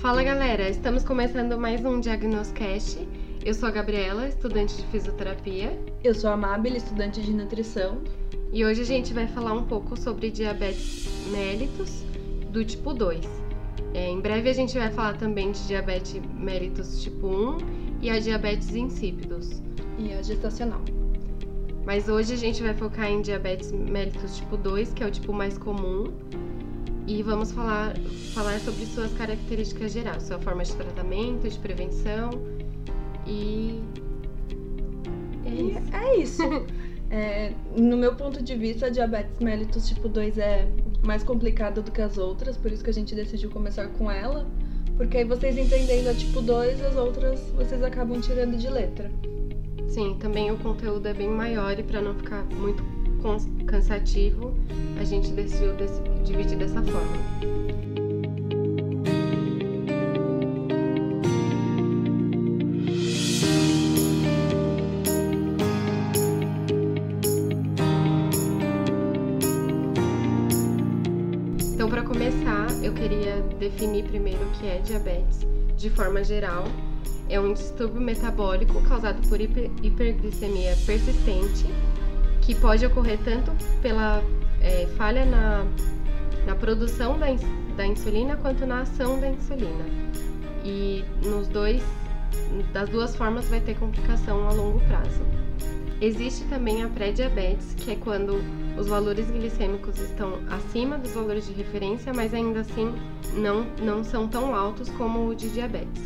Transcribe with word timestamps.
Fala 0.00 0.22
galera, 0.22 0.68
estamos 0.68 1.04
começando 1.04 1.58
mais 1.58 1.84
um 1.84 2.00
Diagnoscast. 2.00 3.06
Eu 3.44 3.52
sou 3.52 3.68
a 3.68 3.72
Gabriela, 3.72 4.28
estudante 4.28 4.76
de 4.76 4.86
fisioterapia, 4.86 5.78
Eu 6.02 6.14
sou 6.14 6.30
a 6.30 6.36
Mabel, 6.36 6.74
estudante 6.76 7.20
de 7.20 7.32
nutrição. 7.32 8.02
e 8.52 8.64
hoje 8.64 8.80
a 8.82 8.84
gente 8.84 9.12
vai 9.12 9.26
falar 9.26 9.52
um 9.52 9.64
pouco 9.66 9.98
sobre 9.98 10.30
diabetes 10.30 11.08
mellitus 11.30 12.13
do 12.54 12.64
tipo 12.64 12.94
2. 12.94 13.20
É, 13.92 14.08
em 14.08 14.20
breve 14.20 14.48
a 14.48 14.52
gente 14.52 14.78
vai 14.78 14.90
falar 14.90 15.16
também 15.18 15.50
de 15.50 15.66
diabetes 15.66 16.20
mellitus 16.38 17.02
tipo 17.02 17.26
1 17.26 17.58
e 18.00 18.10
a 18.10 18.18
diabetes 18.18 18.74
insípidos. 18.74 19.60
e 19.98 20.12
a 20.12 20.22
gestacional. 20.22 20.80
Mas 21.84 22.08
hoje 22.08 22.32
a 22.32 22.36
gente 22.36 22.62
vai 22.62 22.72
focar 22.72 23.10
em 23.10 23.20
diabetes 23.20 23.70
mellitus 23.72 24.36
tipo 24.36 24.56
2, 24.56 24.94
que 24.94 25.02
é 25.02 25.06
o 25.06 25.10
tipo 25.10 25.32
mais 25.32 25.58
comum, 25.58 26.12
e 27.06 27.22
vamos 27.22 27.52
falar, 27.52 27.94
falar 28.32 28.58
sobre 28.60 28.86
suas 28.86 29.12
características 29.12 29.92
gerais, 29.92 30.22
sua 30.22 30.38
forma 30.38 30.64
de 30.64 30.74
tratamento, 30.74 31.48
de 31.48 31.58
prevenção 31.58 32.30
e. 33.26 33.80
É 35.44 35.50
E 35.50 35.70
isso. 35.70 35.96
é 35.96 36.16
isso. 36.16 36.42
É, 37.10 37.52
no 37.76 37.96
meu 37.96 38.16
ponto 38.16 38.42
de 38.42 38.56
vista, 38.56 38.86
a 38.86 38.88
diabetes 38.88 39.38
mellitus 39.38 39.86
tipo 39.86 40.08
2 40.08 40.36
é 40.36 40.66
mais 41.04 41.22
complicada 41.22 41.80
do 41.82 41.90
que 41.90 42.00
as 42.00 42.18
outras, 42.18 42.56
por 42.56 42.72
isso 42.72 42.82
que 42.82 42.90
a 42.90 42.94
gente 42.94 43.14
decidiu 43.14 43.50
começar 43.50 43.86
com 43.88 44.10
ela. 44.10 44.46
Porque 44.96 45.18
aí 45.18 45.24
vocês 45.24 45.58
entendendo 45.58 46.08
a 46.08 46.14
tipo 46.14 46.40
2, 46.40 46.80
as 46.82 46.96
outras 46.96 47.40
vocês 47.56 47.82
acabam 47.82 48.20
tirando 48.20 48.56
de 48.56 48.68
letra. 48.68 49.10
Sim, 49.88 50.16
também 50.18 50.50
o 50.50 50.56
conteúdo 50.58 51.06
é 51.06 51.14
bem 51.14 51.28
maior 51.28 51.78
e 51.78 51.82
para 51.82 52.00
não 52.00 52.14
ficar 52.14 52.44
muito 52.44 52.82
cansativo, 53.66 54.54
a 55.00 55.04
gente 55.04 55.30
decidiu 55.32 55.74
dividir 56.24 56.58
dessa 56.58 56.82
forma. 56.82 57.73
Começar, 72.14 72.68
eu 72.80 72.92
queria 72.92 73.40
definir 73.58 74.04
primeiro 74.04 74.40
o 74.44 74.50
que 74.52 74.68
é 74.68 74.78
diabetes. 74.78 75.44
De 75.76 75.90
forma 75.90 76.22
geral, 76.22 76.62
é 77.28 77.40
um 77.40 77.52
distúrbio 77.52 78.00
metabólico 78.00 78.80
causado 78.82 79.20
por 79.28 79.40
hiper- 79.40 79.68
hiperglicemia 79.82 80.76
persistente, 80.86 81.66
que 82.40 82.54
pode 82.54 82.86
ocorrer 82.86 83.18
tanto 83.24 83.50
pela 83.82 84.22
é, 84.60 84.86
falha 84.96 85.24
na, 85.24 85.66
na 86.46 86.54
produção 86.54 87.18
da, 87.18 87.26
da 87.76 87.84
insulina 87.84 88.36
quanto 88.36 88.64
na 88.64 88.82
ação 88.82 89.18
da 89.18 89.28
insulina. 89.28 89.84
E 90.64 91.04
nos 91.20 91.48
dois, 91.48 91.82
das 92.72 92.88
duas 92.90 93.16
formas 93.16 93.48
vai 93.48 93.58
ter 93.60 93.74
complicação 93.76 94.48
a 94.48 94.52
longo 94.52 94.78
prazo. 94.86 95.20
Existe 96.00 96.44
também 96.44 96.84
a 96.84 96.88
pré-diabetes, 96.88 97.74
que 97.74 97.90
é 97.90 97.96
quando 97.96 98.40
os 98.76 98.88
valores 98.88 99.30
glicêmicos 99.30 99.98
estão 99.98 100.40
acima 100.50 100.98
dos 100.98 101.12
valores 101.12 101.46
de 101.46 101.52
referência, 101.52 102.12
mas 102.12 102.34
ainda 102.34 102.60
assim 102.60 102.92
não, 103.34 103.64
não 103.82 104.02
são 104.02 104.26
tão 104.26 104.54
altos 104.54 104.88
como 104.90 105.28
o 105.28 105.34
de 105.34 105.48
diabetes. 105.50 106.02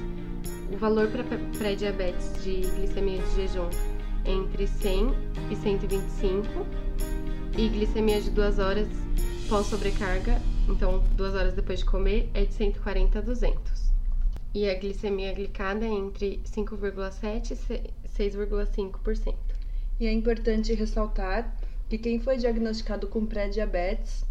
O 0.73 0.77
valor 0.77 1.09
para 1.09 1.25
pré-diabetes 1.57 2.45
de 2.45 2.61
glicemia 2.61 3.23
de 3.23 3.35
jejum 3.35 3.71
é 4.25 4.33
entre 4.33 4.67
100 4.67 5.15
e 5.51 5.57
125 5.57 6.67
e 7.57 7.69
glicemia 7.69 8.21
de 8.21 8.31
2 8.31 8.59
horas 8.59 8.89
pós-sobrecarga, 9.49 10.41
então 10.69 11.03
2 11.17 11.35
horas 11.35 11.55
depois 11.55 11.79
de 11.79 11.87
comer, 11.87 12.31
é 12.35 12.45
de 12.45 12.53
140 12.53 13.19
a 13.19 13.23
200. 13.23 13.89
E 14.55 14.69
a 14.69 14.79
glicemia 14.79 15.33
glicada 15.33 15.87
é 15.87 15.89
entre 15.89 16.41
5,7 16.45 17.53
e 17.53 18.09
6,5%. 18.09 19.35
E 20.01 20.07
é 20.07 20.13
importante 20.13 20.75
ressaltar 20.75 21.57
que 21.89 21.99
quem 21.99 22.21
foi 22.21 22.37
diagnosticado 22.37 23.07
com 23.07 23.25
pré-diabetes 23.25 24.25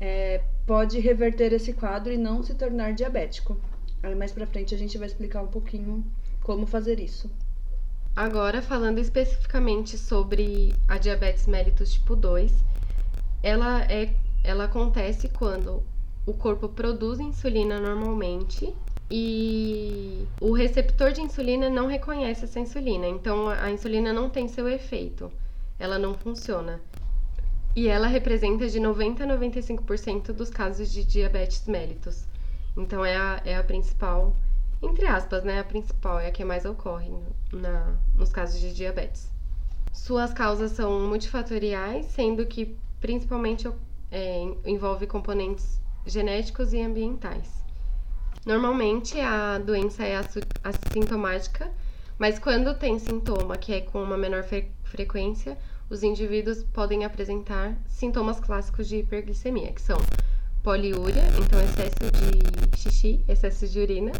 é, 0.00 0.42
pode 0.66 0.98
reverter 0.98 1.52
esse 1.52 1.72
quadro 1.72 2.12
e 2.12 2.18
não 2.18 2.42
se 2.42 2.54
tornar 2.54 2.92
diabético. 2.92 3.56
Aí 4.02 4.14
mais 4.14 4.32
pra 4.32 4.46
frente 4.46 4.74
a 4.74 4.78
gente 4.78 4.96
vai 4.96 5.06
explicar 5.06 5.42
um 5.42 5.48
pouquinho 5.48 6.04
como 6.42 6.66
fazer 6.66 6.98
isso. 7.00 7.30
Agora, 8.16 8.60
falando 8.60 8.98
especificamente 8.98 9.96
sobre 9.96 10.74
a 10.88 10.98
diabetes 10.98 11.46
mellitus 11.46 11.92
tipo 11.92 12.16
2, 12.16 12.52
ela, 13.42 13.82
é, 13.84 14.14
ela 14.42 14.64
acontece 14.64 15.28
quando 15.28 15.82
o 16.26 16.34
corpo 16.34 16.68
produz 16.68 17.20
insulina 17.20 17.80
normalmente 17.80 18.74
e 19.10 20.26
o 20.40 20.52
receptor 20.52 21.12
de 21.12 21.20
insulina 21.20 21.68
não 21.68 21.86
reconhece 21.86 22.44
essa 22.44 22.60
insulina, 22.60 23.06
então 23.08 23.48
a 23.48 23.70
insulina 23.70 24.12
não 24.12 24.28
tem 24.28 24.46
seu 24.46 24.68
efeito, 24.68 25.32
ela 25.80 25.98
não 25.98 26.14
funciona. 26.14 26.80
E 27.74 27.88
ela 27.88 28.06
representa 28.06 28.68
de 28.68 28.78
90 28.78 29.24
a 29.24 29.26
95% 29.26 30.32
dos 30.32 30.50
casos 30.50 30.92
de 30.92 31.04
diabetes 31.04 31.66
mellitus. 31.66 32.24
Então 32.76 33.04
é 33.04 33.16
a, 33.16 33.40
é 33.44 33.56
a 33.56 33.64
principal, 33.64 34.36
entre 34.82 35.06
aspas, 35.06 35.42
né? 35.42 35.58
A 35.60 35.64
principal, 35.64 36.20
é 36.20 36.28
a 36.28 36.30
que 36.30 36.44
mais 36.44 36.64
ocorre 36.64 37.10
na, 37.52 37.96
nos 38.14 38.30
casos 38.30 38.60
de 38.60 38.72
diabetes. 38.74 39.30
Suas 39.92 40.32
causas 40.32 40.72
são 40.72 41.00
multifatoriais, 41.08 42.06
sendo 42.06 42.46
que 42.46 42.76
principalmente 43.00 43.68
é, 44.10 44.42
envolve 44.66 45.06
componentes 45.06 45.80
genéticos 46.06 46.72
e 46.72 46.80
ambientais. 46.80 47.64
Normalmente 48.44 49.20
a 49.20 49.58
doença 49.58 50.04
é 50.04 50.16
assintomática, 50.64 51.70
mas 52.18 52.38
quando 52.38 52.74
tem 52.74 52.98
sintoma 52.98 53.56
que 53.56 53.72
é 53.72 53.80
com 53.80 54.02
uma 54.02 54.16
menor 54.16 54.42
fre- 54.44 54.70
frequência, 54.90 55.56
os 55.88 56.02
indivíduos 56.02 56.62
podem 56.62 57.04
apresentar 57.04 57.76
sintomas 57.88 58.38
clássicos 58.40 58.88
de 58.88 58.96
hiperglicemia, 58.96 59.72
que 59.72 59.80
são 59.80 59.98
poliúria, 60.62 61.22
então 61.38 61.60
excesso 61.60 62.10
de 62.12 62.78
xixi, 62.78 63.24
excesso 63.26 63.66
de 63.66 63.80
urina, 63.80 64.12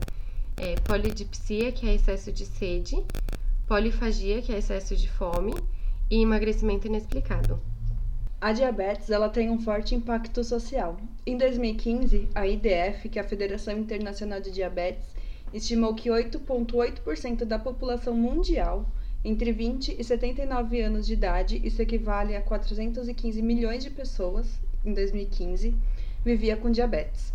é, 0.56 0.74
polidipsia, 0.80 1.70
que 1.72 1.88
é 1.88 1.94
excesso 1.94 2.32
de 2.32 2.46
sede, 2.46 2.96
polifagia, 3.66 4.40
que 4.40 4.52
é 4.52 4.58
excesso 4.58 4.96
de 4.96 5.08
fome, 5.08 5.54
e 6.10 6.22
emagrecimento 6.22 6.86
inexplicado. 6.86 7.60
A 8.40 8.52
diabetes 8.52 9.10
ela 9.10 9.28
tem 9.28 9.50
um 9.50 9.60
forte 9.60 9.94
impacto 9.94 10.42
social. 10.42 10.96
Em 11.26 11.36
2015, 11.36 12.28
a 12.34 12.46
IDF, 12.46 13.08
que 13.08 13.18
é 13.18 13.22
a 13.22 13.28
Federação 13.28 13.76
Internacional 13.78 14.40
de 14.40 14.50
Diabetes, 14.50 15.14
estimou 15.52 15.94
que 15.94 16.08
8,8% 16.08 17.44
da 17.44 17.58
população 17.58 18.14
mundial 18.14 18.86
entre 19.24 19.52
20 19.52 19.96
e 19.98 20.02
79 20.02 20.80
anos 20.80 21.06
de 21.06 21.12
idade, 21.12 21.60
isso 21.62 21.82
equivale 21.82 22.34
a 22.34 22.40
415 22.40 23.42
milhões 23.42 23.84
de 23.84 23.90
pessoas 23.90 24.60
em 24.84 24.94
2015, 24.94 25.74
vivia 26.24 26.56
com 26.56 26.70
diabetes. 26.70 27.32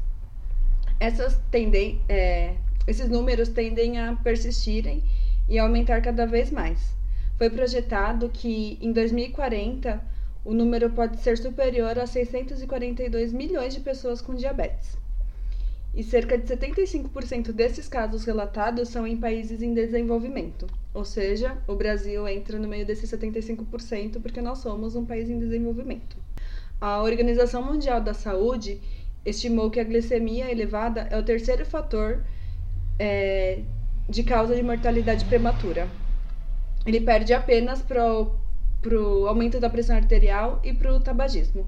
Essas 1.00 1.40
tendem, 1.52 2.02
é, 2.10 2.56
esses 2.88 3.08
números 3.08 3.50
tendem 3.50 4.00
a 4.00 4.16
persistirem 4.16 5.04
e 5.48 5.60
aumentar 5.60 6.02
cada 6.02 6.26
vez 6.26 6.50
mais. 6.50 6.96
Foi 7.38 7.50
projetado 7.50 8.30
que 8.30 8.80
em 8.82 8.92
2040 8.92 10.02
o 10.44 10.54
número 10.54 10.90
pode 10.92 11.20
ser 11.20 11.38
superior 11.38 12.00
a 12.00 12.08
642 12.08 13.34
milhões 13.34 13.74
de 13.74 13.82
pessoas 13.82 14.22
com 14.22 14.34
diabetes. 14.34 14.98
E 15.96 16.04
cerca 16.04 16.38
de 16.38 16.46
75% 16.46 17.54
desses 17.54 17.88
casos 17.88 18.26
relatados 18.26 18.90
são 18.90 19.08
em 19.08 19.16
países 19.16 19.62
em 19.62 19.74
desenvolvimento. 19.74 20.68
Ou 20.94 21.06
seja, 21.06 21.58
o 21.66 21.76
Brasil 21.76 22.28
entra 22.28 22.60
no 22.60 22.68
meio 22.68 22.86
desses 22.86 23.10
75% 23.10 24.22
porque 24.22 24.42
nós 24.42 24.58
somos 24.58 24.94
um 24.96 25.06
país 25.06 25.30
em 25.30 25.40
desenvolvimento. 25.40 26.18
A 26.82 27.02
Organização 27.02 27.64
Mundial 27.64 28.02
da 28.02 28.14
Saúde 28.14 28.82
estimou 29.26 29.72
que 29.72 29.80
a 29.80 29.86
glicemia 29.86 30.52
elevada 30.52 31.08
é 31.10 31.18
o 31.18 31.24
terceiro 31.24 31.66
fator 31.66 32.22
é, 33.00 33.60
de 34.10 34.22
causa 34.24 34.54
de 34.54 34.62
mortalidade 34.62 35.24
prematura. 35.24 35.88
Ele 36.86 37.00
perde 37.00 37.34
apenas 37.34 37.82
para 37.82 38.06
o 38.06 39.28
aumento 39.28 39.62
da 39.62 39.70
pressão 39.70 39.96
arterial 39.96 40.60
e 40.62 40.74
para 40.74 40.94
o 40.94 41.00
tabagismo. 41.00 41.66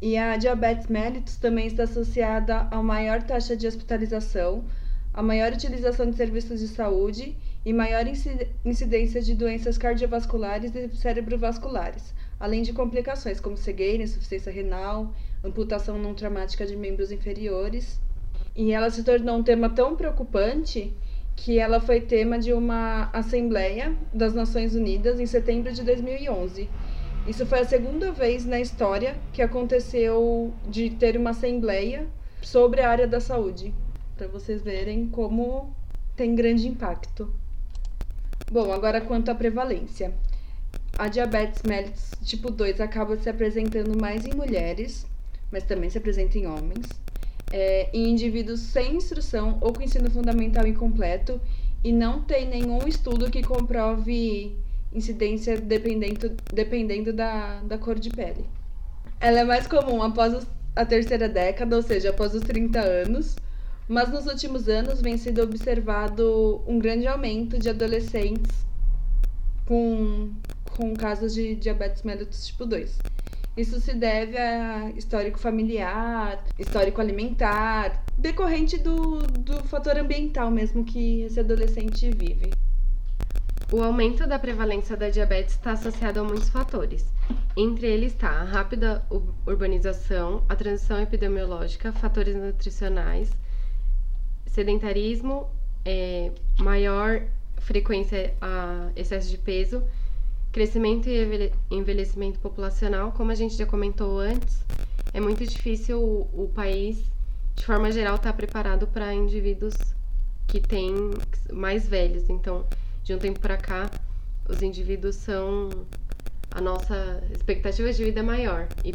E 0.00 0.16
a 0.16 0.36
diabetes 0.36 0.86
mellitus 0.86 1.36
também 1.36 1.66
está 1.66 1.82
associada 1.82 2.68
a 2.70 2.80
maior 2.80 3.20
taxa 3.22 3.56
de 3.56 3.66
hospitalização, 3.66 4.64
a 5.12 5.20
maior 5.22 5.52
utilização 5.52 6.08
de 6.08 6.16
serviços 6.16 6.60
de 6.60 6.68
saúde 6.68 7.36
e 7.64 7.72
maior 7.72 8.04
incidência 8.64 9.20
de 9.20 9.34
doenças 9.34 9.76
cardiovasculares 9.76 10.72
e 10.72 10.88
cerebrovasculares, 10.96 12.14
além 12.38 12.62
de 12.62 12.72
complicações 12.72 13.40
como 13.40 13.56
cegueira, 13.56 14.04
insuficiência 14.04 14.52
renal, 14.52 15.12
amputação 15.42 15.98
não 15.98 16.14
traumática 16.14 16.64
de 16.64 16.76
membros 16.76 17.10
inferiores. 17.10 18.00
E 18.54 18.70
ela 18.70 18.90
se 18.90 19.02
tornou 19.02 19.38
um 19.38 19.42
tema 19.42 19.68
tão 19.68 19.96
preocupante 19.96 20.94
que 21.34 21.58
ela 21.58 21.80
foi 21.80 22.00
tema 22.00 22.38
de 22.38 22.52
uma 22.52 23.10
Assembleia 23.12 23.96
das 24.14 24.32
Nações 24.32 24.74
Unidas 24.74 25.18
em 25.18 25.26
setembro 25.26 25.72
de 25.72 25.82
2011. 25.82 26.68
Isso 27.28 27.44
foi 27.46 27.60
a 27.60 27.64
segunda 27.64 28.10
vez 28.10 28.44
na 28.44 28.58
história 28.58 29.16
que 29.32 29.42
aconteceu 29.42 30.52
de 30.68 30.90
ter 30.90 31.16
uma 31.16 31.30
Assembleia 31.30 32.06
sobre 32.42 32.80
a 32.80 32.90
área 32.90 33.06
da 33.06 33.20
saúde, 33.20 33.74
para 34.16 34.26
vocês 34.26 34.62
verem 34.62 35.08
como 35.08 35.74
tem 36.16 36.34
grande 36.34 36.66
impacto. 36.66 37.32
Bom, 38.50 38.72
agora 38.72 39.00
quanto 39.00 39.30
à 39.30 39.34
prevalência. 39.34 40.14
A 40.98 41.06
diabetes 41.06 41.62
mellitus 41.62 42.12
tipo 42.24 42.50
2 42.50 42.80
acaba 42.80 43.16
se 43.18 43.28
apresentando 43.28 44.00
mais 44.00 44.24
em 44.24 44.34
mulheres, 44.34 45.06
mas 45.52 45.64
também 45.64 45.90
se 45.90 45.98
apresenta 45.98 46.38
em 46.38 46.46
homens 46.46 46.86
é, 47.52 47.88
em 47.92 48.10
indivíduos 48.10 48.60
sem 48.60 48.96
instrução 48.96 49.58
ou 49.60 49.72
com 49.72 49.82
ensino 49.82 50.10
fundamental 50.10 50.66
incompleto 50.66 51.40
e 51.82 51.92
não 51.92 52.22
tem 52.22 52.48
nenhum 52.48 52.86
estudo 52.86 53.30
que 53.30 53.42
comprove 53.42 54.56
incidência 54.92 55.60
dependendo, 55.60 56.34
dependendo 56.52 57.12
da, 57.12 57.60
da 57.60 57.78
cor 57.78 57.98
de 57.98 58.10
pele. 58.10 58.44
Ela 59.20 59.40
é 59.40 59.44
mais 59.44 59.66
comum 59.66 60.02
após 60.02 60.46
a 60.74 60.84
terceira 60.84 61.28
década, 61.28 61.76
ou 61.76 61.82
seja, 61.82 62.10
após 62.10 62.34
os 62.34 62.42
30 62.42 62.80
anos, 62.80 63.36
mas 63.88 64.10
nos 64.10 64.26
últimos 64.26 64.68
anos 64.68 65.00
vem 65.00 65.16
sendo 65.16 65.42
observado 65.42 66.62
um 66.66 66.78
grande 66.78 67.06
aumento 67.06 67.58
de 67.58 67.68
adolescentes 67.68 68.64
com, 69.66 70.30
com 70.76 70.94
casos 70.94 71.34
de 71.34 71.54
diabetes 71.56 72.02
mellitus 72.02 72.46
tipo 72.46 72.64
2. 72.64 72.98
Isso 73.56 73.80
se 73.80 73.92
deve 73.92 74.38
a 74.38 74.90
histórico 74.90 75.38
familiar, 75.38 76.44
histórico 76.58 77.00
alimentar, 77.00 78.04
decorrente 78.16 78.78
do, 78.78 79.18
do 79.18 79.64
fator 79.64 79.98
ambiental 79.98 80.48
mesmo 80.48 80.84
que 80.84 81.22
esse 81.22 81.40
adolescente 81.40 82.08
vive. 82.10 82.50
O 83.70 83.82
aumento 83.82 84.26
da 84.26 84.38
prevalência 84.38 84.96
da 84.96 85.10
diabetes 85.10 85.54
está 85.54 85.72
associado 85.72 86.20
a 86.20 86.24
muitos 86.24 86.48
fatores. 86.48 87.06
Entre 87.56 87.86
eles 87.86 88.12
está 88.12 88.30
a 88.30 88.44
rápida 88.44 89.04
urbanização, 89.46 90.42
a 90.48 90.56
transição 90.56 91.00
epidemiológica, 91.00 91.92
fatores 91.92 92.34
nutricionais, 92.34 93.30
sedentarismo, 94.46 95.50
é, 95.84 96.32
maior 96.58 97.22
frequência 97.58 98.34
a 98.40 98.90
excesso 98.96 99.28
de 99.28 99.38
peso 99.38 99.82
Crescimento 100.50 101.08
e 101.10 101.52
envelhecimento 101.70 102.38
populacional, 102.38 103.12
como 103.12 103.30
a 103.30 103.34
gente 103.34 103.54
já 103.54 103.66
comentou 103.66 104.18
antes, 104.18 104.64
é 105.12 105.20
muito 105.20 105.46
difícil 105.46 106.00
o, 106.02 106.44
o 106.44 106.48
país, 106.48 107.04
de 107.54 107.66
forma 107.66 107.92
geral, 107.92 108.16
estar 108.16 108.32
tá 108.32 108.36
preparado 108.36 108.86
para 108.86 109.12
indivíduos 109.12 109.74
que 110.46 110.58
têm 110.58 110.94
mais 111.52 111.86
velhos. 111.86 112.30
Então, 112.30 112.64
de 113.08 113.14
um 113.14 113.18
tempo 113.18 113.40
para 113.40 113.56
cá, 113.56 113.90
os 114.46 114.60
indivíduos 114.60 115.16
são 115.16 115.70
a 116.50 116.60
nossa 116.60 117.22
expectativa 117.32 117.90
de 117.90 118.04
vida 118.04 118.20
é 118.20 118.22
maior 118.22 118.68
e 118.84 118.92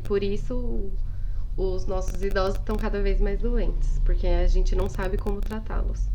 por 0.00 0.22
isso 0.22 0.90
os 1.56 1.86
nossos 1.86 2.22
idosos 2.22 2.58
estão 2.58 2.76
cada 2.76 3.00
vez 3.00 3.22
mais 3.22 3.40
doentes, 3.40 3.98
porque 4.04 4.26
a 4.26 4.46
gente 4.46 4.76
não 4.76 4.86
sabe 4.90 5.16
como 5.16 5.40
tratá-los. 5.40 6.06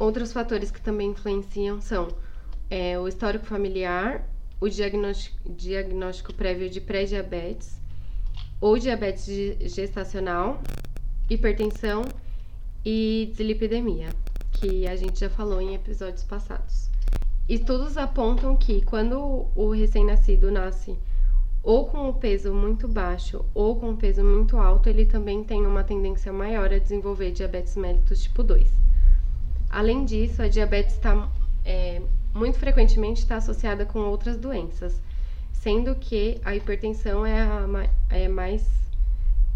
Outros 0.00 0.32
fatores 0.32 0.72
que 0.72 0.80
também 0.80 1.10
influenciam 1.10 1.80
são 1.80 2.08
é, 2.68 2.98
o 2.98 3.06
histórico 3.06 3.46
familiar, 3.46 4.28
o 4.60 4.68
diagnóstico, 4.68 5.48
diagnóstico 5.48 6.34
prévio 6.34 6.68
de 6.68 6.80
pré-diabetes 6.80 7.80
ou 8.60 8.76
diabetes 8.76 9.26
gestacional, 9.72 10.60
hipertensão 11.28 12.02
e 12.84 13.30
dislipidemia, 13.30 14.08
que 14.60 14.86
a 14.86 14.94
gente 14.94 15.18
já 15.18 15.30
falou 15.30 15.58
em 15.58 15.74
episódios 15.74 16.22
passados. 16.22 16.90
Estudos 17.48 17.96
apontam 17.96 18.54
que 18.54 18.82
quando 18.82 19.46
o 19.56 19.70
recém-nascido 19.72 20.50
nasce 20.50 20.98
ou 21.62 21.86
com 21.86 22.10
o 22.10 22.14
peso 22.14 22.52
muito 22.52 22.86
baixo 22.86 23.42
ou 23.54 23.76
com 23.80 23.90
o 23.90 23.96
peso 23.96 24.22
muito 24.22 24.58
alto, 24.58 24.90
ele 24.90 25.06
também 25.06 25.42
tem 25.42 25.66
uma 25.66 25.82
tendência 25.82 26.30
maior 26.30 26.70
a 26.72 26.78
desenvolver 26.78 27.32
diabetes 27.32 27.74
mellitus 27.74 28.22
tipo 28.22 28.42
2. 28.42 28.70
Além 29.70 30.04
disso, 30.04 30.42
a 30.42 30.48
diabetes 30.48 30.94
está 30.94 31.26
é, 31.64 32.02
muito 32.34 32.58
frequentemente 32.58 33.22
está 33.22 33.36
associada 33.36 33.86
com 33.86 34.00
outras 34.00 34.36
doenças, 34.36 35.00
sendo 35.54 35.94
que 35.94 36.38
a 36.44 36.54
hipertensão 36.54 37.24
é 37.24 37.40
a 37.40 37.66
é 38.10 38.28
mais 38.28 38.68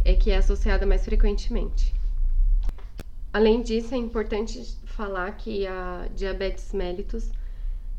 é 0.02 0.14
que 0.14 0.30
é 0.30 0.38
associada 0.38 0.86
mais 0.86 1.04
frequentemente. 1.04 1.94
Além 3.34 3.62
disso, 3.62 3.92
é 3.92 3.98
importante 3.98 4.62
falar 4.84 5.32
que 5.32 5.66
a 5.66 6.08
diabetes 6.14 6.72
mellitus 6.72 7.32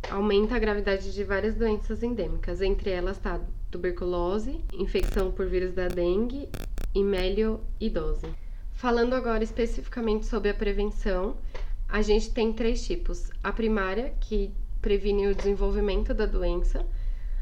aumenta 0.10 0.56
a 0.56 0.60
gravidade 0.60 1.14
de 1.14 1.24
várias 1.26 1.56
doenças 1.56 2.02
endêmicas, 2.02 2.62
entre 2.62 2.90
elas 2.90 3.18
está 3.18 3.42
tuberculose, 3.70 4.64
infecção 4.72 5.34
por 5.34 5.46
vírus 5.46 5.74
da 5.74 5.90
dengue 5.90 6.48
e 6.94 7.04
melioidose. 7.04 8.34
Falando 8.76 9.14
agora 9.14 9.44
especificamente 9.44 10.26
sobre 10.26 10.52
a 10.52 10.54
prevenção, 10.54 11.36
a 11.90 12.02
gente 12.02 12.32
tem 12.32 12.54
três 12.54 12.88
tipos: 12.88 13.30
a 13.44 13.52
primária, 13.52 14.14
que 14.22 14.54
previne 14.82 15.28
o 15.28 15.36
desenvolvimento 15.36 16.14
da 16.14 16.26
doença. 16.26 16.86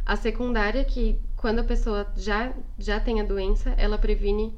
A 0.03 0.15
secundária, 0.15 0.83
que 0.83 1.19
quando 1.37 1.59
a 1.59 1.63
pessoa 1.63 2.11
já, 2.17 2.55
já 2.79 2.99
tem 2.99 3.21
a 3.21 3.23
doença, 3.23 3.69
ela 3.77 3.99
previne 3.99 4.51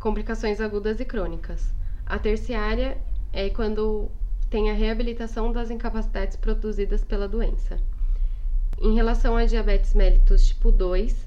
complicações 0.00 0.60
agudas 0.60 0.98
e 0.98 1.04
crônicas. 1.04 1.72
A 2.06 2.18
terciária 2.18 2.98
é 3.32 3.48
quando 3.48 4.10
tem 4.50 4.70
a 4.70 4.74
reabilitação 4.74 5.50
das 5.50 5.70
incapacidades 5.70 6.36
produzidas 6.36 7.02
pela 7.02 7.26
doença. 7.26 7.80
Em 8.80 8.94
relação 8.94 9.36
à 9.36 9.44
diabetes 9.44 9.94
mellitus 9.94 10.46
tipo 10.46 10.70
2, 10.70 11.26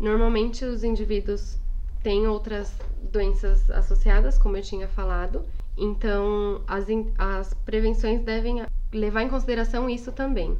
normalmente 0.00 0.64
os 0.64 0.82
indivíduos 0.82 1.58
têm 2.02 2.26
outras 2.26 2.76
doenças 3.10 3.70
associadas, 3.70 4.36
como 4.36 4.56
eu 4.56 4.62
tinha 4.62 4.88
falado, 4.88 5.44
então 5.76 6.60
as, 6.66 6.86
as 7.16 7.54
prevenções 7.54 8.22
devem 8.22 8.64
levar 8.92 9.22
em 9.22 9.28
consideração 9.28 9.88
isso 9.88 10.10
também. 10.10 10.58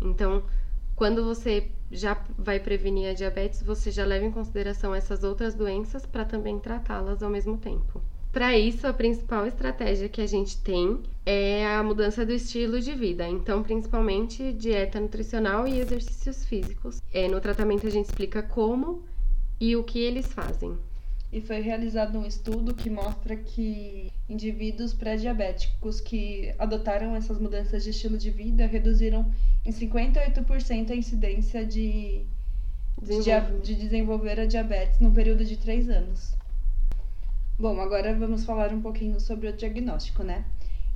Então, 0.00 0.42
quando 0.96 1.24
você 1.24 1.70
já 1.90 2.20
vai 2.36 2.58
prevenir 2.58 3.10
a 3.10 3.14
diabetes, 3.14 3.62
você 3.62 3.90
já 3.90 4.04
leva 4.04 4.24
em 4.24 4.30
consideração 4.30 4.94
essas 4.94 5.22
outras 5.22 5.54
doenças 5.54 6.04
para 6.04 6.24
também 6.24 6.58
tratá-las 6.58 7.22
ao 7.22 7.30
mesmo 7.30 7.56
tempo. 7.56 8.00
Para 8.34 8.58
isso, 8.58 8.84
a 8.86 8.92
principal 8.92 9.46
estratégia 9.46 10.08
que 10.08 10.20
a 10.20 10.26
gente 10.26 10.58
tem 10.58 11.00
é 11.24 11.64
a 11.64 11.84
mudança 11.84 12.26
do 12.26 12.32
estilo 12.32 12.80
de 12.80 12.92
vida, 12.92 13.28
então, 13.28 13.62
principalmente 13.62 14.52
dieta 14.52 15.00
nutricional 15.00 15.68
e 15.68 15.78
exercícios 15.78 16.44
físicos. 16.44 17.00
É, 17.12 17.28
no 17.28 17.40
tratamento, 17.40 17.86
a 17.86 17.90
gente 17.90 18.06
explica 18.06 18.42
como 18.42 19.04
e 19.60 19.76
o 19.76 19.84
que 19.84 20.00
eles 20.00 20.26
fazem 20.26 20.76
e 21.34 21.40
foi 21.40 21.60
realizado 21.60 22.16
um 22.16 22.24
estudo 22.24 22.72
que 22.72 22.88
mostra 22.88 23.34
que 23.34 24.08
indivíduos 24.28 24.94
pré-diabéticos 24.94 26.00
que 26.00 26.54
adotaram 26.60 27.16
essas 27.16 27.40
mudanças 27.40 27.82
de 27.82 27.90
estilo 27.90 28.16
de 28.16 28.30
vida 28.30 28.66
reduziram 28.66 29.28
em 29.66 29.72
58% 29.72 30.90
a 30.90 30.94
incidência 30.94 31.66
de, 31.66 32.24
de, 33.02 33.60
de 33.64 33.74
desenvolver 33.74 34.38
a 34.38 34.46
diabetes 34.46 35.00
no 35.00 35.10
período 35.10 35.44
de 35.44 35.56
3 35.56 35.88
anos. 35.88 36.34
Bom, 37.56 37.80
agora 37.80 38.12
vamos 38.12 38.44
falar 38.44 38.72
um 38.72 38.82
pouquinho 38.82 39.20
sobre 39.20 39.46
o 39.46 39.52
diagnóstico, 39.52 40.24
né? 40.24 40.44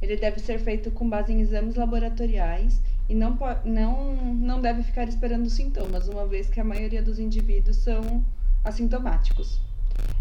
Ele 0.03 0.17
deve 0.17 0.41
ser 0.41 0.59
feito 0.59 0.91
com 0.91 1.09
base 1.09 1.33
em 1.33 1.41
exames 1.41 1.77
laboratoriais 1.77 2.81
e 3.09 3.15
não, 3.15 3.39
não, 3.65 4.15
não 4.35 4.61
deve 4.61 4.83
ficar 4.83 5.09
esperando 5.09 5.49
sintomas, 5.49 6.09
uma 6.09 6.27
vez 6.27 6.51
que 6.51 6.59
a 6.61 6.65
maioria 6.65 7.01
dos 7.01 7.21
indivíduos 7.21 7.77
são 7.77 8.25
assintomáticos. 8.65 9.61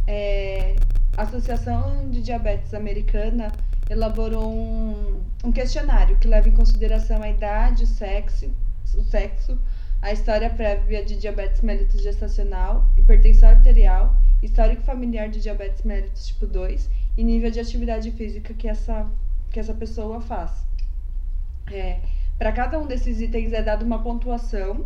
É, 0.06 0.76
a 1.18 1.24
Associação 1.24 2.08
de 2.12 2.22
Diabetes 2.22 2.72
Americana 2.76 3.52
elaborou 3.90 4.54
um, 4.54 5.20
um 5.44 5.52
questionário 5.52 6.18
que 6.18 6.28
leva 6.28 6.48
em 6.48 6.54
consideração 6.54 7.24
a 7.24 7.30
idade, 7.30 7.84
o 7.84 7.88
sexo, 7.88 8.52
o 8.96 9.04
sexo, 9.04 9.60
a 10.02 10.12
história 10.12 10.50
prévia 10.50 11.04
de 11.04 11.16
diabetes 11.16 11.62
mellitus 11.62 12.02
gestacional, 12.02 12.86
hipertensão 12.98 13.50
arterial, 13.50 14.16
histórico 14.42 14.84
familiar 14.84 15.30
de 15.30 15.42
diabetes 15.42 15.84
mellitus 15.84 16.28
tipo 16.28 16.46
2 16.46 16.90
e 17.18 17.24
nível 17.24 17.50
de 17.50 17.60
atividade 17.60 18.12
física 18.12 18.54
que 18.54 18.68
essa, 18.68 19.06
que 19.52 19.60
essa 19.60 19.74
pessoa 19.74 20.22
faz. 20.22 20.52
É, 21.72 22.00
Para 22.38 22.52
cada 22.52 22.80
um 22.80 22.86
desses 22.86 23.20
itens 23.20 23.52
é 23.52 23.62
dada 23.62 23.84
uma 23.84 24.02
pontuação 24.02 24.86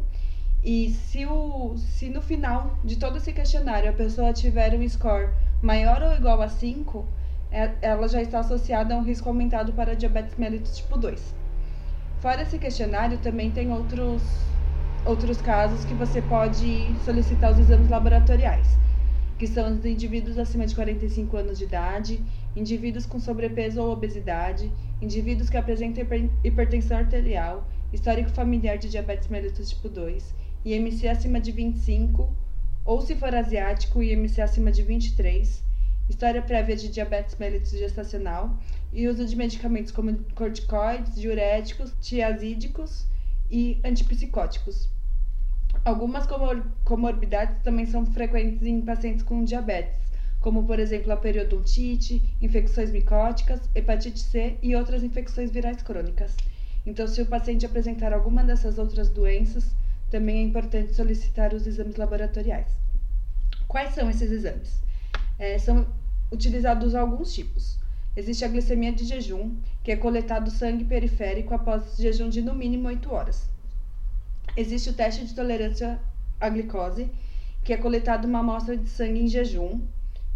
e 0.64 0.92
se, 0.92 1.26
o, 1.26 1.76
se 1.78 2.10
no 2.10 2.22
final 2.22 2.78
de 2.84 2.96
todo 2.96 3.18
esse 3.18 3.34
questionário 3.34 3.90
a 3.90 3.94
pessoa 3.94 4.32
tiver 4.32 4.74
um 4.76 4.88
score 4.88 5.30
maior 5.62 6.02
ou 6.02 6.14
igual 6.14 6.42
a 6.42 6.48
5, 6.48 7.06
é, 7.52 7.72
ela 7.82 8.08
já 8.08 8.22
está 8.22 8.40
associada 8.40 8.94
a 8.94 8.98
um 8.98 9.04
risco 9.04 9.28
aumentado 9.28 9.74
para 9.74 9.96
diabetes 9.96 10.38
mellitus 10.38 10.78
tipo 10.78 10.98
2. 10.98 11.36
Fora 12.22 12.44
esse 12.44 12.60
questionário, 12.60 13.18
também 13.18 13.50
tem 13.50 13.72
outros, 13.72 14.22
outros 15.04 15.42
casos 15.42 15.84
que 15.84 15.96
você 15.96 16.22
pode 16.22 16.96
solicitar 17.04 17.52
os 17.52 17.60
exames 17.60 17.90
laboratoriais, 17.90 18.68
que 19.40 19.48
são 19.48 19.74
os 19.74 19.84
indivíduos 19.84 20.38
acima 20.38 20.68
de 20.68 20.76
45 20.76 21.38
anos 21.38 21.58
de 21.58 21.64
idade, 21.64 22.24
indivíduos 22.56 23.08
com 23.08 23.20
sobrepeso 23.20 23.82
ou 23.82 23.92
obesidade, 23.92 24.72
indivíduos 25.02 25.50
que 25.50 25.58
apresentam 25.58 26.06
hipertensão 26.44 26.98
arterial, 26.98 27.68
histórico 27.92 28.30
familiar 28.30 28.78
de 28.78 28.90
diabetes 28.90 29.28
mellitus 29.28 29.70
tipo 29.70 29.90
2, 29.90 30.36
IMC 30.64 31.08
acima 31.08 31.40
de 31.40 31.52
25, 31.52 32.30
ou 32.86 33.02
se 33.02 33.16
for 33.16 33.34
asiático, 33.34 34.04
IMC 34.04 34.40
acima 34.40 34.72
de 34.72 34.84
23, 34.84 35.64
história 36.10 36.42
prévia 36.44 36.76
de 36.76 36.90
diabetes 36.90 37.36
mellitus 37.40 37.72
gestacional 37.72 38.56
e 38.94 39.08
uso 39.08 39.26
de 39.26 39.36
medicamentos 39.36 39.92
como 39.92 40.16
corticoides, 40.36 41.16
diuréticos, 41.16 41.92
tiazídicos 42.00 43.10
e 43.52 43.82
antipsicóticos. 43.84 44.90
Algumas 45.84 46.26
comor 46.26 46.64
comorbidades 46.84 47.62
também 47.64 47.86
são 47.86 48.06
frequentes 48.06 48.66
em 48.66 48.82
pacientes 48.82 49.24
com 49.24 49.44
diabetes, 49.44 50.00
como 50.40 50.66
por 50.66 50.80
exemplo 50.80 51.12
a 51.12 51.18
periodontite, 51.18 52.22
infecções 52.42 52.92
micóticas, 52.92 53.60
hepatite 53.76 54.20
C 54.20 54.58
e 54.62 54.76
outras 54.76 55.04
infecções 55.04 55.52
virais 55.52 55.82
crônicas. 55.82 56.36
Então, 56.86 57.08
se 57.08 57.22
o 57.22 57.26
paciente 57.26 57.66
apresentar 57.66 58.12
alguma 58.14 58.44
dessas 58.44 58.78
outras 58.78 59.10
doenças, 59.10 59.76
também 60.10 60.40
é 60.40 60.42
importante 60.42 60.94
solicitar 60.94 61.54
os 61.54 61.68
exames 61.68 61.96
laboratoriais. 61.96 62.68
Quais 63.68 63.94
são 63.94 64.10
esses 64.10 64.32
exames? 64.32 64.82
É, 65.38 65.58
são 65.58 65.86
utilizados 66.32 66.96
alguns 66.96 67.34
tipos. 67.34 67.81
Existe 68.16 68.44
a 68.44 68.48
glicemia 68.50 68.92
de 68.92 69.06
jejum, 69.06 69.56
que 69.82 69.92
é 69.92 69.96
coletado 69.96 70.52
sangue 70.52 70.84
periférico 70.84 71.54
após 71.54 71.96
jejum 71.98 72.30
de 72.30 72.42
no 72.42 72.54
mínimo 72.54 72.90
8 72.90 73.14
horas. 73.14 73.50
Existe 74.58 74.90
o 74.90 74.94
teste 74.94 75.26
de 75.26 75.34
tolerância 75.34 75.98
à 76.40 76.50
glicose, 76.50 77.10
que 77.64 77.72
é 77.72 77.78
coletado 77.78 78.26
uma 78.26 78.40
amostra 78.40 78.76
de 78.76 78.90
sangue 78.90 79.22
em 79.22 79.28
jejum 79.28 79.80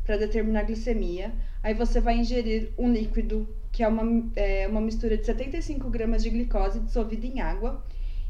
para 0.06 0.16
determinar 0.16 0.62
a 0.62 0.64
glicemia. 0.64 1.34
Aí 1.62 1.74
você 1.74 2.00
vai 2.00 2.18
ingerir 2.18 2.72
um 2.78 2.90
líquido, 2.90 3.46
que 3.74 3.84
é 3.84 3.88
uma, 3.90 4.32
é 4.38 4.68
uma 4.70 4.80
mistura 4.80 5.18
de 5.18 5.26
75 5.26 5.90
gramas 5.90 6.24
de 6.24 6.30
glicose 6.30 6.80
dissolvida 6.80 7.28
em 7.28 7.42
água. 7.42 7.84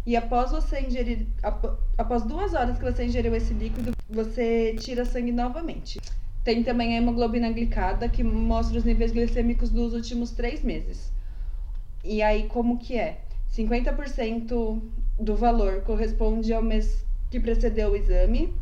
E 0.07 0.15
após 0.15 0.51
você 0.51 0.81
ingerir, 0.81 1.27
após 1.97 2.23
duas 2.23 2.55
horas 2.55 2.79
que 2.79 2.83
você 2.83 3.05
ingeriu 3.05 3.35
esse 3.35 3.53
líquido, 3.53 3.91
você 4.09 4.75
tira 4.79 5.05
sangue 5.05 5.31
novamente. 5.31 5.99
Tem 6.45 6.61
também 6.61 6.93
a 6.93 6.97
hemoglobina 6.97 7.51
glicada, 7.51 8.07
que 8.07 8.23
mostra 8.23 8.77
os 8.77 8.83
níveis 8.83 9.11
glicêmicos 9.11 9.71
dos 9.71 9.95
últimos 9.95 10.29
três 10.29 10.61
meses. 10.61 11.11
E 12.03 12.21
aí, 12.21 12.47
como 12.47 12.77
que 12.77 12.95
é? 12.95 13.21
50% 13.51 14.79
do 15.19 15.35
valor 15.35 15.81
corresponde 15.81 16.53
ao 16.53 16.61
mês 16.61 17.03
que 17.31 17.39
precedeu 17.39 17.93
o 17.93 17.95
exame, 17.95 18.53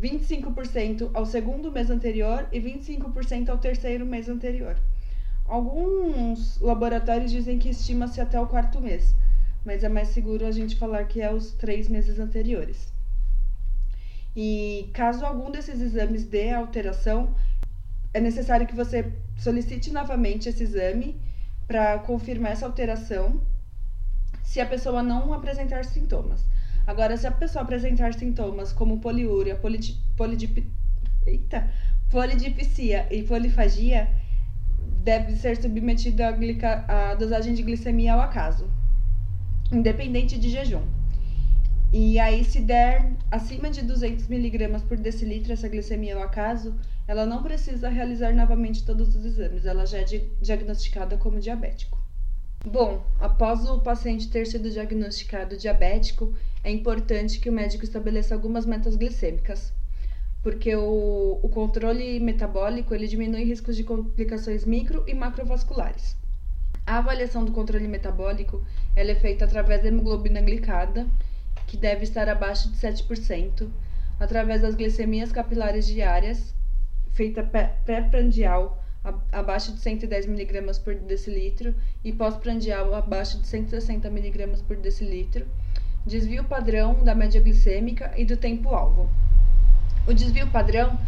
25% 0.00 1.10
ao 1.12 1.26
segundo 1.26 1.70
mês 1.70 1.90
anterior 1.90 2.48
e 2.50 2.58
25% 2.58 3.50
ao 3.50 3.58
terceiro 3.58 4.06
mês 4.06 4.30
anterior. 4.30 4.74
Alguns 5.44 6.58
laboratórios 6.62 7.30
dizem 7.30 7.58
que 7.58 7.68
estima-se 7.68 8.22
até 8.22 8.40
o 8.40 8.46
quarto 8.46 8.80
mês, 8.80 9.14
mas 9.66 9.84
é 9.84 9.88
mais 9.90 10.08
seguro 10.08 10.46
a 10.46 10.50
gente 10.50 10.76
falar 10.76 11.04
que 11.04 11.20
é 11.20 11.30
os 11.30 11.52
três 11.52 11.88
meses 11.88 12.18
anteriores. 12.18 12.93
E 14.36 14.90
caso 14.92 15.24
algum 15.24 15.50
desses 15.50 15.80
exames 15.80 16.24
dê 16.24 16.50
alteração, 16.50 17.34
é 18.12 18.20
necessário 18.20 18.66
que 18.66 18.74
você 18.74 19.12
solicite 19.36 19.92
novamente 19.92 20.48
esse 20.48 20.62
exame 20.62 21.20
para 21.66 21.98
confirmar 22.00 22.52
essa 22.52 22.66
alteração 22.66 23.40
se 24.42 24.60
a 24.60 24.66
pessoa 24.66 25.02
não 25.02 25.32
apresentar 25.32 25.84
sintomas. 25.84 26.44
Agora, 26.86 27.16
se 27.16 27.26
a 27.26 27.30
pessoa 27.30 27.62
apresentar 27.62 28.12
sintomas 28.14 28.72
como 28.72 29.00
poliúria, 29.00 29.56
polidip, 30.16 30.70
eita, 31.26 31.70
polidipsia 32.10 33.08
e 33.10 33.22
polifagia, 33.22 34.08
deve 35.02 35.36
ser 35.36 35.56
submetida 35.56 36.28
à 36.88 37.14
dosagem 37.14 37.54
de 37.54 37.62
glicemia 37.62 38.14
ao 38.14 38.20
acaso, 38.20 38.68
independente 39.72 40.38
de 40.38 40.50
jejum. 40.50 40.82
E 41.96 42.18
aí, 42.18 42.42
se 42.44 42.60
der 42.60 43.12
acima 43.30 43.70
de 43.70 43.80
200 43.80 44.26
miligramas 44.26 44.82
por 44.82 44.96
decilitro 44.96 45.52
essa 45.52 45.68
glicemia 45.68 46.16
ao 46.16 46.24
acaso, 46.24 46.74
ela 47.06 47.24
não 47.24 47.40
precisa 47.40 47.88
realizar 47.88 48.34
novamente 48.34 48.84
todos 48.84 49.14
os 49.14 49.24
exames, 49.24 49.64
ela 49.64 49.86
já 49.86 49.98
é 49.98 50.04
diagnosticada 50.42 51.16
como 51.16 51.38
diabético. 51.38 51.96
Bom, 52.66 53.06
após 53.20 53.64
o 53.70 53.78
paciente 53.78 54.28
ter 54.28 54.44
sido 54.44 54.68
diagnosticado 54.72 55.56
diabético, 55.56 56.34
é 56.64 56.70
importante 56.72 57.38
que 57.38 57.48
o 57.48 57.52
médico 57.52 57.84
estabeleça 57.84 58.34
algumas 58.34 58.66
metas 58.66 58.96
glicêmicas, 58.96 59.72
porque 60.42 60.74
o, 60.74 61.38
o 61.44 61.48
controle 61.48 62.18
metabólico 62.18 62.92
ele 62.92 63.06
diminui 63.06 63.44
riscos 63.44 63.76
de 63.76 63.84
complicações 63.84 64.64
micro 64.64 65.04
e 65.06 65.14
macrovasculares. 65.14 66.16
A 66.84 66.98
avaliação 66.98 67.44
do 67.44 67.52
controle 67.52 67.86
metabólico 67.86 68.66
ela 68.96 69.12
é 69.12 69.14
feita 69.14 69.44
através 69.44 69.80
da 69.80 69.86
hemoglobina 69.86 70.40
glicada 70.40 71.06
que 71.66 71.76
deve 71.76 72.04
estar 72.04 72.28
abaixo 72.28 72.70
de 72.70 72.76
7%, 72.76 73.68
através 74.20 74.62
das 74.62 74.74
glicemias 74.74 75.32
capilares 75.32 75.86
diárias, 75.86 76.54
feita 77.12 77.42
pré-prandial 77.84 78.80
abaixo 79.30 79.72
de 79.72 79.80
110 79.80 80.26
mg 80.26 80.80
por 80.80 80.94
decilitro 80.94 81.74
e 82.02 82.12
pós-prandial 82.12 82.94
abaixo 82.94 83.38
de 83.38 83.46
160 83.46 84.08
mg 84.08 84.62
por 84.66 84.76
decilitro, 84.76 85.46
desvio 86.06 86.44
padrão 86.44 87.04
da 87.04 87.14
média 87.14 87.40
glicêmica 87.40 88.12
e 88.16 88.24
do 88.24 88.36
tempo-alvo. 88.36 89.08
O 90.06 90.12
desvio 90.12 90.50
padrão 90.50 90.98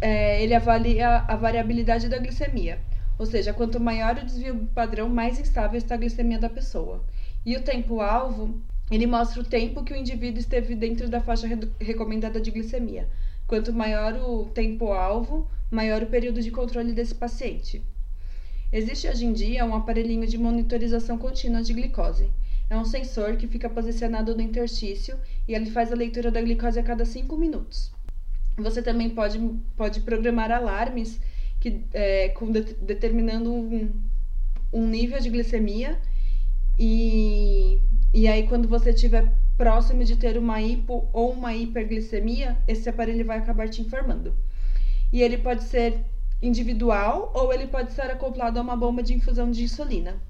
é, 0.00 0.42
ele 0.42 0.54
avalia 0.54 1.18
a 1.28 1.36
variabilidade 1.36 2.08
da 2.08 2.18
glicemia, 2.18 2.78
ou 3.18 3.26
seja, 3.26 3.52
quanto 3.52 3.78
maior 3.78 4.16
o 4.16 4.24
desvio 4.24 4.68
padrão, 4.74 5.08
mais 5.08 5.38
instável 5.38 5.78
está 5.78 5.94
a 5.94 5.98
glicemia 5.98 6.38
da 6.38 6.48
pessoa. 6.48 7.04
E 7.44 7.56
o 7.56 7.62
tempo-alvo 7.62 8.60
ele 8.94 9.06
mostra 9.06 9.40
o 9.40 9.44
tempo 9.44 9.82
que 9.82 9.92
o 9.94 9.96
indivíduo 9.96 10.38
esteve 10.38 10.74
dentro 10.74 11.08
da 11.08 11.18
faixa 11.18 11.48
recomendada 11.80 12.38
de 12.38 12.50
glicemia. 12.50 13.08
Quanto 13.46 13.72
maior 13.72 14.14
o 14.14 14.44
tempo-alvo, 14.46 15.48
maior 15.70 16.02
o 16.02 16.06
período 16.06 16.42
de 16.42 16.50
controle 16.50 16.92
desse 16.92 17.14
paciente. 17.14 17.82
Existe 18.70 19.08
hoje 19.08 19.24
em 19.24 19.32
dia 19.32 19.64
um 19.64 19.74
aparelhinho 19.74 20.26
de 20.26 20.36
monitorização 20.36 21.16
contínua 21.16 21.62
de 21.62 21.72
glicose. 21.72 22.30
É 22.68 22.76
um 22.76 22.84
sensor 22.84 23.36
que 23.36 23.46
fica 23.46 23.68
posicionado 23.68 24.34
no 24.34 24.42
interstício 24.42 25.18
e 25.48 25.54
ele 25.54 25.70
faz 25.70 25.90
a 25.90 25.96
leitura 25.96 26.30
da 26.30 26.42
glicose 26.42 26.78
a 26.78 26.82
cada 26.82 27.04
5 27.04 27.34
minutos. 27.36 27.90
Você 28.58 28.82
também 28.82 29.08
pode, 29.08 29.38
pode 29.74 30.00
programar 30.00 30.50
alarmes 30.50 31.18
que, 31.58 31.82
é, 31.94 32.28
com 32.30 32.50
de, 32.50 32.60
determinando 32.74 33.52
um, 33.52 33.90
um 34.70 34.86
nível 34.86 35.18
de 35.18 35.30
glicemia 35.30 35.98
e 36.78 37.78
e 38.14 38.28
aí, 38.28 38.46
quando 38.46 38.68
você 38.68 38.90
estiver 38.90 39.32
próximo 39.56 40.04
de 40.04 40.16
ter 40.16 40.36
uma 40.36 40.60
hipo 40.60 41.08
ou 41.14 41.32
uma 41.32 41.54
hiperglicemia, 41.54 42.58
esse 42.68 42.88
aparelho 42.88 43.24
vai 43.24 43.38
acabar 43.38 43.68
te 43.70 43.80
informando. 43.80 44.34
E 45.10 45.22
ele 45.22 45.38
pode 45.38 45.64
ser 45.64 45.98
individual 46.42 47.32
ou 47.34 47.52
ele 47.54 47.66
pode 47.66 47.92
ser 47.92 48.10
acoplado 48.10 48.58
a 48.58 48.62
uma 48.62 48.76
bomba 48.76 49.02
de 49.02 49.14
infusão 49.14 49.50
de 49.50 49.62
insulina. 49.62 50.20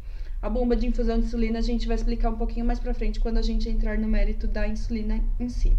A 0.40 0.48
bomba 0.48 0.76
de 0.76 0.86
infusão 0.86 1.18
de 1.18 1.26
insulina 1.26 1.58
a 1.58 1.62
gente 1.62 1.86
vai 1.86 1.96
explicar 1.96 2.30
um 2.30 2.36
pouquinho 2.36 2.66
mais 2.66 2.78
para 2.78 2.94
frente 2.94 3.18
quando 3.18 3.38
a 3.38 3.42
gente 3.42 3.68
entrar 3.68 3.98
no 3.98 4.06
mérito 4.06 4.46
da 4.46 4.68
insulina 4.68 5.20
em 5.40 5.48
si. 5.48 5.72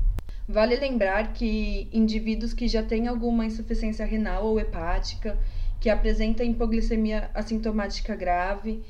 Vale 0.47 0.75
lembrar 0.75 1.31
que 1.31 1.87
indivíduos 1.93 2.53
que 2.53 2.67
já 2.67 2.83
têm 2.83 3.07
alguma 3.07 3.45
insuficiência 3.45 4.05
renal 4.05 4.45
ou 4.45 4.59
hepática, 4.59 5.37
que 5.79 5.89
apresentam 5.89 6.45
hipoglicemia 6.45 7.29
assintomática 7.33 8.15
grave 8.15 8.81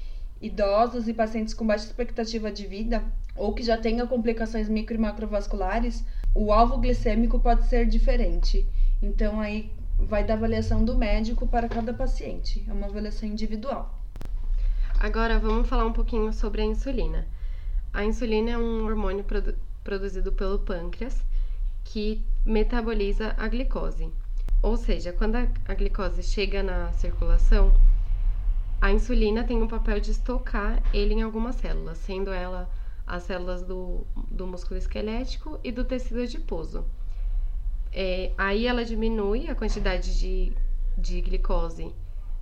idosos 0.44 1.08
e 1.08 1.14
pacientes 1.14 1.54
com 1.54 1.66
baixa 1.66 1.86
expectativa 1.86 2.52
de 2.52 2.68
vida 2.68 3.02
ou 3.34 3.54
que 3.54 3.64
já 3.64 3.78
tenham 3.78 4.06
complicações 4.06 4.68
micro 4.68 4.96
e 4.96 5.00
macrovasculares, 5.00 6.06
o 6.36 6.52
alvo 6.52 6.78
glicêmico 6.78 7.40
pode 7.40 7.66
ser 7.68 7.88
diferente. 7.88 8.68
Então 9.02 9.40
aí 9.40 9.72
vai 9.98 10.24
da 10.24 10.34
avaliação 10.34 10.84
do 10.84 10.98
médico 10.98 11.48
para 11.48 11.70
cada 11.70 11.94
paciente, 11.94 12.64
é 12.68 12.74
uma 12.74 12.88
avaliação 12.88 13.28
individual. 13.28 13.98
Agora 15.00 15.40
vamos 15.40 15.70
falar 15.70 15.86
um 15.86 15.94
pouquinho 15.94 16.34
sobre 16.34 16.62
a 16.62 16.66
insulina. 16.66 17.26
A 17.94 18.04
insulina 18.04 18.52
é 18.52 18.58
um 18.58 18.86
hormônio 18.86 19.24
produ 19.24 19.56
produzido 19.84 20.32
pelo 20.32 20.60
pâncreas 20.60 21.22
que 21.84 22.24
metaboliza 22.46 23.36
a 23.38 23.48
glicose. 23.50 24.10
Ou 24.62 24.78
seja, 24.78 25.12
quando 25.12 25.36
a, 25.36 25.48
a 25.68 25.74
glicose 25.74 26.24
chega 26.24 26.64
na 26.64 26.92
circulação, 26.94 27.74
a 28.84 28.92
insulina 28.92 29.46
tem 29.46 29.64
um 29.64 29.68
papel 29.68 29.98
de 30.02 30.12
estocar 30.12 30.84
ele 30.94 31.14
em 31.14 31.22
algumas 31.22 31.56
células, 31.56 31.98
sendo 32.00 32.34
ela 32.34 32.70
as 33.08 33.24
células 33.24 33.64
do, 33.64 34.06
do 34.30 34.46
músculo 34.46 34.78
esquelético 34.78 35.58
e 35.64 35.72
do 35.72 35.86
tecido 35.86 36.20
adiposo. 36.20 36.84
É, 37.94 38.34
aí 38.38 38.68
ela 38.68 38.84
diminui 38.84 39.48
a 39.48 39.56
quantidade 39.56 40.20
de, 40.20 40.52
de 40.98 41.22
glicose 41.22 41.96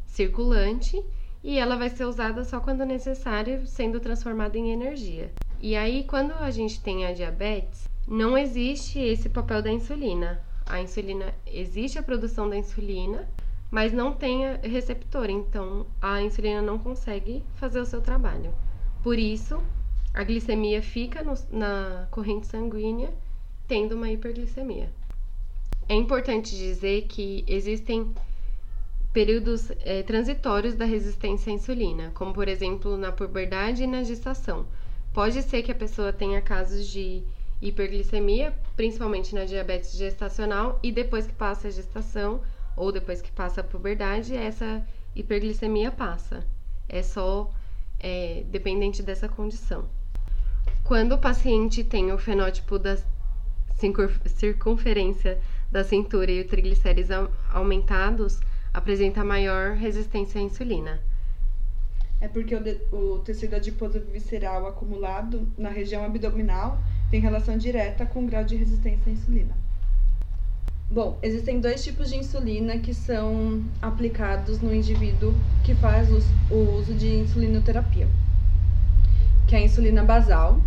circulante 0.07 1.00
e 1.43 1.60
ela 1.60 1.75
vai 1.75 1.89
ser 1.89 2.05
usada 2.05 2.43
só 2.43 2.60
quando 2.60 2.83
necessário, 2.88 3.67
sendo 3.67 4.00
transformada 4.00 4.57
em 4.57 4.71
energia. 4.71 5.31
E 5.60 5.75
aí, 5.75 6.05
quando 6.05 6.31
a 6.31 6.50
gente 6.50 6.81
tem 6.81 7.05
a 7.05 7.13
diabetes, 7.13 7.88
não 8.07 8.36
existe 8.36 8.98
esse 8.98 9.29
papel 9.29 9.62
da 9.62 9.71
insulina. 9.71 10.41
a 10.65 10.81
insulina 10.81 11.36
existe 11.45 12.00
a 12.00 12.03
produção 12.03 12.50
da 12.50 12.57
insulina, 12.57 13.29
mas 13.72 13.94
não 13.94 14.13
tem 14.13 14.58
receptor, 14.58 15.30
então 15.30 15.88
a 16.01 16.22
insulina 16.22 16.62
não 16.62 16.78
consegue 16.78 17.42
fazer 17.56 17.80
o 17.80 17.86
seu 17.86 18.01
trabalho. 18.01 18.54
Por 19.01 19.18
isso, 19.18 19.63
a 20.13 20.24
glicemia 20.25 20.82
fica 20.82 21.24
no, 21.24 21.34
na 21.50 22.06
corrente 22.12 22.48
sanguínea, 22.48 23.10
tendo 23.68 23.96
uma 23.96 24.12
hiperglicemia. 24.12 24.92
É 25.88 25.96
importante 25.96 26.56
dizer 26.56 27.04
que 27.04 27.46
existem 27.48 28.13
períodos 29.13 29.72
é, 29.80 30.04
transitórios 30.04 30.75
da 30.75 30.86
resistência 30.86 31.51
à 31.51 31.56
insulina, 31.56 32.12
como 32.13 32.34
por 32.34 32.48
exemplo 32.50 32.98
na 32.98 33.12
puberdade 33.12 33.84
e 33.84 33.88
na 33.88 34.04
gestação. 34.04 34.66
Pode 35.13 35.42
ser 35.44 35.63
que 35.63 35.72
a 35.72 35.75
pessoa 35.75 36.13
tenha 36.13 36.42
casos 36.42 36.88
de 36.88 37.24
hiperglicemia, 37.62 38.54
principalmente 38.75 39.34
na 39.36 39.46
diabetes 39.46 39.94
gestacional, 39.94 40.80
e 40.84 40.92
depois 40.92 41.28
que 41.28 41.34
passa 41.34 41.68
a 41.68 41.72
gestação 41.72 42.42
ou 42.82 42.92
depois 42.92 43.22
que 43.22 43.32
passa 43.32 43.62
a 43.62 43.64
puberdade, 43.64 44.36
essa 44.36 44.84
hiperglicemia 45.16 45.92
passa. 45.92 46.44
É 46.90 47.04
só 47.04 47.54
é, 48.00 48.44
dependente 48.50 49.04
dessa 49.04 49.30
condição. 49.30 49.86
Quando 50.84 51.12
o 51.12 51.18
paciente 51.20 51.84
tem 51.84 52.12
o 52.12 52.18
fenótipo 52.18 52.80
da 52.80 52.98
circunferência 54.26 55.40
da 55.72 55.84
cintura 55.84 56.32
e 56.32 56.42
o 56.42 56.48
triglicérides 56.48 57.12
aumentados, 57.54 58.40
apresenta 58.74 59.24
maior 59.24 59.76
resistência 59.76 60.42
à 60.42 60.44
insulina. 60.44 61.00
É 62.20 62.28
porque 62.28 62.56
o, 62.56 62.96
o 62.96 63.20
tecido 63.20 63.56
adiposo 63.56 64.00
visceral 64.12 64.66
acumulado 64.66 65.48
na 65.56 65.70
região 65.70 66.04
abdominal 66.04 66.80
tem 67.12 67.22
relação 67.22 67.60
direta 67.60 68.08
com 68.08 68.24
o 68.24 68.28
grau 68.28 68.44
de 68.44 68.56
resistência 68.56 69.12
à 69.12 69.14
insulina. 69.14 69.56
Bom, 70.93 71.17
existem 71.21 71.62
dois 71.62 71.81
tipos 71.81 72.10
de 72.10 72.17
insulina 72.17 72.77
que 72.77 72.93
são 72.93 73.63
aplicados 73.81 74.60
no 74.60 74.75
indivíduo 74.75 75.33
que 75.63 75.74
faz 75.74 76.10
o 76.12 76.53
uso 76.53 76.93
de 76.93 77.07
insulinoterapia, 77.07 78.10
que 79.48 79.55
é 79.55 79.60
a 79.60 79.62
insulina 79.62 80.03
basal, 80.03 80.60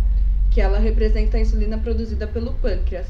que 0.49 0.59
ela 0.59 0.79
representa 0.79 1.37
a 1.37 1.41
insulina 1.41 1.77
produzida 1.77 2.25
pelo 2.25 2.55
pâncreas. 2.55 3.05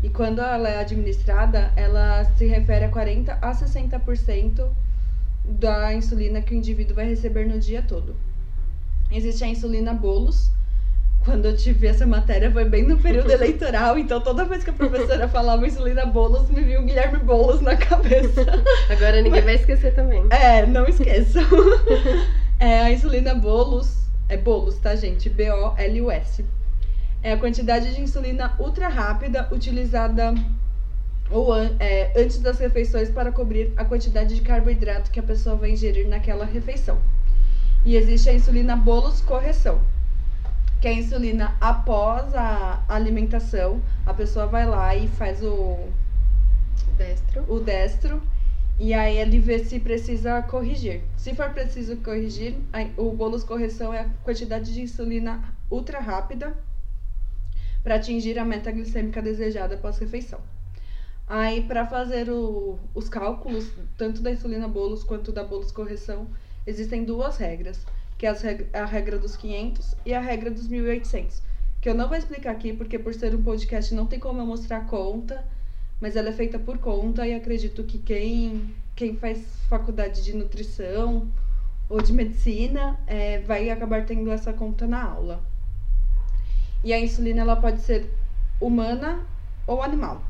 E 0.00 0.08
quando 0.08 0.40
ela 0.40 0.68
é 0.68 0.78
administrada, 0.78 1.72
ela 1.74 2.24
se 2.36 2.46
refere 2.46 2.84
a 2.84 2.88
40 2.88 3.32
a 3.42 3.52
60% 3.52 4.70
da 5.44 5.92
insulina 5.92 6.40
que 6.40 6.54
o 6.54 6.56
indivíduo 6.56 6.94
vai 6.94 7.08
receber 7.08 7.46
no 7.46 7.58
dia 7.58 7.82
todo. 7.82 8.14
Existe 9.10 9.42
a 9.42 9.48
insulina 9.48 9.92
bolos, 9.92 10.52
quando 11.24 11.46
eu 11.46 11.56
tive 11.56 11.86
essa 11.86 12.06
matéria 12.06 12.50
foi 12.50 12.64
bem 12.64 12.82
no 12.82 12.98
período 12.98 13.30
eleitoral, 13.32 13.98
então 13.98 14.20
toda 14.20 14.44
vez 14.44 14.64
que 14.64 14.70
a 14.70 14.72
professora 14.72 15.28
falava 15.28 15.66
insulina 15.66 16.04
bolos, 16.06 16.48
me 16.50 16.62
viu 16.62 16.82
Guilherme 16.82 17.18
Bolos 17.18 17.60
na 17.60 17.76
cabeça. 17.76 18.40
Agora 18.90 19.16
ninguém 19.16 19.32
Mas, 19.32 19.44
vai 19.44 19.54
esquecer 19.54 19.94
também. 19.94 20.24
É, 20.30 20.66
não 20.66 20.86
esqueçam. 20.86 21.42
é, 22.58 22.80
a 22.80 22.90
insulina 22.90 23.34
bolos, 23.34 24.04
é 24.28 24.36
bolos, 24.36 24.78
tá, 24.78 24.96
gente? 24.96 25.28
B-O-L-U-S. 25.30 26.44
É 27.22 27.32
a 27.32 27.36
quantidade 27.36 27.94
de 27.94 28.00
insulina 28.00 28.54
ultra 28.58 28.88
rápida 28.88 29.48
utilizada 29.52 30.34
ou 31.30 31.56
é, 31.56 32.12
antes 32.16 32.38
das 32.38 32.58
refeições 32.58 33.08
para 33.08 33.30
cobrir 33.30 33.72
a 33.76 33.84
quantidade 33.84 34.34
de 34.34 34.40
carboidrato 34.40 35.10
que 35.10 35.20
a 35.20 35.22
pessoa 35.22 35.54
vai 35.54 35.70
ingerir 35.70 36.08
naquela 36.08 36.44
refeição. 36.44 36.98
E 37.84 37.96
existe 37.96 38.28
a 38.28 38.34
insulina 38.34 38.76
bolos 38.76 39.20
correção 39.20 39.80
que 40.82 40.88
é 40.88 40.90
a 40.90 40.94
insulina 40.94 41.56
após 41.60 42.34
a 42.34 42.82
alimentação. 42.88 43.80
A 44.04 44.12
pessoa 44.12 44.48
vai 44.48 44.66
lá 44.66 44.96
e 44.96 45.06
faz 45.06 45.40
o 45.40 45.78
destro. 46.98 47.44
O 47.48 47.60
destro. 47.60 48.20
E 48.80 48.92
aí 48.92 49.16
ele 49.16 49.38
vê 49.38 49.60
se 49.60 49.78
precisa 49.78 50.42
corrigir. 50.42 51.02
Se 51.16 51.36
for 51.36 51.50
preciso 51.50 51.96
corrigir, 51.98 52.56
o 52.96 53.12
bônus 53.12 53.44
correção 53.44 53.94
é 53.94 54.00
a 54.00 54.08
quantidade 54.24 54.74
de 54.74 54.82
insulina 54.82 55.54
ultra 55.70 56.00
rápida 56.00 56.52
para 57.84 57.94
atingir 57.94 58.36
a 58.36 58.44
meta 58.44 58.72
glicêmica 58.72 59.22
desejada 59.22 59.76
após 59.76 59.98
refeição. 59.98 60.40
Aí, 61.28 61.62
para 61.62 61.86
fazer 61.86 62.28
o, 62.28 62.76
os 62.92 63.08
cálculos, 63.08 63.70
tanto 63.96 64.20
da 64.20 64.32
insulina 64.32 64.66
bolos 64.66 65.04
quanto 65.04 65.30
da 65.30 65.44
bolos 65.44 65.70
correção, 65.70 66.26
existem 66.66 67.04
duas 67.04 67.36
regras 67.36 67.86
que 68.22 68.26
é 68.28 68.78
a 68.78 68.84
regra 68.84 69.18
dos 69.18 69.34
500 69.34 69.96
e 70.06 70.14
a 70.14 70.20
regra 70.20 70.48
dos 70.48 70.68
1800, 70.68 71.42
que 71.80 71.88
eu 71.88 71.94
não 71.96 72.06
vou 72.06 72.16
explicar 72.16 72.52
aqui 72.52 72.72
porque 72.72 72.96
por 72.96 73.12
ser 73.12 73.34
um 73.34 73.42
podcast 73.42 73.92
não 73.92 74.06
tem 74.06 74.20
como 74.20 74.40
eu 74.40 74.46
mostrar 74.46 74.76
a 74.76 74.84
conta, 74.84 75.44
mas 76.00 76.14
ela 76.14 76.28
é 76.28 76.32
feita 76.32 76.56
por 76.56 76.78
conta 76.78 77.26
e 77.26 77.34
acredito 77.34 77.82
que 77.82 77.98
quem, 77.98 78.72
quem 78.94 79.16
faz 79.16 79.44
faculdade 79.68 80.22
de 80.22 80.36
nutrição 80.36 81.28
ou 81.88 82.00
de 82.00 82.12
medicina 82.12 82.96
é, 83.08 83.40
vai 83.40 83.68
acabar 83.70 84.06
tendo 84.06 84.30
essa 84.30 84.52
conta 84.52 84.86
na 84.86 85.02
aula. 85.02 85.42
E 86.84 86.92
a 86.92 87.00
insulina 87.00 87.40
ela 87.40 87.56
pode 87.56 87.80
ser 87.80 88.08
humana 88.60 89.26
ou 89.66 89.82
animal. 89.82 90.22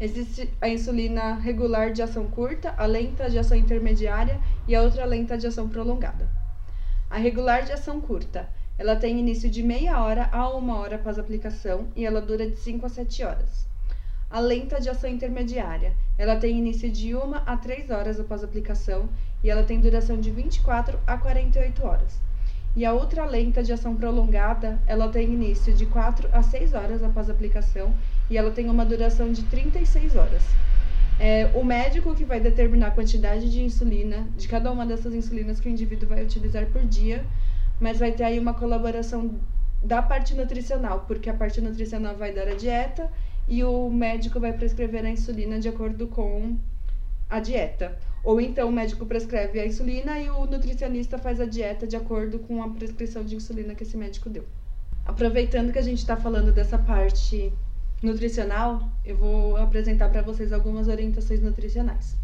Existe 0.00 0.50
a 0.62 0.68
insulina 0.70 1.34
regular 1.34 1.92
de 1.92 2.00
ação 2.00 2.26
curta, 2.28 2.74
a 2.78 2.86
lenta 2.86 3.28
de 3.28 3.38
ação 3.38 3.54
intermediária 3.54 4.40
e 4.66 4.74
a 4.74 4.80
outra 4.80 5.04
lenta 5.04 5.36
de 5.36 5.46
ação 5.46 5.68
prolongada. 5.68 6.39
A 7.10 7.18
regular 7.18 7.64
de 7.64 7.72
ação 7.72 8.00
curta. 8.00 8.48
Ela 8.78 8.94
tem 8.94 9.18
início 9.18 9.50
de 9.50 9.64
meia 9.64 10.00
hora 10.00 10.28
a 10.30 10.48
uma 10.50 10.78
hora 10.78 10.94
após 10.94 11.18
a 11.18 11.20
aplicação 11.20 11.88
e 11.96 12.06
ela 12.06 12.20
dura 12.20 12.48
de 12.48 12.54
5 12.54 12.86
a 12.86 12.88
7 12.88 13.24
horas. 13.24 13.66
A 14.30 14.38
lenta 14.38 14.80
de 14.80 14.88
ação 14.88 15.10
intermediária. 15.10 15.92
Ela 16.16 16.36
tem 16.36 16.56
início 16.56 16.88
de 16.88 17.12
1 17.12 17.34
a 17.44 17.56
3 17.56 17.90
horas 17.90 18.20
após 18.20 18.42
a 18.42 18.46
aplicação 18.46 19.08
e 19.42 19.50
ela 19.50 19.64
tem 19.64 19.80
duração 19.80 20.20
de 20.20 20.30
24 20.30 21.00
a 21.04 21.18
48 21.18 21.84
horas. 21.84 22.20
E 22.76 22.84
a 22.84 22.94
ultra 22.94 23.24
lenta 23.24 23.60
de 23.60 23.72
ação 23.72 23.96
prolongada, 23.96 24.78
ela 24.86 25.08
tem 25.08 25.34
início 25.34 25.74
de 25.74 25.86
4 25.86 26.28
a 26.32 26.44
6 26.44 26.74
horas 26.74 27.02
após 27.02 27.28
a 27.28 27.32
aplicação 27.32 27.92
e 28.30 28.38
ela 28.38 28.52
tem 28.52 28.70
uma 28.70 28.86
duração 28.86 29.32
de 29.32 29.42
36 29.46 30.14
horas. 30.14 30.44
É 31.22 31.50
o 31.54 31.62
médico 31.62 32.14
que 32.14 32.24
vai 32.24 32.40
determinar 32.40 32.86
a 32.86 32.90
quantidade 32.92 33.50
de 33.50 33.62
insulina, 33.62 34.26
de 34.38 34.48
cada 34.48 34.72
uma 34.72 34.86
dessas 34.86 35.12
insulinas 35.12 35.60
que 35.60 35.68
o 35.68 35.70
indivíduo 35.70 36.08
vai 36.08 36.24
utilizar 36.24 36.64
por 36.68 36.82
dia, 36.82 37.26
mas 37.78 37.98
vai 37.98 38.10
ter 38.10 38.24
aí 38.24 38.38
uma 38.38 38.54
colaboração 38.54 39.38
da 39.82 40.00
parte 40.00 40.34
nutricional, 40.34 41.04
porque 41.06 41.28
a 41.28 41.34
parte 41.34 41.60
nutricional 41.60 42.16
vai 42.16 42.32
dar 42.32 42.48
a 42.48 42.54
dieta 42.54 43.10
e 43.46 43.62
o 43.62 43.90
médico 43.90 44.40
vai 44.40 44.54
prescrever 44.54 45.04
a 45.04 45.10
insulina 45.10 45.60
de 45.60 45.68
acordo 45.68 46.06
com 46.06 46.56
a 47.28 47.38
dieta. 47.38 47.98
Ou 48.24 48.40
então 48.40 48.70
o 48.70 48.72
médico 48.72 49.04
prescreve 49.04 49.60
a 49.60 49.66
insulina 49.66 50.18
e 50.18 50.30
o 50.30 50.46
nutricionista 50.46 51.18
faz 51.18 51.38
a 51.38 51.44
dieta 51.44 51.86
de 51.86 51.96
acordo 51.96 52.38
com 52.38 52.62
a 52.62 52.70
prescrição 52.70 53.22
de 53.22 53.36
insulina 53.36 53.74
que 53.74 53.82
esse 53.82 53.96
médico 53.96 54.30
deu. 54.30 54.46
Aproveitando 55.04 55.70
que 55.70 55.78
a 55.78 55.82
gente 55.82 55.98
está 55.98 56.16
falando 56.16 56.50
dessa 56.50 56.78
parte 56.78 57.52
nutricional, 58.02 58.88
eu 59.04 59.16
vou 59.16 59.56
apresentar 59.56 60.08
para 60.08 60.22
vocês 60.22 60.52
algumas 60.52 60.88
orientações 60.88 61.40
nutricionais. 61.40 62.16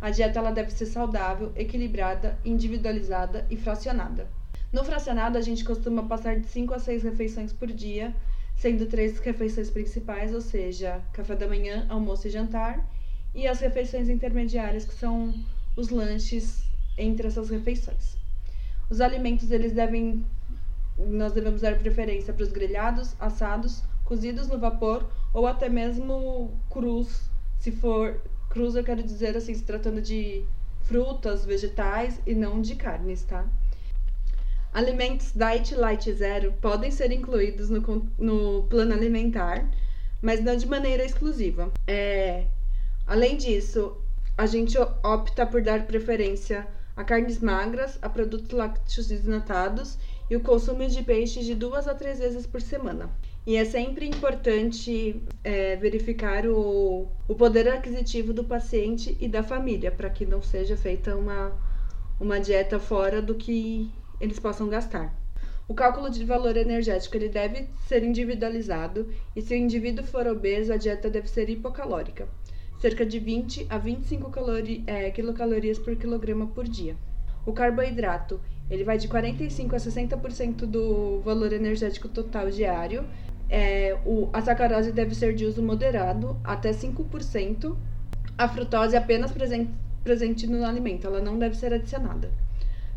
A 0.00 0.10
dieta 0.10 0.38
ela 0.38 0.50
deve 0.50 0.70
ser 0.70 0.86
saudável, 0.86 1.52
equilibrada, 1.56 2.38
individualizada 2.44 3.46
e 3.50 3.56
fracionada. 3.56 4.28
No 4.72 4.84
fracionado, 4.84 5.38
a 5.38 5.40
gente 5.40 5.64
costuma 5.64 6.02
passar 6.04 6.38
de 6.38 6.46
5 6.46 6.74
a 6.74 6.78
6 6.78 7.02
refeições 7.02 7.52
por 7.52 7.68
dia, 7.68 8.14
sendo 8.56 8.86
três 8.86 9.18
refeições 9.18 9.70
principais, 9.70 10.34
ou 10.34 10.40
seja, 10.40 11.00
café 11.12 11.34
da 11.34 11.46
manhã, 11.46 11.86
almoço 11.88 12.26
e 12.26 12.30
jantar, 12.30 12.84
e 13.34 13.46
as 13.46 13.60
refeições 13.60 14.08
intermediárias, 14.08 14.84
que 14.84 14.94
são 14.94 15.32
os 15.76 15.88
lanches 15.88 16.62
entre 16.98 17.26
essas 17.26 17.50
refeições. 17.50 18.16
Os 18.88 19.00
alimentos 19.00 19.50
eles 19.50 19.72
devem 19.72 20.24
nós 20.98 21.32
devemos 21.32 21.60
dar 21.60 21.78
preferência 21.78 22.32
para 22.32 22.42
os 22.42 22.50
grelhados, 22.50 23.14
assados, 23.20 23.82
cozidos 24.06 24.48
no 24.48 24.58
vapor 24.58 25.06
ou 25.34 25.46
até 25.46 25.68
mesmo 25.68 26.58
crus, 26.70 27.28
se 27.58 27.70
for 27.70 28.18
crus 28.48 28.74
eu 28.74 28.82
quero 28.82 29.02
dizer 29.02 29.36
assim, 29.36 29.52
se 29.54 29.64
tratando 29.64 30.00
de 30.00 30.44
frutas, 30.84 31.44
vegetais 31.44 32.18
e 32.24 32.34
não 32.34 32.62
de 32.62 32.74
carnes, 32.76 33.22
tá? 33.24 33.44
Alimentos 34.72 35.32
Diet 35.32 35.74
Light 35.74 36.12
Zero 36.12 36.52
podem 36.60 36.90
ser 36.90 37.10
incluídos 37.10 37.68
no, 37.68 37.80
no 38.18 38.62
plano 38.64 38.94
alimentar, 38.94 39.68
mas 40.22 40.42
não 40.42 40.56
de 40.56 40.66
maneira 40.66 41.04
exclusiva. 41.04 41.72
É, 41.86 42.46
além 43.06 43.36
disso, 43.36 43.96
a 44.38 44.46
gente 44.46 44.78
opta 44.78 45.46
por 45.46 45.62
dar 45.62 45.86
preferência 45.86 46.66
a 46.94 47.02
carnes 47.02 47.40
magras, 47.40 47.98
a 48.00 48.08
produtos 48.08 48.50
lácteos 48.50 49.08
desnatados 49.08 49.98
e 50.30 50.36
o 50.36 50.40
consumo 50.40 50.86
de 50.86 51.02
peixe 51.02 51.42
de 51.42 51.54
duas 51.54 51.88
a 51.88 51.94
três 51.94 52.18
vezes 52.18 52.46
por 52.46 52.60
semana. 52.60 53.10
E 53.46 53.54
é 53.54 53.64
sempre 53.64 54.08
importante 54.08 55.22
é, 55.44 55.76
verificar 55.76 56.44
o, 56.48 57.06
o 57.28 57.34
poder 57.36 57.68
aquisitivo 57.68 58.32
do 58.32 58.42
paciente 58.42 59.16
e 59.20 59.28
da 59.28 59.40
família, 59.40 59.92
para 59.92 60.10
que 60.10 60.26
não 60.26 60.42
seja 60.42 60.76
feita 60.76 61.14
uma, 61.14 61.52
uma 62.18 62.40
dieta 62.40 62.80
fora 62.80 63.22
do 63.22 63.36
que 63.36 63.88
eles 64.20 64.40
possam 64.40 64.68
gastar. 64.68 65.14
O 65.68 65.74
cálculo 65.74 66.10
de 66.10 66.24
valor 66.24 66.56
energético 66.56 67.16
ele 67.16 67.28
deve 67.28 67.68
ser 67.86 68.02
individualizado 68.02 69.08
e 69.34 69.40
se 69.40 69.54
o 69.54 69.56
indivíduo 69.56 70.04
for 70.04 70.26
obeso, 70.26 70.72
a 70.72 70.76
dieta 70.76 71.08
deve 71.08 71.28
ser 71.28 71.48
hipocalórica, 71.48 72.28
cerca 72.80 73.06
de 73.06 73.20
20 73.20 73.68
a 73.70 73.78
25 73.78 74.28
calori 74.28 74.82
é, 74.88 75.08
quilocalorias 75.12 75.78
por 75.78 75.94
quilograma 75.94 76.48
por 76.48 76.64
dia. 76.64 76.96
O 77.46 77.52
carboidrato 77.52 78.40
ele 78.68 78.82
vai 78.82 78.98
de 78.98 79.06
45 79.06 79.76
a 79.76 79.78
60% 79.78 80.66
do 80.66 81.20
valor 81.20 81.52
energético 81.52 82.08
total 82.08 82.50
diário. 82.50 83.04
É, 83.48 83.96
o, 84.04 84.28
a 84.32 84.42
sacarose 84.42 84.92
deve 84.92 85.14
ser 85.14 85.34
de 85.34 85.44
uso 85.44 85.62
moderado, 85.62 86.36
até 86.42 86.70
5%. 86.70 87.76
A 88.38 88.48
frutose 88.48 88.96
apenas 88.96 89.30
presente, 89.30 89.70
presente 90.04 90.46
no 90.46 90.64
alimento, 90.64 91.06
ela 91.06 91.20
não 91.20 91.38
deve 91.38 91.56
ser 91.56 91.72
adicionada 91.72 92.30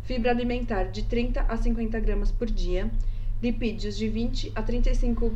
fibra 0.09 0.31
alimentar 0.31 0.85
de 0.85 1.03
30 1.03 1.41
a 1.41 1.55
50 1.55 1.99
gramas 1.99 2.31
por 2.31 2.49
dia, 2.49 2.89
lipídios 3.43 3.95
de 3.95 4.09
20 4.09 4.51
a 4.55 4.63
35% 4.63 5.35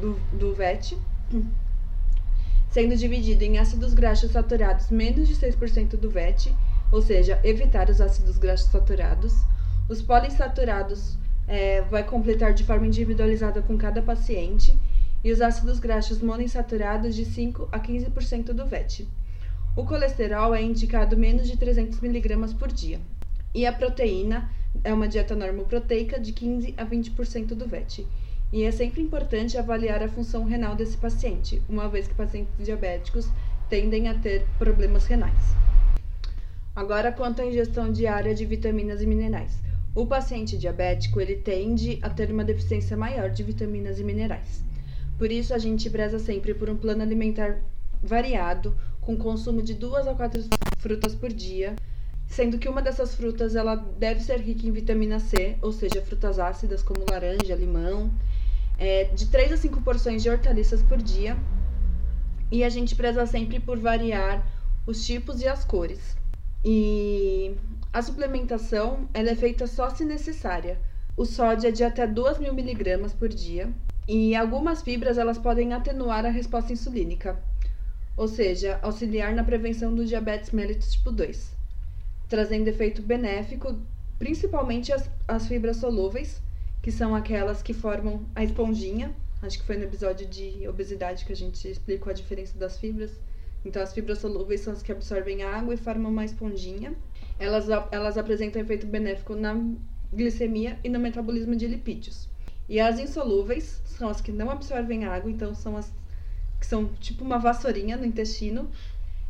do, 0.00 0.20
do 0.32 0.54
VET, 0.54 0.96
sendo 2.70 2.94
dividido 2.94 3.42
em 3.42 3.58
ácidos 3.58 3.92
graxos 3.92 4.30
saturados 4.30 4.88
menos 4.88 5.26
de 5.26 5.34
6% 5.34 5.96
do 5.96 6.08
VET, 6.08 6.54
ou 6.92 7.02
seja, 7.02 7.40
evitar 7.42 7.90
os 7.90 8.00
ácidos 8.00 8.38
graxos 8.38 8.70
saturados. 8.70 9.34
Os 9.88 10.00
poliinsaturados 10.00 11.18
é, 11.50 11.82
vai 11.82 12.04
completar 12.04 12.54
de 12.54 12.62
forma 12.62 12.86
individualizada 12.86 13.60
com 13.60 13.76
cada 13.76 14.00
paciente 14.00 14.72
e 15.24 15.32
os 15.32 15.40
ácidos 15.40 15.80
graxos 15.80 16.22
monoinsaturados 16.22 17.12
de 17.12 17.24
5 17.24 17.68
a 17.72 17.80
15% 17.80 18.52
do 18.52 18.64
VET. 18.64 19.06
O 19.76 19.84
colesterol 19.84 20.54
é 20.54 20.62
indicado 20.62 21.16
menos 21.16 21.48
de 21.48 21.56
300 21.56 22.00
mg 22.00 22.54
por 22.54 22.68
dia. 22.68 23.00
E 23.52 23.66
a 23.66 23.72
proteína 23.72 24.48
é 24.84 24.94
uma 24.94 25.08
dieta 25.08 25.34
normoproteica 25.34 26.20
de 26.20 26.32
15 26.32 26.74
a 26.76 26.86
20% 26.86 27.46
do 27.48 27.66
VET. 27.66 28.06
E 28.52 28.62
é 28.62 28.70
sempre 28.70 29.02
importante 29.02 29.58
avaliar 29.58 30.04
a 30.04 30.08
função 30.08 30.44
renal 30.44 30.76
desse 30.76 30.96
paciente, 30.96 31.60
uma 31.68 31.88
vez 31.88 32.06
que 32.06 32.14
pacientes 32.14 32.52
diabéticos 32.64 33.28
tendem 33.68 34.06
a 34.06 34.14
ter 34.14 34.46
problemas 34.56 35.04
renais. 35.04 35.56
Agora, 36.76 37.10
quanto 37.10 37.42
à 37.42 37.46
ingestão 37.46 37.90
diária 37.90 38.32
de 38.32 38.46
vitaminas 38.46 39.02
e 39.02 39.06
minerais. 39.06 39.69
O 39.94 40.06
paciente 40.06 40.56
diabético 40.56 41.20
ele 41.20 41.36
tende 41.36 41.98
a 42.02 42.08
ter 42.08 42.30
uma 42.30 42.44
deficiência 42.44 42.96
maior 42.96 43.28
de 43.30 43.42
vitaminas 43.42 43.98
e 43.98 44.04
minerais. 44.04 44.62
Por 45.18 45.32
isso, 45.32 45.52
a 45.52 45.58
gente 45.58 45.90
preza 45.90 46.18
sempre 46.18 46.54
por 46.54 46.70
um 46.70 46.76
plano 46.76 47.02
alimentar 47.02 47.60
variado, 48.02 48.74
com 49.00 49.16
consumo 49.16 49.60
de 49.62 49.74
duas 49.74 50.06
a 50.06 50.14
quatro 50.14 50.42
frutas 50.78 51.14
por 51.14 51.32
dia, 51.32 51.74
sendo 52.26 52.56
que 52.56 52.68
uma 52.68 52.80
dessas 52.80 53.14
frutas 53.14 53.56
ela 53.56 53.74
deve 53.74 54.20
ser 54.20 54.38
rica 54.38 54.66
em 54.66 54.70
vitamina 54.70 55.18
C, 55.18 55.56
ou 55.60 55.72
seja, 55.72 56.00
frutas 56.00 56.38
ácidas 56.38 56.82
como 56.82 57.04
laranja, 57.10 57.54
limão, 57.56 58.10
é, 58.78 59.04
de 59.04 59.26
3 59.26 59.52
a 59.52 59.56
5 59.56 59.82
porções 59.82 60.22
de 60.22 60.30
hortaliças 60.30 60.82
por 60.82 60.98
dia. 60.98 61.36
E 62.50 62.62
a 62.62 62.68
gente 62.68 62.94
preza 62.94 63.26
sempre 63.26 63.58
por 63.58 63.78
variar 63.78 64.46
os 64.86 65.04
tipos 65.04 65.40
e 65.40 65.48
as 65.48 65.64
cores. 65.64 66.16
E 66.64 67.54
a 67.92 68.02
suplementação 68.02 69.08
ela 69.12 69.30
é 69.30 69.34
feita 69.34 69.66
só 69.66 69.90
se 69.90 70.04
necessária. 70.04 70.78
O 71.16 71.24
sódio 71.24 71.68
é 71.68 71.70
de 71.70 71.84
até 71.84 72.06
2.000 72.06 72.52
miligramas 72.52 73.12
por 73.12 73.28
dia. 73.28 73.72
E 74.08 74.34
algumas 74.34 74.82
fibras 74.82 75.18
elas 75.18 75.38
podem 75.38 75.72
atenuar 75.72 76.26
a 76.26 76.30
resposta 76.30 76.72
insulínica, 76.72 77.38
ou 78.16 78.26
seja, 78.26 78.78
auxiliar 78.82 79.34
na 79.34 79.44
prevenção 79.44 79.94
do 79.94 80.04
diabetes 80.04 80.50
mellitus 80.50 80.92
tipo 80.92 81.12
2 81.12 81.60
trazendo 82.30 82.68
efeito 82.68 83.02
benéfico, 83.02 83.76
principalmente 84.16 84.92
as, 84.92 85.10
as 85.26 85.48
fibras 85.48 85.78
solúveis, 85.78 86.40
que 86.80 86.92
são 86.92 87.14
aquelas 87.14 87.60
que 87.60 87.74
formam 87.74 88.24
a 88.36 88.44
esponjinha. 88.44 89.14
Acho 89.42 89.58
que 89.58 89.66
foi 89.66 89.76
no 89.76 89.82
episódio 89.84 90.26
de 90.28 90.66
obesidade 90.68 91.24
que 91.24 91.32
a 91.32 91.36
gente 91.36 91.68
explicou 91.68 92.08
a 92.08 92.14
diferença 92.14 92.56
das 92.56 92.78
fibras. 92.78 93.10
Então, 93.64 93.82
as 93.82 93.92
fibras 93.92 94.18
solúveis 94.18 94.60
são 94.60 94.72
as 94.72 94.80
que 94.80 94.92
absorvem 94.92 95.42
água 95.42 95.74
e 95.74 95.76
formam 95.76 96.10
uma 96.10 96.24
esponjinha. 96.24 96.94
Elas, 97.40 97.66
elas 97.90 98.16
apresentam 98.16 98.62
efeito 98.62 98.86
benéfico 98.86 99.34
na 99.34 99.56
glicemia 100.12 100.78
e 100.84 100.88
no 100.88 101.00
metabolismo 101.00 101.56
de 101.56 101.66
lipídios. 101.66 102.28
E 102.68 102.78
as 102.78 103.00
insolúveis 103.00 103.82
são 103.84 104.08
as 104.08 104.20
que 104.20 104.30
não 104.30 104.50
absorvem 104.50 105.06
água, 105.06 105.30
então 105.30 105.54
são 105.54 105.76
as 105.76 105.92
que 106.60 106.66
são 106.66 106.86
tipo 107.00 107.24
uma 107.24 107.38
vassourinha 107.38 107.96
no 107.96 108.04
intestino. 108.04 108.70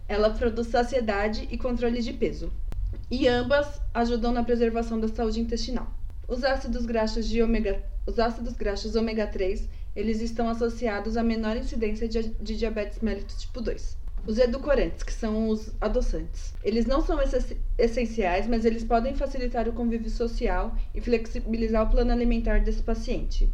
Ela 0.08 0.30
produz 0.30 0.66
saciedade 0.66 1.48
e 1.50 1.56
controle 1.56 2.02
de 2.02 2.12
peso 2.12 2.52
e 3.10 3.26
ambas 3.26 3.80
ajudam 3.92 4.32
na 4.32 4.44
preservação 4.44 5.00
da 5.00 5.08
saúde 5.08 5.40
intestinal. 5.40 5.92
Os 6.28 6.44
ácidos 6.44 6.86
graxos 6.86 7.28
de 7.28 7.42
ômega, 7.42 7.82
os 8.06 8.18
ácidos 8.18 8.54
graxos 8.54 8.94
ômega 8.94 9.26
3, 9.26 9.68
eles 9.96 10.20
estão 10.20 10.48
associados 10.48 11.16
a 11.16 11.22
menor 11.22 11.56
incidência 11.56 12.08
de, 12.08 12.28
de 12.28 12.56
diabetes 12.56 13.00
mellitus 13.00 13.40
tipo 13.40 13.60
2. 13.60 13.99
Os 14.30 14.38
edulcorantes, 14.38 15.02
que 15.02 15.12
são 15.12 15.48
os 15.48 15.72
adoçantes. 15.80 16.54
Eles 16.62 16.86
não 16.86 17.04
são 17.04 17.18
essenciais, 17.76 18.46
mas 18.46 18.64
eles 18.64 18.84
podem 18.84 19.12
facilitar 19.12 19.68
o 19.68 19.72
convívio 19.72 20.08
social 20.08 20.72
e 20.94 21.00
flexibilizar 21.00 21.84
o 21.84 21.90
plano 21.90 22.12
alimentar 22.12 22.60
desse 22.60 22.80
paciente. 22.80 23.48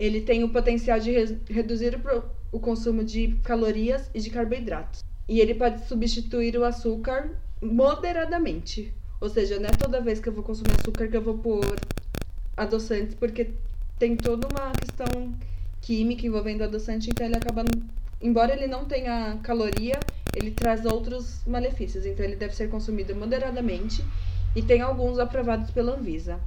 Ele 0.00 0.22
tem 0.22 0.42
o 0.42 0.48
potencial 0.48 0.98
de 0.98 1.10
re 1.10 1.38
reduzir 1.50 1.94
o, 1.96 2.56
o 2.56 2.58
consumo 2.58 3.04
de 3.04 3.38
calorias 3.44 4.08
e 4.14 4.18
de 4.18 4.30
carboidratos. 4.30 5.04
E 5.28 5.40
ele 5.40 5.54
pode 5.54 5.86
substituir 5.86 6.56
o 6.56 6.64
açúcar 6.64 7.30
moderadamente. 7.60 8.94
Ou 9.20 9.28
seja, 9.28 9.58
não 9.58 9.68
é 9.68 9.72
toda 9.72 10.00
vez 10.00 10.20
que 10.20 10.30
eu 10.30 10.32
vou 10.32 10.42
consumir 10.42 10.72
açúcar 10.80 11.06
que 11.06 11.18
eu 11.18 11.22
vou 11.22 11.36
pôr 11.36 11.76
adoçantes, 12.56 13.14
porque 13.14 13.50
tem 13.98 14.16
toda 14.16 14.48
uma 14.48 14.72
questão 14.72 15.34
química 15.82 16.26
envolvendo 16.26 16.64
adoçante, 16.64 17.10
então 17.10 17.26
ele 17.26 17.36
acaba. 17.36 17.62
Embora 18.24 18.54
ele 18.54 18.66
não 18.66 18.86
tenha 18.86 19.38
caloria, 19.42 20.00
ele 20.34 20.50
traz 20.52 20.86
outros 20.86 21.42
malefícios, 21.46 22.06
então 22.06 22.24
ele 22.24 22.36
deve 22.36 22.56
ser 22.56 22.70
consumido 22.70 23.14
moderadamente 23.14 24.02
e 24.56 24.62
tem 24.62 24.80
alguns 24.80 25.18
aprovados 25.18 25.70
pela 25.70 25.92
Anvisa 25.92 26.40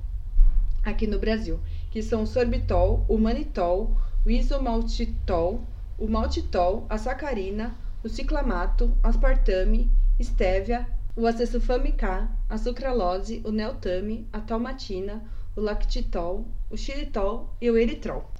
aqui 0.83 1.05
no 1.05 1.19
Brasil, 1.19 1.59
que 1.91 2.01
são 2.01 2.23
o 2.23 2.25
sorbitol, 2.25 3.05
o 3.07 3.15
manitol, 3.19 3.95
o 4.25 4.31
isomaltitol, 4.31 5.61
o 5.99 6.07
maltitol, 6.07 6.87
a 6.89 6.97
sacarina, 6.97 7.75
o 8.03 8.09
ciclamato, 8.09 8.91
aspartame, 9.03 9.87
estévia, 10.17 10.87
o 11.15 11.27
acessulfame 11.27 11.91
K, 11.91 12.27
a 12.49 12.57
sucralose, 12.57 13.39
o 13.45 13.51
neotame, 13.51 14.27
a 14.33 14.41
talmatina, 14.41 15.23
o 15.55 15.61
lactitol, 15.61 16.43
o 16.71 16.75
xilitol 16.75 17.53
e 17.61 17.69
o 17.69 17.77
eritrol. 17.77 18.31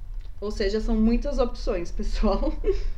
Ou 0.41 0.49
seja, 0.49 0.81
são 0.81 0.95
muitas 0.95 1.37
opções, 1.37 1.91
pessoal. 1.91 2.51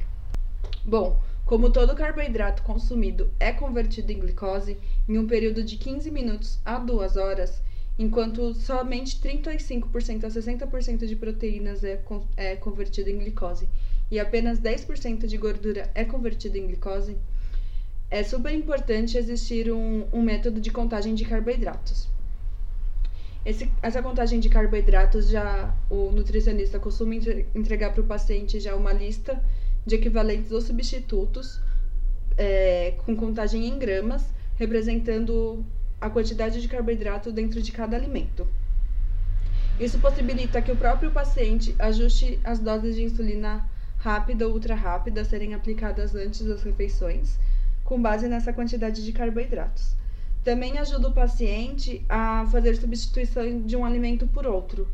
Bom, 0.86 1.22
como 1.46 1.72
todo 1.72 1.96
carboidrato 1.96 2.64
consumido 2.64 3.30
é 3.40 3.52
convertido 3.52 4.12
em 4.12 4.20
glicose 4.20 4.78
em 5.08 5.18
um 5.18 5.28
período 5.28 5.64
de 5.64 5.78
15 5.78 6.12
minutos 6.12 6.60
a 6.64 6.78
2 6.78 7.18
horas, 7.18 7.62
enquanto 7.98 8.54
somente 8.54 9.20
35% 9.20 10.24
a 10.24 10.28
60% 10.28 11.06
de 11.06 11.16
proteínas 11.16 11.84
é, 11.84 12.02
é 12.38 12.56
convertido 12.56 13.10
em 13.10 13.18
glicose 13.18 13.68
e 14.10 14.20
apenas 14.20 14.60
10% 14.60 15.28
de 15.28 15.38
gordura 15.38 15.90
é 15.94 16.06
convertido 16.06 16.58
em 16.58 16.68
glicose, 16.68 17.18
é 18.10 18.24
super 18.24 18.54
importante 18.54 19.18
existir 19.18 19.72
um, 19.72 20.08
um 20.14 20.22
método 20.22 20.60
de 20.62 20.72
contagem 20.72 21.14
de 21.14 21.26
carboidratos. 21.26 22.08
Esse, 23.46 23.72
essa 23.82 24.02
contagem 24.02 24.40
de 24.40 24.50
carboidratos 24.50 25.30
já 25.30 25.74
o 25.90 26.12
nutricionista 26.12 26.80
costuma 26.80 27.16
entregar 27.56 27.92
para 27.94 28.02
o 28.02 28.06
paciente 28.06 28.60
já 28.60 28.76
uma 28.76 28.92
lista 28.92 29.42
de 29.86 29.96
equivalentes 29.96 30.52
ou 30.52 30.62
substitutos 30.62 31.60
é, 32.38 32.94
com 33.06 33.16
contagem 33.16 33.68
em 33.68 33.78
gramas, 33.78 34.26
representando 34.56 35.66
a 36.00 36.10
quantidade 36.10 36.62
de 36.62 36.68
carboidrato 36.68 37.32
dentro 37.32 37.62
de 37.62 37.72
cada 37.72 37.98
alimento. 37.98 38.48
Isso 39.80 40.00
possibilita 40.00 40.62
que 40.62 40.72
o 40.72 40.76
próprio 40.76 41.12
paciente 41.12 41.76
ajuste 41.80 42.40
as 42.44 42.60
doses 42.60 42.96
de 42.96 43.04
insulina 43.04 43.66
rápida 43.98 44.48
ou 44.48 44.54
ultra 44.54 44.76
rápida 44.76 45.22
a 45.22 45.26
serem 45.26 45.54
aplicadas 45.54 46.16
antes 46.16 46.42
das 46.46 46.64
refeições 46.64 47.38
com 47.90 48.00
base 48.00 48.28
nessa 48.28 48.54
quantidade 48.54 49.04
de 49.04 49.12
carboidratos. 49.12 49.96
Também 50.44 50.78
ajuda 50.78 51.10
o 51.10 51.14
paciente 51.14 52.06
a 52.08 52.48
fazer 52.52 52.76
substituição 52.76 53.62
de 53.62 53.76
um 53.76 53.84
alimento 53.84 54.28
por 54.28 54.46
outro. 54.46 54.88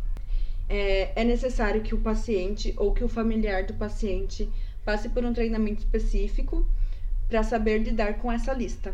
É, 0.69 1.11
é 1.21 1.23
necessário 1.23 1.81
que 1.81 1.93
o 1.93 1.99
paciente 1.99 2.73
ou 2.77 2.93
que 2.93 3.03
o 3.03 3.09
familiar 3.09 3.65
do 3.65 3.73
paciente 3.73 4.49
passe 4.85 5.09
por 5.09 5.25
um 5.25 5.33
treinamento 5.33 5.79
específico 5.79 6.65
para 7.27 7.43
saber 7.43 7.79
lidar 7.79 8.19
com 8.19 8.31
essa 8.31 8.53
lista. 8.53 8.93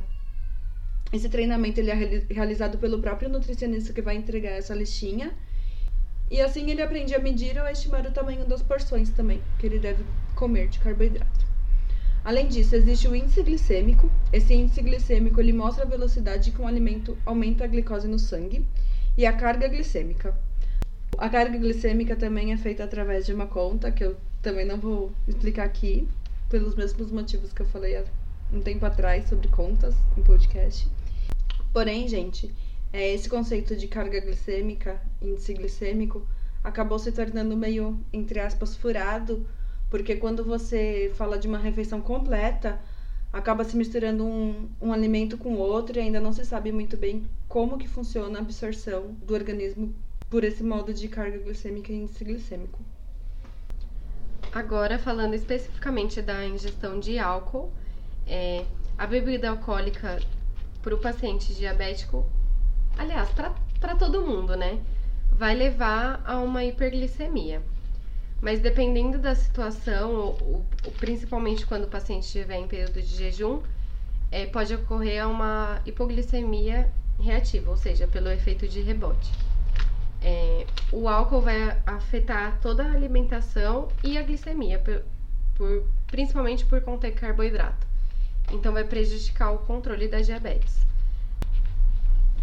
Esse 1.12 1.28
treinamento 1.28 1.80
ele 1.80 1.92
é 1.92 2.24
realizado 2.30 2.78
pelo 2.78 3.02
próprio 3.02 3.30
nutricionista 3.30 3.92
que 3.92 4.02
vai 4.02 4.16
entregar 4.16 4.52
essa 4.52 4.74
listinha. 4.74 5.34
E 6.30 6.40
assim 6.40 6.72
ele 6.72 6.82
aprende 6.82 7.14
a 7.14 7.20
medir 7.20 7.60
ou 7.60 7.68
estimar 7.68 8.06
o 8.06 8.12
tamanho 8.12 8.46
das 8.46 8.62
porções 8.62 9.10
também 9.10 9.42
que 9.60 9.66
ele 9.66 9.80
deve 9.80 10.06
comer 10.34 10.70
de 10.70 10.80
carboidrato. 10.80 11.46
Além 12.24 12.48
disso, 12.48 12.76
existe 12.76 13.08
o 13.10 13.16
índice 13.16 13.44
glicêmico. 13.44 14.10
Esse 14.32 14.54
índice 14.54 14.82
glicêmico 14.82 15.42
ele 15.42 15.52
mostra 15.52 15.84
a 15.84 15.88
velocidade 15.88 16.52
que 16.52 16.62
um 16.62 16.68
alimento 16.68 17.18
aumenta 17.26 17.66
a 17.66 17.68
glicose 17.68 18.08
no 18.08 18.18
sangue 18.18 18.66
e 19.18 19.26
a 19.26 19.34
carga 19.34 19.68
glicêmica. 19.68 20.34
a 21.18 21.30
carga 21.30 21.58
glicêmica 21.58 22.16
também 22.16 22.54
é 22.54 22.58
feita 22.58 22.86
através 22.86 23.26
de 23.26 23.34
uma 23.34 23.46
conta, 23.46 23.92
que 23.92 24.04
eu 24.04 24.16
também 24.42 24.66
não 24.66 24.78
vou 24.78 25.12
explicar 25.28 25.66
aqui, 25.66 26.08
pelos 26.50 26.76
mesmos 26.76 27.12
motivos 27.12 27.54
que 27.54 27.62
eu 27.62 27.66
falei 27.68 27.96
há 27.96 28.04
um 28.52 28.60
tempo 28.60 28.86
atrás 28.86 29.30
sobre 29.30 29.48
contas 29.48 29.96
em 30.18 30.22
podcast. 30.22 30.88
Porém, 31.72 32.08
gente, 32.08 32.54
é, 32.92 33.14
esse 33.14 33.30
conceito 33.30 33.76
de 33.76 33.88
carga 33.88 34.20
glicêmica, 34.20 35.02
índice 35.22 35.54
glicêmico, 35.54 36.28
acabou 36.64 37.00
se 37.00 37.12
tornando 37.12 37.56
meio, 37.56 37.98
entre 38.12 38.40
aspas, 38.40 38.76
furado, 38.76 39.48
porque 39.90 40.16
quando 40.16 40.44
você 40.44 41.12
fala 41.16 41.38
de 41.38 41.48
uma 41.48 41.58
refeição 41.58 42.02
completa, 42.02 42.80
acaba 43.32 43.64
se 43.64 43.78
misturando 43.78 44.26
um, 44.26 44.70
um 44.82 44.92
alimento 44.92 45.38
com 45.38 45.56
outro 45.56 45.98
e 45.98 46.02
ainda 46.02 46.20
não 46.20 46.34
se 46.34 46.46
sabe 46.46 46.72
muito 46.72 46.98
bem 46.98 47.24
como 47.48 47.78
que 47.78 47.88
funciona 47.88 48.40
a 48.40 48.42
absorção 48.42 49.16
do 49.26 49.34
organismo 49.34 49.94
por 50.30 50.44
esse 50.44 50.64
modo 50.64 50.94
de 50.94 51.08
carga 51.08 51.38
glicêmica 51.38 51.92
e 51.94 51.96
índice 51.96 52.24
glicêmico. 52.24 52.80
Agora, 54.54 55.00
falando 55.00 55.34
especificamente 55.34 56.22
da 56.22 56.46
ingestão 56.46 57.00
de 57.00 57.18
álcool, 57.18 57.72
é, 58.28 58.66
a 58.98 59.08
bebida 59.08 59.50
alcoólica 59.50 60.20
para 60.82 60.94
o 60.94 60.98
paciente 60.98 61.54
diabético, 61.54 62.26
aliás, 62.98 63.30
para 63.30 63.96
todo 63.96 64.26
mundo, 64.26 64.56
né? 64.58 64.82
Vai 65.32 65.56
levar 65.56 66.22
a 66.26 66.38
uma 66.40 66.66
hiperglicemia. 66.66 67.62
Mas 68.42 68.60
dependendo 68.60 69.18
da 69.20 69.36
situação, 69.36 70.16
ou, 70.16 70.66
ou, 70.86 70.92
principalmente 71.00 71.66
quando 71.66 71.86
o 71.86 71.88
paciente 71.88 72.24
estiver 72.24 72.58
em 72.58 72.68
período 72.68 73.02
de 73.02 73.16
jejum, 73.16 73.62
é, 74.30 74.46
pode 74.48 74.74
ocorrer 74.74 75.28
uma 75.30 75.82
hipoglicemia 75.86 76.92
reativa, 77.20 77.70
ou 77.70 77.78
seja, 77.78 78.08
pelo 78.08 78.30
efeito 78.30 78.68
de 78.68 78.82
rebote. 78.82 79.32
É, 80.22 80.68
o 80.92 81.08
álcool 81.10 81.42
vai 81.42 81.82
afetar 81.86 82.60
toda 82.62 82.84
a 82.84 82.92
alimentação 82.92 83.88
e 84.04 84.18
a 84.18 84.22
glicemia, 84.22 84.78
por, 84.80 85.04
por, 85.56 85.84
principalmente 86.08 86.66
por 86.66 86.82
conter 86.82 87.12
carboidrato. 87.12 87.88
Então, 88.52 88.74
vai 88.74 88.84
prejudicar 88.84 89.52
o 89.52 89.60
controle 89.60 90.08
da 90.08 90.20
diabetes. 90.20 90.86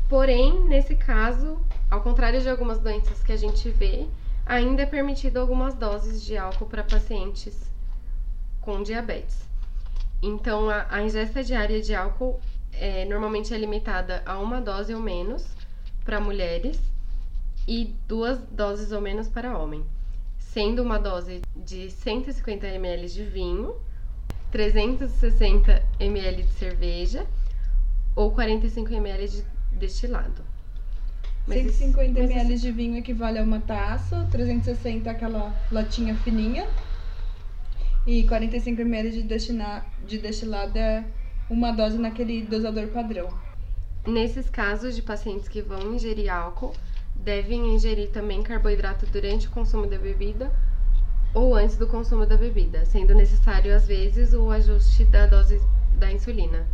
Porém, 0.08 0.64
nesse 0.64 0.96
caso, 0.96 1.60
ao 1.90 2.00
contrário 2.00 2.40
de 2.40 2.48
algumas 2.48 2.78
doenças 2.78 3.22
que 3.22 3.30
a 3.32 3.36
gente 3.36 3.68
vê, 3.68 4.06
ainda 4.46 4.82
é 4.82 4.86
permitido 4.86 5.38
algumas 5.38 5.74
doses 5.74 6.24
de 6.24 6.36
álcool 6.36 6.66
para 6.66 6.82
pacientes 6.82 7.70
com 8.60 8.82
diabetes. 8.82 9.46
Então, 10.22 10.70
a, 10.70 10.86
a 10.88 11.02
ingesta 11.02 11.44
diária 11.44 11.80
de 11.80 11.94
álcool 11.94 12.40
é, 12.72 13.04
normalmente 13.04 13.52
é 13.52 13.58
limitada 13.58 14.22
a 14.24 14.38
uma 14.38 14.60
dose 14.60 14.94
ou 14.94 15.00
menos 15.00 15.46
para 16.04 16.20
mulheres 16.20 16.80
e 17.68 17.94
duas 18.08 18.38
doses 18.50 18.92
ou 18.92 19.00
menos 19.02 19.28
para 19.28 19.58
homem, 19.58 19.84
sendo 20.38 20.82
uma 20.82 20.98
dose 20.98 21.42
de 21.54 21.90
150 21.90 22.66
ml 22.66 23.06
de 23.06 23.22
vinho, 23.24 23.74
360 24.50 25.84
ml 26.00 26.42
de 26.44 26.52
cerveja 26.54 27.26
ou 28.16 28.30
45 28.30 28.90
ml 28.90 29.28
de 29.28 29.44
destilado. 29.72 30.42
150 31.46 32.18
ml 32.18 32.58
de 32.58 32.72
vinho 32.72 32.96
equivale 32.96 33.38
a 33.38 33.42
uma 33.42 33.60
taça, 33.60 34.26
360 34.32 35.10
aquela 35.10 35.54
latinha 35.70 36.14
fininha 36.14 36.66
e 38.06 38.26
45 38.26 38.80
ml 38.80 39.10
de, 39.10 39.22
de 40.06 40.18
destilado 40.18 40.78
é 40.78 41.04
uma 41.50 41.70
dose 41.72 41.98
naquele 41.98 42.40
dosador 42.42 42.88
padrão. 42.88 43.28
Nesses 44.06 44.48
casos 44.48 44.96
de 44.96 45.02
pacientes 45.02 45.48
que 45.48 45.60
vão 45.60 45.94
ingerir 45.94 46.32
álcool, 46.32 46.72
devem 47.14 47.74
ingerir 47.74 48.10
também 48.10 48.42
carboidrato 48.42 49.06
durante 49.06 49.48
o 49.48 49.50
consumo 49.50 49.86
da 49.86 49.98
bebida 49.98 50.52
ou 51.34 51.54
antes 51.54 51.76
do 51.76 51.86
consumo 51.86 52.24
da 52.24 52.36
bebida, 52.36 52.84
sendo 52.86 53.14
necessário 53.14 53.74
às 53.74 53.86
vezes 53.86 54.32
o 54.32 54.50
ajuste 54.50 55.04
da 55.04 55.26
dose 55.26 55.60
da 55.98 56.10
insulina. 56.10 56.66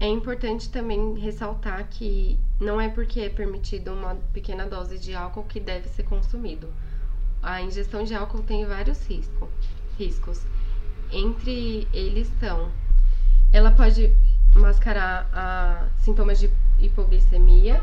É 0.00 0.08
importante 0.08 0.68
também 0.68 1.14
ressaltar 1.18 1.86
que 1.88 2.38
não 2.60 2.80
é 2.80 2.88
porque 2.88 3.20
é 3.20 3.28
permitido 3.28 3.92
uma 3.92 4.16
pequena 4.32 4.66
dose 4.66 4.98
de 4.98 5.14
álcool 5.14 5.44
que 5.44 5.60
deve 5.60 5.88
ser 5.88 6.02
consumido. 6.02 6.68
A 7.42 7.62
ingestão 7.62 8.02
de 8.02 8.14
álcool 8.14 8.42
tem 8.42 8.66
vários 8.66 9.06
risco, 9.06 9.48
riscos. 9.96 10.42
Entre 11.12 11.86
eles 11.92 12.28
estão: 12.28 12.70
ela 13.52 13.70
pode 13.70 14.12
mascarar 14.54 15.28
a, 15.32 15.88
sintomas 15.98 16.38
de 16.38 16.50
hipoglicemia, 16.78 17.82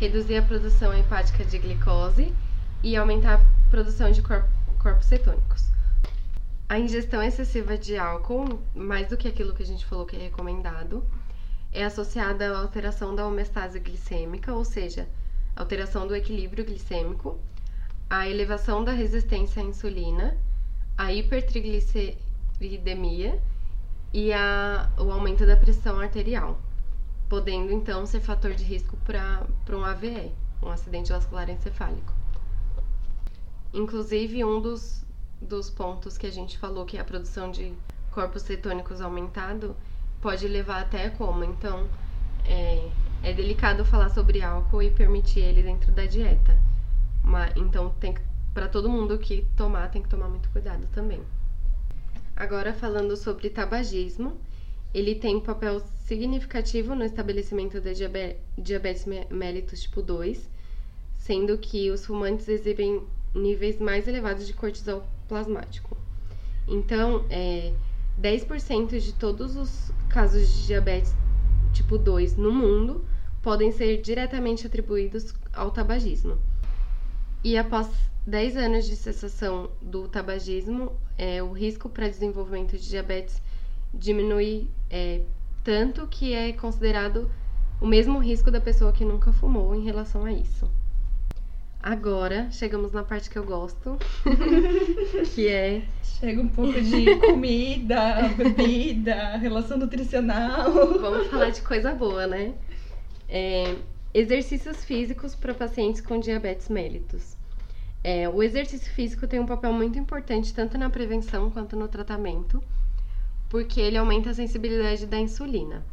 reduzir 0.00 0.36
a 0.38 0.42
produção 0.42 0.98
hepática 0.98 1.44
de 1.44 1.58
glicose 1.58 2.34
e 2.82 2.96
aumentar 2.96 3.34
a 3.34 3.40
produção 3.68 4.10
de 4.10 4.22
corp 4.22 4.48
corpos 4.78 5.04
cetônicos. 5.04 5.68
A 6.66 6.78
ingestão 6.78 7.22
excessiva 7.22 7.76
de 7.76 7.98
álcool, 7.98 8.62
mais 8.74 9.08
do 9.08 9.18
que 9.18 9.28
aquilo 9.28 9.52
que 9.52 9.62
a 9.62 9.66
gente 9.66 9.84
falou 9.84 10.06
que 10.06 10.16
é 10.16 10.20
recomendado, 10.20 11.04
é 11.70 11.84
associada 11.84 12.50
à 12.50 12.58
alteração 12.58 13.14
da 13.14 13.26
homeostase 13.26 13.78
glicêmica, 13.78 14.54
ou 14.54 14.64
seja, 14.64 15.06
alteração 15.54 16.06
do 16.06 16.16
equilíbrio 16.16 16.64
glicêmico, 16.64 17.38
à 18.08 18.26
elevação 18.26 18.82
da 18.82 18.92
resistência 18.92 19.62
à 19.62 19.66
insulina, 19.66 20.34
à 20.96 21.12
hipertrigliceridemia 21.12 23.38
e 24.14 24.32
a, 24.32 24.88
o 24.96 25.12
aumento 25.12 25.44
da 25.44 25.58
pressão 25.58 26.00
arterial 26.00 26.58
podendo 27.30 27.72
então 27.72 28.04
ser 28.04 28.20
fator 28.20 28.52
de 28.52 28.64
risco 28.64 28.96
para 29.06 29.46
um 29.70 29.84
AVE, 29.84 30.32
um 30.60 30.68
acidente 30.68 31.12
vascular 31.12 31.48
encefálico. 31.48 32.12
Inclusive, 33.72 34.44
um 34.44 34.60
dos, 34.60 35.06
dos 35.40 35.70
pontos 35.70 36.18
que 36.18 36.26
a 36.26 36.32
gente 36.32 36.58
falou, 36.58 36.84
que 36.84 36.98
é 36.98 37.00
a 37.00 37.04
produção 37.04 37.52
de 37.52 37.72
corpos 38.10 38.42
cetônicos 38.42 39.00
aumentado, 39.00 39.76
pode 40.20 40.48
levar 40.48 40.82
até 40.82 41.06
a 41.06 41.10
coma. 41.12 41.46
Então, 41.46 41.88
é, 42.44 42.90
é 43.22 43.32
delicado 43.32 43.84
falar 43.84 44.08
sobre 44.08 44.42
álcool 44.42 44.82
e 44.82 44.90
permitir 44.90 45.38
ele 45.38 45.62
dentro 45.62 45.92
da 45.92 46.06
dieta. 46.06 46.58
Mas, 47.22 47.52
então, 47.56 47.90
tem 48.00 48.12
para 48.52 48.66
todo 48.66 48.88
mundo 48.88 49.16
que 49.16 49.46
tomar, 49.56 49.88
tem 49.92 50.02
que 50.02 50.08
tomar 50.08 50.28
muito 50.28 50.50
cuidado 50.50 50.84
também. 50.88 51.22
Agora, 52.34 52.74
falando 52.74 53.16
sobre 53.16 53.48
tabagismo, 53.50 54.36
ele 54.92 55.14
tem 55.14 55.36
um 55.36 55.40
papel 55.40 55.80
significativo 55.98 56.94
no 56.94 57.04
estabelecimento 57.04 57.80
da 57.80 57.90
diabetes 58.58 59.06
mellitus 59.30 59.82
tipo 59.82 60.02
2, 60.02 60.48
sendo 61.16 61.56
que 61.58 61.90
os 61.90 62.04
fumantes 62.04 62.48
exibem 62.48 63.02
níveis 63.34 63.78
mais 63.78 64.08
elevados 64.08 64.46
de 64.46 64.52
cortisol 64.52 65.04
plasmático. 65.28 65.96
Então, 66.66 67.24
é, 67.30 67.72
10% 68.20 68.98
de 68.98 69.12
todos 69.14 69.56
os 69.56 69.92
casos 70.08 70.48
de 70.48 70.66
diabetes 70.66 71.14
tipo 71.72 71.96
2 71.96 72.36
no 72.36 72.52
mundo 72.52 73.04
podem 73.42 73.70
ser 73.72 74.02
diretamente 74.02 74.66
atribuídos 74.66 75.32
ao 75.52 75.70
tabagismo. 75.70 76.36
E 77.42 77.56
após 77.56 77.88
10 78.26 78.56
anos 78.56 78.86
de 78.86 78.96
cessação 78.96 79.70
do 79.80 80.06
tabagismo, 80.08 80.92
é, 81.16 81.42
o 81.42 81.52
risco 81.52 81.88
para 81.88 82.08
desenvolvimento 82.08 82.76
de 82.76 82.86
diabetes 82.88 83.40
diminui 83.92 84.68
é, 84.88 85.20
tanto 85.62 86.06
que 86.06 86.32
é 86.32 86.52
considerado 86.52 87.30
o 87.80 87.86
mesmo 87.86 88.18
risco 88.18 88.50
da 88.50 88.60
pessoa 88.60 88.92
que 88.92 89.04
nunca 89.04 89.32
fumou 89.32 89.74
em 89.74 89.82
relação 89.82 90.24
a 90.24 90.32
isso. 90.32 90.70
Agora, 91.82 92.50
chegamos 92.50 92.92
na 92.92 93.02
parte 93.02 93.30
que 93.30 93.38
eu 93.38 93.44
gosto, 93.44 93.96
que 95.34 95.48
é... 95.48 95.82
Chega 96.02 96.42
um 96.42 96.48
pouco 96.48 96.78
de 96.78 97.16
comida, 97.16 98.28
bebida, 98.36 99.38
relação 99.38 99.78
nutricional. 99.78 100.70
Vamos 101.00 101.28
falar 101.28 101.48
de 101.48 101.62
coisa 101.62 101.94
boa, 101.94 102.26
né? 102.26 102.52
É, 103.26 103.74
exercícios 104.12 104.84
físicos 104.84 105.34
para 105.34 105.54
pacientes 105.54 106.02
com 106.02 106.20
diabetes 106.20 106.68
mellitus. 106.68 107.38
É, 108.04 108.28
o 108.28 108.42
exercício 108.42 108.92
físico 108.92 109.26
tem 109.26 109.40
um 109.40 109.46
papel 109.46 109.72
muito 109.72 109.98
importante 109.98 110.52
tanto 110.52 110.76
na 110.76 110.90
prevenção 110.90 111.50
quanto 111.50 111.74
no 111.74 111.88
tratamento 111.88 112.62
porque 113.50 113.80
ele 113.80 113.98
aumenta 113.98 114.30
a 114.30 114.34
sensibilidade 114.34 115.04
da 115.06 115.18
insulina. 115.18 115.84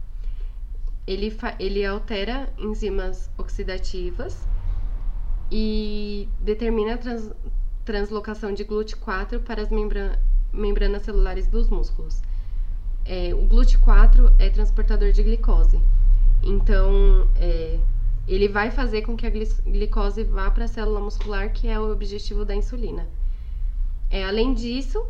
Ele, 1.06 1.36
ele 1.60 1.84
altera 1.84 2.54
enzimas 2.58 3.30
oxidativas 3.38 4.48
e 5.52 6.30
determina 6.40 6.94
a 6.94 6.98
trans 6.98 7.32
translocação 7.84 8.54
de 8.54 8.66
GLUT4 8.66 9.40
para 9.40 9.62
as 9.62 9.70
membra 9.70 10.20
membranas 10.52 11.04
celulares 11.04 11.48
dos 11.48 11.70
músculos. 11.70 12.22
É, 13.06 13.34
o 13.34 13.48
GLUT4 13.48 14.34
é 14.38 14.50
transportador 14.50 15.14
de 15.14 15.24
glicose, 15.24 15.80
então 16.44 17.30
é, 17.38 17.80
ele 18.28 18.50
vai 18.50 18.72
fazer 18.72 19.04
com 19.04 19.16
que 19.16 19.26
a 19.26 19.30
glicose 19.30 20.26
vá 20.26 20.52
para 20.52 20.66
a 20.66 20.68
célula 20.68 21.00
muscular, 21.00 21.54
que 21.54 21.70
é 21.70 21.80
o 21.80 21.90
objetivo 21.90 22.44
da 22.44 22.54
insulina. 22.54 23.08
É, 24.10 24.26
além 24.26 24.54
disso, 24.54 25.02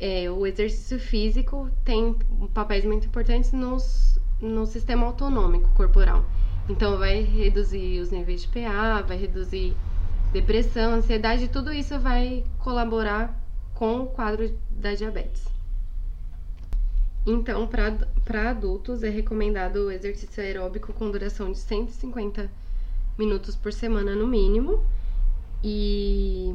é, 0.00 0.30
o 0.30 0.46
exercício 0.46 0.98
físico 0.98 1.70
tem 1.84 2.14
papéis 2.52 2.84
muito 2.84 3.06
importantes 3.06 3.52
nos, 3.52 4.18
no 4.40 4.66
sistema 4.66 5.06
autonômico 5.06 5.68
corporal. 5.74 6.24
Então, 6.68 6.98
vai 6.98 7.22
reduzir 7.22 8.00
os 8.00 8.10
níveis 8.10 8.42
de 8.42 8.48
PA, 8.48 9.02
vai 9.06 9.16
reduzir 9.16 9.76
depressão, 10.32 10.94
ansiedade, 10.94 11.48
tudo 11.48 11.72
isso 11.72 11.98
vai 11.98 12.44
colaborar 12.58 13.40
com 13.74 14.00
o 14.00 14.06
quadro 14.06 14.56
da 14.70 14.94
diabetes. 14.94 15.44
Então, 17.26 17.66
para 17.66 18.50
adultos, 18.50 19.02
é 19.02 19.08
recomendado 19.08 19.76
o 19.76 19.90
exercício 19.90 20.42
aeróbico 20.42 20.92
com 20.92 21.10
duração 21.10 21.52
de 21.52 21.58
150 21.58 22.50
minutos 23.18 23.56
por 23.56 23.72
semana 23.72 24.14
no 24.14 24.26
mínimo. 24.26 24.84
E 25.62 26.54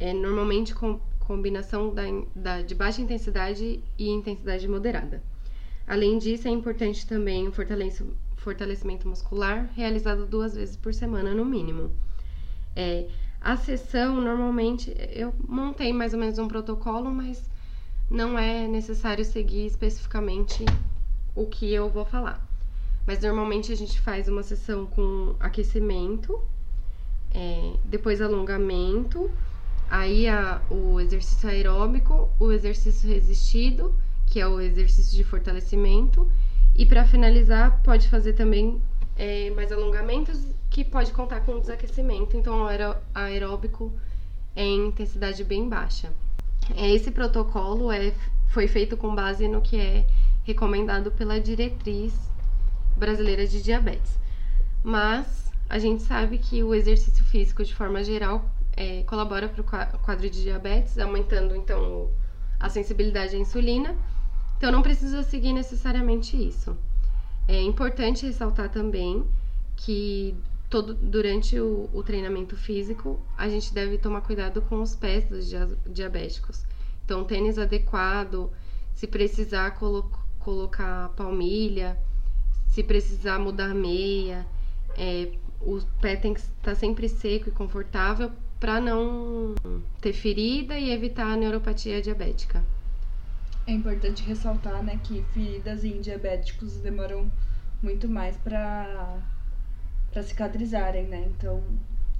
é 0.00 0.14
normalmente 0.14 0.74
com 0.74 0.98
combinação 1.24 1.94
da, 1.94 2.02
da, 2.34 2.62
de 2.62 2.74
baixa 2.74 3.00
intensidade 3.00 3.82
e 3.98 4.08
intensidade 4.08 4.66
moderada. 4.68 5.22
Além 5.86 6.18
disso, 6.18 6.48
é 6.48 6.50
importante 6.50 7.06
também 7.06 7.48
o 7.48 7.52
fortalecimento 8.36 9.08
muscular, 9.08 9.68
realizado 9.74 10.26
duas 10.26 10.54
vezes 10.54 10.76
por 10.76 10.94
semana 10.94 11.34
no 11.34 11.44
mínimo. 11.44 11.90
É, 12.74 13.08
a 13.40 13.56
sessão, 13.56 14.20
normalmente, 14.20 14.94
eu 15.10 15.34
montei 15.48 15.92
mais 15.92 16.14
ou 16.14 16.20
menos 16.20 16.38
um 16.38 16.46
protocolo, 16.46 17.10
mas 17.10 17.50
não 18.08 18.38
é 18.38 18.68
necessário 18.68 19.24
seguir 19.24 19.66
especificamente 19.66 20.64
o 21.34 21.46
que 21.46 21.72
eu 21.72 21.88
vou 21.88 22.04
falar. 22.04 22.46
Mas 23.06 23.20
normalmente 23.20 23.72
a 23.72 23.76
gente 23.76 24.00
faz 24.00 24.28
uma 24.28 24.42
sessão 24.42 24.86
com 24.86 25.34
aquecimento, 25.40 26.40
é, 27.34 27.74
depois 27.84 28.20
alongamento, 28.20 29.30
aí 29.92 30.26
a, 30.26 30.62
o 30.70 30.98
exercício 30.98 31.50
aeróbico, 31.50 32.30
o 32.40 32.50
exercício 32.50 33.06
resistido, 33.06 33.94
que 34.26 34.40
é 34.40 34.48
o 34.48 34.58
exercício 34.58 35.14
de 35.14 35.22
fortalecimento, 35.22 36.26
e 36.74 36.86
para 36.86 37.04
finalizar 37.04 37.82
pode 37.82 38.08
fazer 38.08 38.32
também 38.32 38.80
é, 39.18 39.50
mais 39.50 39.70
alongamentos, 39.70 40.46
que 40.70 40.82
pode 40.82 41.12
contar 41.12 41.40
com 41.40 41.60
desaquecimento. 41.60 42.38
Então 42.38 42.62
o 42.62 42.68
aeróbico 43.14 43.92
é 44.56 44.64
em 44.64 44.88
intensidade 44.88 45.44
bem 45.44 45.68
baixa. 45.68 46.10
Esse 46.74 47.10
protocolo 47.10 47.92
é, 47.92 48.14
foi 48.48 48.66
feito 48.66 48.96
com 48.96 49.14
base 49.14 49.46
no 49.46 49.60
que 49.60 49.78
é 49.78 50.06
recomendado 50.42 51.10
pela 51.10 51.38
diretriz 51.38 52.14
brasileira 52.96 53.46
de 53.46 53.62
diabetes. 53.62 54.18
Mas 54.82 55.52
a 55.68 55.78
gente 55.78 56.02
sabe 56.02 56.38
que 56.38 56.62
o 56.62 56.74
exercício 56.74 57.22
físico, 57.26 57.62
de 57.62 57.74
forma 57.74 58.02
geral, 58.02 58.42
é, 58.76 59.02
colabora 59.04 59.48
para 59.48 59.60
o 59.60 59.98
quadro 59.98 60.28
de 60.28 60.42
diabetes, 60.42 60.98
aumentando 60.98 61.54
então 61.54 62.10
a 62.58 62.68
sensibilidade 62.68 63.36
à 63.36 63.38
insulina. 63.38 63.96
Então 64.56 64.70
não 64.70 64.82
precisa 64.82 65.22
seguir 65.22 65.52
necessariamente 65.52 66.36
isso. 66.36 66.76
É 67.48 67.60
importante 67.60 68.24
ressaltar 68.24 68.68
também 68.70 69.24
que 69.76 70.36
todo, 70.70 70.94
durante 70.94 71.58
o, 71.58 71.90
o, 71.92 72.02
treinamento 72.02 72.56
físico, 72.56 73.20
a 73.36 73.48
gente 73.48 73.74
deve 73.74 73.98
tomar 73.98 74.20
cuidado 74.20 74.62
com 74.62 74.80
os 74.80 74.94
pés 74.94 75.24
dos 75.24 75.52
diabéticos. 75.86 76.64
Então, 77.04 77.24
tênis 77.24 77.58
adequado, 77.58 78.50
se 78.94 79.06
precisar 79.06 79.72
colo 79.72 80.10
colocar 80.38 81.10
palmilha, 81.10 81.98
se 82.68 82.82
precisar 82.82 83.38
mudar 83.38 83.74
meia, 83.74 84.46
é, 84.96 85.32
o 85.60 85.80
pé 86.00 86.16
tem 86.16 86.34
que 86.34 86.40
estar 86.40 86.74
sempre 86.74 87.08
seco 87.08 87.48
e 87.48 87.52
confortável 87.52 88.32
para 88.62 88.80
não 88.80 89.56
ter 90.00 90.12
ferida 90.12 90.78
e 90.78 90.92
evitar 90.92 91.26
a 91.26 91.36
neuropatia 91.36 92.00
diabética. 92.00 92.64
É 93.66 93.72
importante 93.72 94.22
ressaltar, 94.22 94.84
né, 94.84 95.00
que 95.02 95.20
feridas 95.34 95.84
em 95.84 96.00
diabéticos 96.00 96.76
demoram 96.76 97.28
muito 97.82 98.08
mais 98.08 98.36
para 98.36 99.18
para 100.12 100.22
cicatrizarem, 100.22 101.08
né? 101.08 101.28
Então 101.36 101.60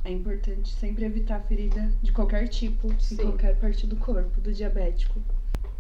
é 0.03 0.11
importante 0.11 0.75
sempre 0.75 1.05
evitar 1.05 1.39
ferida 1.43 1.93
de 2.03 2.11
qualquer 2.11 2.49
tipo, 2.49 2.93
Sim. 2.99 3.15
em 3.15 3.19
qualquer 3.19 3.57
parte 3.61 3.87
do 3.87 3.95
corpo 3.95 4.41
do 4.41 4.53
diabético. 4.53 5.23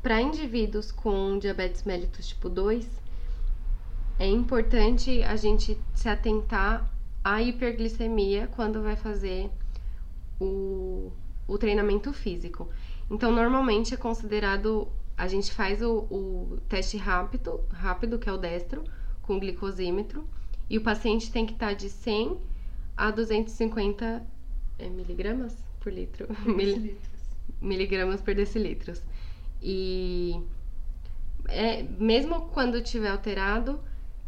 Para 0.00 0.22
indivíduos 0.22 0.92
com 0.92 1.40
diabetes 1.40 1.82
mellitus 1.82 2.28
tipo 2.28 2.48
2, 2.48 2.86
é 4.16 4.28
importante 4.28 5.24
a 5.24 5.34
gente 5.34 5.76
se 5.92 6.08
atentar 6.08 6.88
à 7.24 7.42
hiperglicemia 7.42 8.46
quando 8.54 8.80
vai 8.80 8.94
fazer 8.94 9.50
o, 10.42 11.12
o 11.46 11.58
treinamento 11.58 12.12
físico. 12.12 12.68
Então, 13.10 13.30
normalmente 13.30 13.94
é 13.94 13.96
considerado, 13.96 14.88
a 15.16 15.28
gente 15.28 15.52
faz 15.52 15.82
o, 15.82 16.06
o 16.10 16.58
teste 16.68 16.96
rápido, 16.96 17.60
rápido, 17.70 18.18
que 18.18 18.28
é 18.28 18.32
o 18.32 18.38
destro, 18.38 18.82
com 19.22 19.38
glicosímetro, 19.38 20.26
e 20.68 20.78
o 20.78 20.82
paciente 20.82 21.30
tem 21.30 21.46
que 21.46 21.52
estar 21.52 21.74
de 21.74 21.88
100 21.88 22.38
a 22.96 23.10
250 23.10 24.26
é, 24.78 24.88
miligramas 24.88 25.56
por 25.80 25.92
litro. 25.92 26.26
Mil, 26.46 26.96
miligramas 27.60 28.20
por 28.20 28.34
decilitros. 28.34 29.02
E 29.62 30.40
é, 31.48 31.82
mesmo 31.82 32.48
quando 32.48 32.82
tiver 32.82 33.10
alterado, 33.10 33.80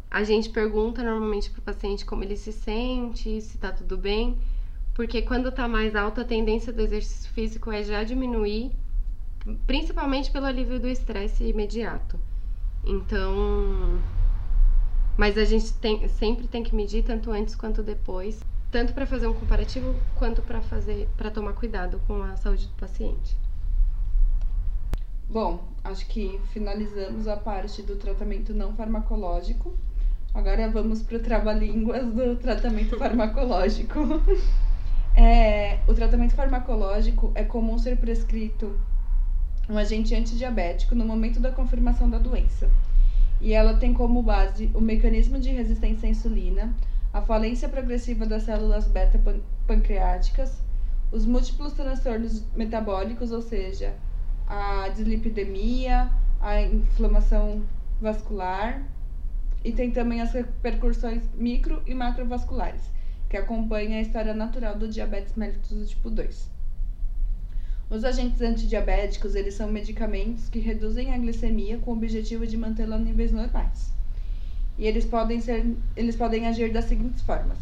a 0.09 0.23
gente 0.23 0.49
pergunta 0.49 1.03
normalmente 1.03 1.49
para 1.49 1.59
o 1.59 1.63
paciente 1.63 2.05
como 2.05 2.23
ele 2.23 2.37
se 2.37 2.53
sente, 2.53 3.41
se 3.41 3.55
está 3.55 3.71
tudo 3.71 3.97
bem, 3.97 4.37
porque 4.95 5.21
quando 5.21 5.49
está 5.49 5.67
mais 5.67 5.93
alto, 5.93 6.21
a 6.21 6.23
tendência 6.23 6.71
do 6.71 6.81
exercício 6.81 7.29
físico 7.31 7.69
é 7.69 7.83
já 7.83 8.01
diminuir, 8.03 8.71
principalmente 9.67 10.31
pelo 10.31 10.45
alívio 10.45 10.79
do 10.79 10.87
estresse 10.87 11.43
imediato. 11.43 12.17
Então, 12.85 13.99
mas 15.17 15.37
a 15.37 15.43
gente 15.43 15.73
tem, 15.73 16.07
sempre 16.07 16.47
tem 16.47 16.63
que 16.63 16.73
medir 16.73 17.03
tanto 17.03 17.29
antes 17.29 17.55
quanto 17.55 17.83
depois, 17.83 18.41
tanto 18.71 18.93
para 18.93 19.05
fazer 19.05 19.27
um 19.27 19.33
comparativo 19.33 19.93
quanto 20.15 20.41
para 20.41 20.61
fazer 20.61 21.09
para 21.17 21.29
tomar 21.29 21.53
cuidado 21.53 22.01
com 22.07 22.23
a 22.23 22.37
saúde 22.37 22.67
do 22.67 22.73
paciente. 22.75 23.37
Bom, 25.27 25.67
acho 25.83 26.07
que 26.07 26.39
finalizamos 26.53 27.27
a 27.27 27.35
parte 27.35 27.81
do 27.81 27.97
tratamento 27.97 28.53
não 28.53 28.73
farmacológico. 28.73 29.73
Agora 30.33 30.69
vamos 30.69 31.01
para 31.01 31.17
o 31.17 31.19
trava-línguas 31.19 32.05
do 32.13 32.37
tratamento 32.37 32.97
farmacológico. 32.97 33.99
é, 35.15 35.79
o 35.87 35.93
tratamento 35.93 36.35
farmacológico 36.35 37.31
é 37.35 37.43
comum 37.43 37.77
ser 37.77 37.97
prescrito 37.97 38.77
um 39.69 39.77
agente 39.77 40.13
antidiabético 40.13 40.93
no 40.93 41.05
momento 41.05 41.39
da 41.39 41.51
confirmação 41.51 42.09
da 42.09 42.17
doença. 42.17 42.69
E 43.41 43.53
ela 43.53 43.77
tem 43.77 43.93
como 43.93 44.21
base 44.21 44.69
o 44.73 44.81
mecanismo 44.81 45.39
de 45.39 45.51
resistência 45.51 46.07
à 46.07 46.11
insulina, 46.11 46.73
a 47.13 47.21
falência 47.21 47.69
progressiva 47.69 48.25
das 48.25 48.43
células 48.43 48.87
beta-pancreáticas, 48.87 50.61
os 51.11 51.25
múltiplos 51.25 51.73
transtornos 51.73 52.43
metabólicos, 52.55 53.31
ou 53.31 53.41
seja, 53.41 53.93
a 54.47 54.89
dislipidemia, 54.89 56.09
a 56.41 56.61
inflamação 56.61 57.63
vascular 58.01 58.83
e 59.63 59.71
tem 59.71 59.91
também 59.91 60.21
as 60.21 60.31
repercussões 60.33 61.23
micro 61.33 61.81
e 61.87 61.93
macrovasculares, 61.93 62.81
que 63.35 63.39
acompanham 63.39 63.97
a 63.97 64.01
história 64.01 64.33
natural 64.33 64.77
do 64.77 64.87
diabetes 64.87 65.35
mellitus 65.35 65.89
tipo 65.89 66.09
2. 66.09 66.49
Os 67.89 68.05
agentes 68.05 68.41
antidiabéticos, 68.41 69.35
eles 69.35 69.55
são 69.55 69.69
medicamentos 69.69 70.47
que 70.47 70.57
reduzem 70.57 71.13
a 71.13 71.17
glicemia 71.17 71.77
com 71.79 71.91
o 71.91 71.95
objetivo 71.95 72.47
de 72.47 72.55
mantê-la 72.55 72.95
a 72.95 72.99
níveis 72.99 73.33
normais. 73.33 73.91
E 74.77 74.87
eles 74.87 75.03
podem 75.03 75.41
ser, 75.41 75.65
eles 75.97 76.15
podem 76.15 76.47
agir 76.47 76.71
das 76.71 76.85
seguintes 76.85 77.21
formas. 77.23 77.57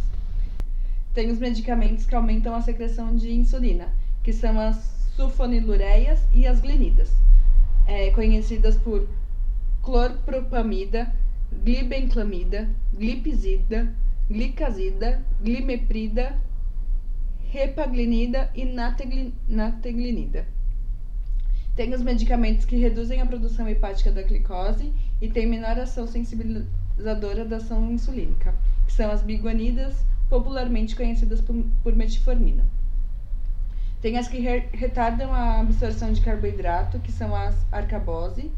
Tem 1.11 1.31
os 1.31 1.39
medicamentos 1.39 2.05
que 2.05 2.13
aumentam 2.13 2.53
a 2.53 2.61
secreção 2.61 3.15
de 3.15 3.33
insulina, 3.33 3.89
que 4.21 4.31
são 4.31 4.59
as 4.59 4.75
sulfonilureias 5.15 6.19
e 6.35 6.45
as 6.45 6.59
glinidas, 6.59 7.09
é, 7.87 8.11
conhecidas 8.11 8.77
por 8.77 9.07
clorpropamida, 9.81 11.11
glibenclamida, 11.63 12.69
glipizida, 12.93 13.91
glicazida, 14.29 15.21
glimeprida 15.41 16.39
repaglinida 17.53 18.49
e 18.55 18.65
nateglinida. 18.65 20.47
Tem 21.75 21.93
os 21.93 22.01
medicamentos 22.01 22.65
que 22.65 22.75
reduzem 22.75 23.21
a 23.21 23.27
produção 23.27 23.69
hepática 23.69 24.11
da 24.11 24.23
glicose 24.23 24.91
e 25.21 25.29
têm 25.29 25.45
menor 25.45 25.77
ação 25.77 26.07
sensibilizadora 26.07 27.45
da 27.45 27.57
ação 27.57 27.91
insulínica, 27.91 28.55
que 28.87 28.93
são 28.93 29.11
as 29.11 29.21
biguanidas, 29.21 29.95
popularmente 30.27 30.95
conhecidas 30.95 31.41
por, 31.41 31.95
metformina. 31.95 32.65
Tem 34.01 34.17
as 34.17 34.27
que 34.27 34.39
re 34.39 34.61
retardam 34.73 35.31
a 35.31 35.59
absorção 35.59 36.11
de 36.11 36.21
carboidrato, 36.21 36.99
que 36.99 37.11
são 37.11 37.35
as 37.35 37.55
arcabose. 37.71 38.51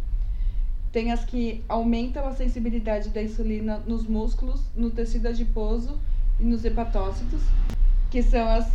Tem 0.96 1.12
as 1.12 1.26
que 1.26 1.62
aumentam 1.68 2.26
a 2.26 2.32
sensibilidade 2.32 3.10
da 3.10 3.22
insulina 3.22 3.80
nos 3.80 4.08
músculos, 4.08 4.62
no 4.74 4.90
tecido 4.90 5.28
adiposo 5.28 6.00
e 6.40 6.44
nos 6.46 6.64
hepatócitos, 6.64 7.42
que 8.10 8.24
são 8.24 8.48
as 8.48 8.72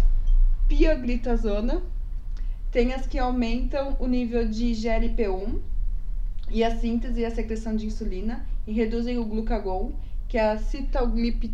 pioglitazona, 0.69 1.81
tem 2.71 2.93
as 2.93 3.07
que 3.07 3.19
aumentam 3.19 3.97
o 3.99 4.07
nível 4.07 4.47
de 4.47 4.73
GLP-1 4.73 5.61
e 6.51 6.63
a 6.63 6.77
síntese 6.77 7.23
e 7.23 7.25
a 7.25 7.31
secreção 7.31 7.75
de 7.75 7.87
insulina 7.87 8.45
e 8.67 8.73
reduzem 8.75 9.17
o 9.17 9.25
glucagon, 9.25 9.91
que 10.29 10.37
é 10.37 10.51
a 10.51 10.59
citalglip, 10.59 11.51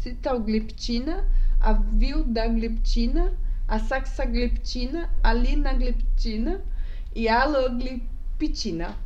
citalgliptina, 0.00 1.24
a 1.60 1.74
vildagliptina, 1.74 3.32
a 3.68 3.78
saxagliptina, 3.78 5.08
a 5.22 5.32
linagliptina 5.32 6.60
e 7.14 7.28
a 7.28 7.42
alogliptina. 7.42 8.96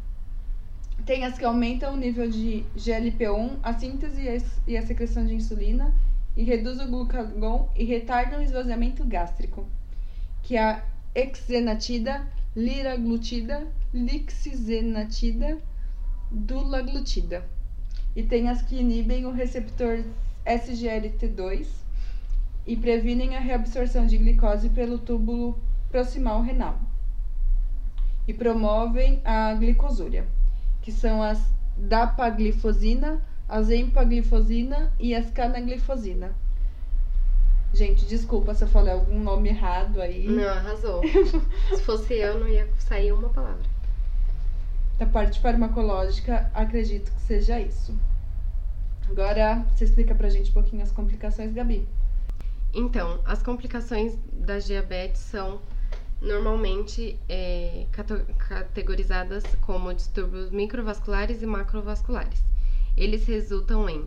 Tem 1.07 1.25
as 1.25 1.39
que 1.39 1.45
aumentam 1.45 1.95
o 1.95 1.97
nível 1.97 2.29
de 2.29 2.65
GLP-1, 2.77 3.59
a 3.63 3.73
síntese 3.73 4.23
e 4.67 4.77
a 4.77 4.85
secreção 4.85 5.25
de 5.25 5.35
insulina, 5.35 5.95
e 6.37 6.43
reduz 6.43 6.81
o 6.81 6.89
glucagon 6.89 7.71
e 7.77 7.85
retardam 7.85 8.41
o 8.41 8.43
esvaziamento 8.43 9.05
gástrico, 9.05 9.65
que 10.43 10.57
é 10.57 10.61
a 10.61 10.83
exenatida, 11.15 12.27
liraglutida, 12.57 13.69
lixisenatida, 13.95 15.59
dulaglutida. 16.29 17.45
E 18.17 18.25
tem 18.25 18.49
as 18.49 18.61
que 18.63 18.75
inibem 18.75 19.27
o 19.27 19.31
receptor 19.31 20.03
SGLT2 20.45 21.69
e 22.67 22.77
previnem 22.77 23.37
a 23.37 23.41
reabsorção 23.41 24.09
de 24.09 24.19
glicose 24.19 24.71
pelo 24.71 24.99
túbulo 24.99 25.57
proximal 25.89 26.43
renal. 26.43 26.81
E 28.27 28.35
promovem 28.35 29.21
a 29.25 29.55
glicosúria, 29.55 30.27
que 30.87 30.93
são 30.93 31.21
as 31.21 31.43
dapaglifosina, 31.77 33.21
as 33.49 33.71
empaglifosina 33.71 34.93
e 35.01 35.17
as 35.17 35.29
canaglifosina. 35.33 36.33
Gente, 37.75 38.07
desculpa 38.07 38.55
se 38.55 38.63
eu 38.63 38.69
falei 38.69 38.93
algum 38.93 39.19
nome 39.19 39.49
errado 39.49 40.01
aí. 40.01 40.29
Não, 40.29 40.49
arrasou. 40.49 41.03
se 41.75 41.83
fosse 41.83 42.15
eu, 42.15 42.39
não 42.39 42.47
ia 42.47 42.69
sair 42.79 43.11
uma 43.11 43.29
palavra. 43.31 43.65
Da 44.97 45.07
parte 45.07 45.41
farmacológica, 45.41 46.49
acredito 46.55 47.11
que 47.11 47.21
seja 47.23 47.59
isso. 47.59 47.93
Agora, 49.11 49.67
você 49.75 49.87
explica 49.87 50.15
pra 50.15 50.29
gente 50.29 50.51
um 50.51 50.55
pouquinho 50.55 50.85
as 50.85 50.93
complicações, 50.93 51.53
Gabi. 51.53 51.85
Então, 52.73 53.19
as 53.25 53.43
complicações 53.43 54.17
da 54.33 54.61
diabetes 54.61 55.21
são 55.21 55.61
normalmente 56.21 57.19
é, 57.29 57.87
categorizadas 58.49 59.45
como 59.61 59.93
distúrbios 59.93 60.51
microvasculares 60.51 61.43
e 61.43 61.47
macrovasculares. 61.47 62.43
Eles 62.97 63.27
resultam 63.27 63.89
em 63.89 64.07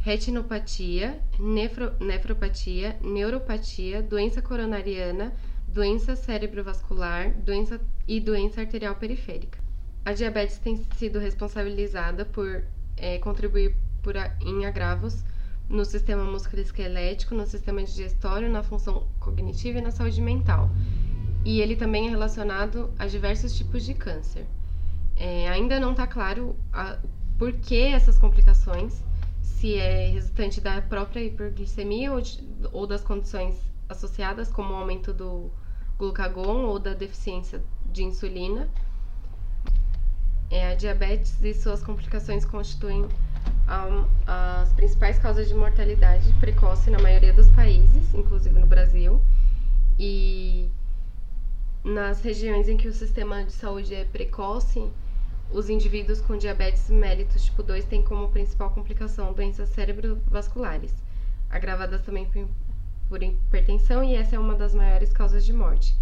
retinopatia, 0.00 1.20
nefro, 1.38 1.92
nefropatia, 2.00 2.96
neuropatia, 3.02 4.02
doença 4.02 4.40
coronariana, 4.40 5.34
doença 5.68 6.16
cerebrovascular 6.16 7.32
doença 7.32 7.80
e 8.08 8.20
doença 8.20 8.60
arterial 8.62 8.94
periférica. 8.94 9.58
A 10.04 10.12
diabetes 10.12 10.58
tem 10.58 10.82
sido 10.96 11.18
responsabilizada 11.18 12.24
por 12.24 12.62
é, 12.96 13.18
contribuir 13.18 13.74
por, 14.02 14.14
em 14.40 14.64
agravos 14.64 15.22
no 15.68 15.84
sistema 15.84 16.24
musculoesquelético, 16.24 17.34
no 17.34 17.44
sistema 17.44 17.82
digestório, 17.82 18.48
na 18.48 18.62
função 18.62 19.06
cognitiva 19.18 19.78
e 19.78 19.82
na 19.82 19.90
saúde 19.90 20.22
mental. 20.22 20.70
E 21.46 21.60
ele 21.60 21.76
também 21.76 22.08
é 22.08 22.10
relacionado 22.10 22.92
a 22.98 23.06
diversos 23.06 23.56
tipos 23.56 23.84
de 23.84 23.94
câncer. 23.94 24.44
É, 25.14 25.48
ainda 25.48 25.78
não 25.78 25.92
está 25.92 26.04
claro 26.04 26.56
a, 26.72 26.98
por 27.38 27.52
que 27.52 27.82
essas 27.82 28.18
complicações, 28.18 29.00
se 29.40 29.76
é 29.76 30.08
resultante 30.08 30.60
da 30.60 30.82
própria 30.82 31.20
hiperglicemia 31.20 32.12
ou, 32.12 32.20
de, 32.20 32.44
ou 32.72 32.84
das 32.84 33.02
condições 33.04 33.60
associadas, 33.88 34.50
como 34.50 34.74
o 34.74 34.76
aumento 34.76 35.12
do 35.12 35.48
glucagon 35.96 36.64
ou 36.64 36.80
da 36.80 36.94
deficiência 36.94 37.62
de 37.92 38.02
insulina. 38.02 38.68
É, 40.50 40.72
a 40.72 40.74
diabetes 40.74 41.40
e 41.44 41.54
suas 41.54 41.80
complicações 41.80 42.44
constituem 42.44 43.06
as 44.26 44.72
principais 44.72 45.16
causas 45.20 45.46
de 45.46 45.54
mortalidade 45.54 46.28
precoce 46.40 46.90
na 46.90 46.98
maioria 46.98 47.32
dos 47.32 47.48
países, 47.50 48.12
inclusive 48.14 48.58
no 48.58 48.66
Brasil. 48.66 49.22
E 49.96 50.68
nas 51.86 52.20
regiões 52.20 52.68
em 52.68 52.76
que 52.76 52.88
o 52.88 52.92
sistema 52.92 53.44
de 53.44 53.52
saúde 53.52 53.94
é 53.94 54.04
precoce, 54.04 54.90
os 55.52 55.70
indivíduos 55.70 56.20
com 56.20 56.36
diabetes 56.36 56.90
mellitus 56.90 57.44
tipo 57.44 57.62
2 57.62 57.84
têm 57.84 58.02
como 58.02 58.28
principal 58.28 58.70
complicação 58.70 59.32
doenças 59.32 59.68
cerebrovasculares, 59.68 60.92
agravadas 61.48 62.02
também 62.02 62.28
por 63.08 63.22
hipertensão, 63.22 64.02
e 64.02 64.16
essa 64.16 64.34
é 64.34 64.38
uma 64.38 64.56
das 64.56 64.74
maiores 64.74 65.12
causas 65.12 65.46
de 65.46 65.52
morte, 65.52 65.94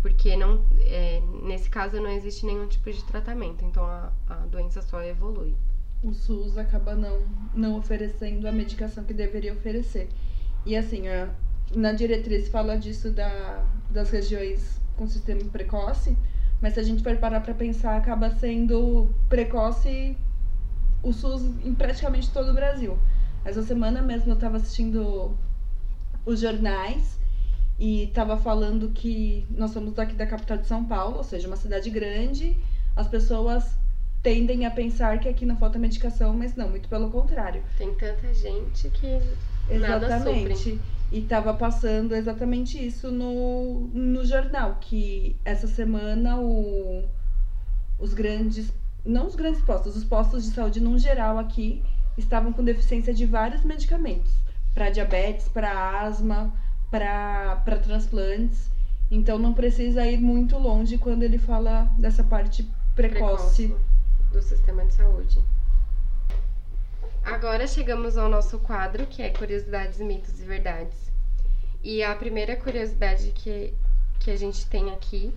porque 0.00 0.34
não, 0.36 0.64
é, 0.80 1.22
nesse 1.42 1.68
caso 1.68 2.00
não 2.00 2.08
existe 2.08 2.46
nenhum 2.46 2.66
tipo 2.66 2.90
de 2.90 3.04
tratamento, 3.04 3.62
então 3.62 3.84
a, 3.84 4.10
a 4.30 4.36
doença 4.46 4.80
só 4.80 5.02
evolui 5.02 5.54
o 6.02 6.12
SUS 6.12 6.56
acaba 6.58 6.94
não, 6.94 7.22
não 7.54 7.78
oferecendo 7.78 8.46
a 8.46 8.52
medicação 8.52 9.02
que 9.02 9.14
deveria 9.14 9.52
oferecer. 9.52 10.08
E 10.64 10.76
assim, 10.76 11.08
a, 11.08 11.28
na 11.74 11.92
diretriz 11.92 12.48
fala 12.48 12.76
disso 12.76 13.10
da, 13.10 13.64
das 13.90 14.10
regiões 14.10 14.80
com 14.96 15.06
sistema 15.06 15.40
precoce, 15.50 16.16
mas 16.60 16.74
se 16.74 16.80
a 16.80 16.82
gente 16.82 17.02
for 17.02 17.16
parar 17.16 17.40
para 17.40 17.54
pensar, 17.54 17.96
acaba 17.96 18.30
sendo 18.30 19.08
precoce 19.28 20.16
o 21.02 21.12
SUS 21.12 21.42
em 21.64 21.74
praticamente 21.74 22.30
todo 22.30 22.50
o 22.50 22.54
Brasil. 22.54 22.98
Essa 23.44 23.62
semana 23.62 24.02
mesmo 24.02 24.30
eu 24.30 24.34
estava 24.34 24.56
assistindo 24.56 25.36
os 26.24 26.40
jornais 26.40 27.18
e 27.78 28.04
estava 28.04 28.36
falando 28.36 28.88
que 28.90 29.46
nós 29.50 29.70
somos 29.70 29.92
daqui 29.92 30.14
da 30.14 30.26
capital 30.26 30.56
de 30.56 30.66
São 30.66 30.84
Paulo, 30.84 31.18
ou 31.18 31.24
seja, 31.24 31.46
uma 31.46 31.56
cidade 31.56 31.90
grande, 31.90 32.56
as 32.96 33.06
pessoas 33.06 33.78
tendem 34.22 34.66
a 34.66 34.70
pensar 34.70 35.20
que 35.20 35.28
aqui 35.28 35.46
não 35.46 35.56
falta 35.56 35.78
medicação, 35.78 36.32
mas 36.32 36.56
não, 36.56 36.68
muito 36.68 36.88
pelo 36.88 37.10
contrário. 37.10 37.62
Tem 37.78 37.94
tanta 37.94 38.32
gente 38.34 38.88
que 38.90 39.20
Exatamente. 39.68 40.80
E 41.10 41.20
estava 41.20 41.54
passando 41.54 42.14
exatamente 42.14 42.84
isso 42.84 43.10
no, 43.12 43.88
no 43.92 44.24
jornal, 44.24 44.78
que 44.80 45.36
essa 45.44 45.68
semana 45.68 46.38
o, 46.40 47.04
os 47.98 48.12
grandes, 48.12 48.72
não 49.04 49.26
os 49.26 49.36
grandes 49.36 49.60
postos, 49.60 49.96
os 49.96 50.04
postos 50.04 50.44
de 50.44 50.50
saúde 50.50 50.80
no 50.80 50.98
geral 50.98 51.38
aqui 51.38 51.82
estavam 52.18 52.52
com 52.52 52.64
deficiência 52.64 53.14
de 53.14 53.24
vários 53.24 53.62
medicamentos, 53.62 54.32
para 54.74 54.90
diabetes, 54.90 55.48
para 55.48 56.00
asma, 56.00 56.52
para 56.90 57.78
transplantes. 57.82 58.70
Então 59.08 59.38
não 59.38 59.54
precisa 59.54 60.04
ir 60.06 60.18
muito 60.18 60.58
longe 60.58 60.98
quando 60.98 61.22
ele 61.22 61.38
fala 61.38 61.84
dessa 61.98 62.24
parte 62.24 62.68
precoce. 62.96 63.68
precoce 63.68 63.76
do 64.32 64.42
sistema 64.42 64.84
de 64.84 64.94
saúde. 64.94 65.38
Agora 67.26 67.66
chegamos 67.66 68.16
ao 68.16 68.28
nosso 68.28 68.56
quadro, 68.60 69.04
que 69.04 69.20
é 69.20 69.30
Curiosidades, 69.30 69.98
Mitos 69.98 70.40
e 70.40 70.44
Verdades. 70.44 71.10
E 71.82 72.00
a 72.00 72.14
primeira 72.14 72.54
curiosidade 72.54 73.32
que, 73.34 73.74
que 74.20 74.30
a 74.30 74.36
gente 74.36 74.64
tem 74.66 74.92
aqui 74.92 75.34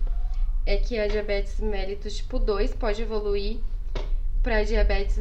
é 0.64 0.76
que 0.76 0.96
a 1.00 1.08
diabetes 1.08 1.58
mellitus 1.58 2.18
tipo 2.18 2.38
2 2.38 2.74
pode 2.74 3.02
evoluir 3.02 3.58
para 4.40 4.62
diabetes 4.62 5.20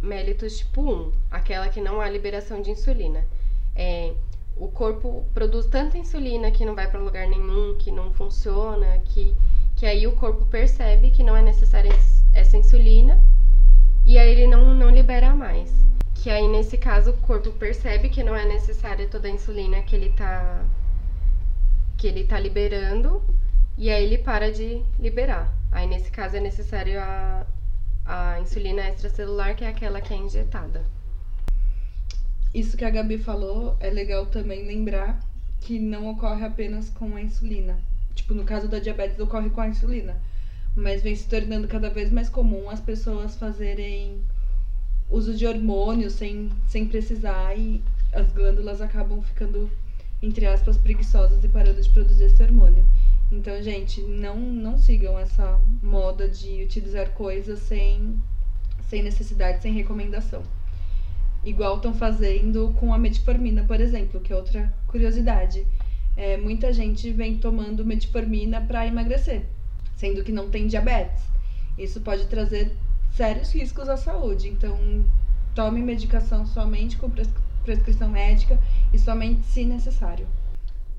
mellitus 0.00 0.58
tipo 0.58 0.82
1, 0.82 1.12
aquela 1.32 1.68
que 1.68 1.80
não 1.80 2.00
há 2.00 2.08
liberação 2.08 2.62
de 2.62 2.70
insulina. 2.70 3.26
É, 3.74 4.14
o 4.56 4.68
corpo 4.68 5.26
produz 5.34 5.66
tanta 5.66 5.98
insulina 5.98 6.52
que 6.52 6.64
não 6.64 6.76
vai 6.76 6.88
para 6.88 7.00
lugar 7.00 7.26
nenhum, 7.26 7.76
que 7.76 7.90
não 7.90 8.12
funciona, 8.12 8.98
que, 9.06 9.34
que 9.74 9.84
aí 9.84 10.06
o 10.06 10.12
corpo 10.12 10.46
percebe 10.46 11.10
que 11.10 11.24
não 11.24 11.36
é 11.36 11.42
necessário 11.42 11.90
essa 12.32 12.56
insulina 12.56 13.20
e 14.04 14.18
aí 14.18 14.30
ele 14.30 14.46
não, 14.46 14.74
não 14.74 14.90
libera 14.90 15.34
mais. 15.34 15.72
Que 16.14 16.30
aí 16.30 16.46
nesse 16.48 16.76
caso 16.76 17.10
o 17.10 17.16
corpo 17.18 17.50
percebe 17.52 18.08
que 18.08 18.22
não 18.22 18.34
é 18.34 18.44
necessária 18.44 19.08
toda 19.08 19.28
a 19.28 19.30
insulina 19.30 19.82
que 19.82 19.94
ele 19.96 20.10
tá 20.10 20.64
que 21.96 22.06
ele 22.06 22.24
tá 22.24 22.38
liberando 22.38 23.22
e 23.78 23.90
aí 23.90 24.04
ele 24.04 24.18
para 24.18 24.52
de 24.52 24.82
liberar. 24.98 25.52
Aí 25.70 25.86
nesse 25.86 26.10
caso 26.10 26.36
é 26.36 26.40
necessário 26.40 27.00
a, 27.00 27.46
a 28.04 28.40
insulina 28.40 28.88
extracelular, 28.88 29.54
que 29.54 29.64
é 29.64 29.68
aquela 29.68 30.00
que 30.00 30.12
é 30.12 30.16
injetada. 30.16 30.84
Isso 32.52 32.76
que 32.76 32.84
a 32.84 32.90
Gabi 32.90 33.18
falou 33.18 33.76
é 33.80 33.88
legal 33.88 34.26
também 34.26 34.66
lembrar 34.66 35.18
que 35.60 35.78
não 35.78 36.10
ocorre 36.10 36.44
apenas 36.44 36.90
com 36.90 37.16
a 37.16 37.20
insulina. 37.20 37.78
Tipo, 38.14 38.34
no 38.34 38.44
caso 38.44 38.68
da 38.68 38.78
diabetes 38.78 39.18
ocorre 39.18 39.48
com 39.48 39.60
a 39.60 39.68
insulina 39.68 40.20
mas 40.74 41.02
vem 41.02 41.14
se 41.14 41.28
tornando 41.28 41.68
cada 41.68 41.90
vez 41.90 42.10
mais 42.10 42.28
comum 42.28 42.70
as 42.70 42.80
pessoas 42.80 43.36
fazerem 43.36 44.20
uso 45.10 45.34
de 45.34 45.46
hormônios 45.46 46.14
sem, 46.14 46.50
sem 46.66 46.86
precisar 46.86 47.54
e 47.56 47.82
as 48.12 48.32
glândulas 48.32 48.80
acabam 48.80 49.22
ficando, 49.22 49.70
entre 50.22 50.46
aspas, 50.46 50.78
preguiçosas 50.78 51.44
e 51.44 51.48
parando 51.48 51.80
de 51.80 51.90
produzir 51.90 52.24
esse 52.24 52.42
hormônio. 52.42 52.84
Então, 53.30 53.62
gente, 53.62 54.00
não, 54.02 54.36
não 54.36 54.78
sigam 54.78 55.18
essa 55.18 55.60
moda 55.82 56.28
de 56.28 56.62
utilizar 56.62 57.10
coisas 57.10 57.60
sem, 57.60 58.18
sem 58.88 59.02
necessidade, 59.02 59.62
sem 59.62 59.72
recomendação. 59.72 60.42
Igual 61.44 61.76
estão 61.76 61.92
fazendo 61.94 62.74
com 62.78 62.94
a 62.94 62.98
metformina, 62.98 63.64
por 63.64 63.80
exemplo, 63.80 64.20
que 64.20 64.32
é 64.32 64.36
outra 64.36 64.72
curiosidade. 64.86 65.66
É, 66.16 66.36
muita 66.36 66.72
gente 66.72 67.10
vem 67.10 67.38
tomando 67.38 67.84
metformina 67.84 68.60
para 68.60 68.86
emagrecer 68.86 69.42
sendo 70.02 70.24
que 70.24 70.32
não 70.32 70.50
tem 70.50 70.66
diabetes. 70.66 71.22
Isso 71.78 72.00
pode 72.00 72.26
trazer 72.26 72.76
sérios 73.14 73.52
riscos 73.52 73.88
à 73.88 73.96
saúde. 73.96 74.48
Então, 74.48 74.76
tome 75.54 75.80
medicação 75.80 76.44
somente 76.44 76.96
com 76.96 77.08
prescrição 77.64 78.08
médica 78.08 78.58
e 78.92 78.98
somente 78.98 79.44
se 79.44 79.64
necessário. 79.64 80.26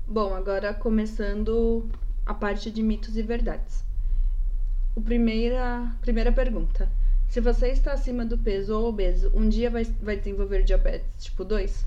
Bom, 0.08 0.32
agora 0.32 0.72
começando 0.72 1.86
a 2.24 2.32
parte 2.32 2.70
de 2.70 2.82
mitos 2.82 3.14
e 3.18 3.22
verdades. 3.22 3.84
O 4.96 5.02
primeira, 5.02 5.94
primeira 6.00 6.32
pergunta. 6.32 6.88
Se 7.28 7.42
você 7.42 7.68
está 7.68 7.92
acima 7.92 8.24
do 8.24 8.38
peso 8.38 8.74
ou 8.74 8.88
obeso, 8.88 9.30
um 9.34 9.46
dia 9.46 9.68
vai, 9.70 9.84
vai 9.84 10.16
desenvolver 10.16 10.62
diabetes 10.62 11.24
tipo 11.24 11.44
2? 11.44 11.86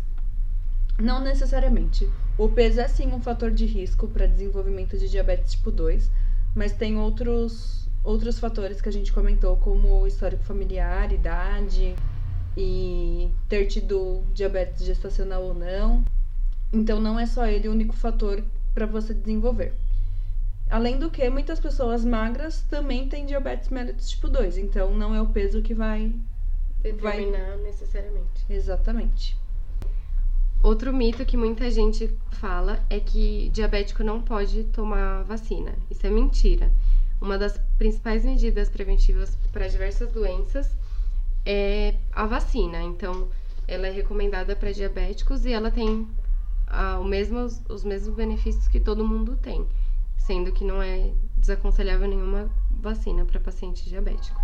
Não 1.00 1.20
necessariamente. 1.20 2.08
O 2.38 2.48
peso 2.48 2.80
é 2.80 2.88
sim 2.88 3.08
um 3.08 3.20
fator 3.20 3.50
de 3.50 3.66
risco 3.66 4.08
para 4.08 4.28
desenvolvimento 4.28 5.00
de 5.00 5.10
diabetes 5.10 5.54
tipo 5.54 5.72
2, 5.72 6.12
mas 6.58 6.74
tem 6.74 6.98
outros, 6.98 7.88
outros 8.04 8.40
fatores 8.40 8.82
que 8.82 8.90
a 8.90 8.92
gente 8.92 9.14
comentou, 9.14 9.56
como 9.58 10.08
histórico 10.08 10.44
familiar, 10.44 11.14
idade 11.14 11.96
e 12.58 13.30
ter 13.48 13.68
tido 13.68 14.24
diabetes 14.34 14.84
gestacional 14.84 15.44
ou 15.44 15.54
não. 15.54 16.04
Então 16.74 17.00
não 17.00 17.20
é 17.20 17.28
só 17.28 17.46
ele 17.46 17.68
o 17.68 17.72
único 17.72 17.96
fator 17.96 18.44
para 18.74 18.88
você 18.88 19.14
desenvolver. 19.14 19.72
Além 20.68 20.98
do 20.98 21.12
que, 21.12 21.30
muitas 21.30 21.60
pessoas 21.60 22.04
magras 22.04 22.64
também 22.64 23.08
têm 23.08 23.28
diabetes 23.28 23.70
mellitus 23.70 24.10
tipo 24.10 24.28
2, 24.28 24.58
então 24.58 24.94
não 24.98 25.14
é 25.14 25.22
o 25.22 25.28
peso 25.28 25.62
que 25.62 25.76
vai 25.76 26.12
determinar 26.82 27.56
vai... 27.56 27.58
necessariamente. 27.58 28.46
Exatamente. 28.50 29.38
Outro 30.68 30.94
mito 30.94 31.26
que 31.26 31.38
muita 31.38 31.72
gente 31.72 32.10
fala 32.42 32.86
é 32.90 33.00
que 33.00 33.50
diabético 33.54 34.04
não 34.04 34.22
pode 34.22 34.66
tomar 34.66 35.24
vacina. 35.24 35.74
Isso 35.90 36.06
é 36.06 36.10
mentira. 36.10 36.70
Uma 37.22 37.38
das 37.38 37.58
principais 37.78 38.26
medidas 38.26 38.68
preventivas 38.68 39.38
para 39.54 39.70
diversas 39.70 40.12
doenças 40.12 40.76
é 41.46 41.96
a 42.12 42.26
vacina. 42.26 42.84
Então, 42.84 43.30
ela 43.66 43.88
é 43.88 43.92
recomendada 43.92 44.58
para 44.58 44.74
diabéticos 44.74 45.46
e 45.46 45.54
ela 45.54 45.72
tem 45.72 46.06
ah, 46.68 47.00
mesmo, 47.00 47.48
os 47.70 47.86
mesmos 47.86 48.14
benefícios 48.14 48.68
que 48.68 48.82
todo 48.82 49.08
mundo 49.08 49.38
tem 49.38 49.66
sendo 50.18 50.52
que 50.52 50.66
não 50.66 50.82
é 50.82 51.14
desaconselhável 51.38 52.10
nenhuma 52.10 52.52
vacina 52.70 53.24
para 53.24 53.40
paciente 53.40 53.88
diabético. 53.88 54.38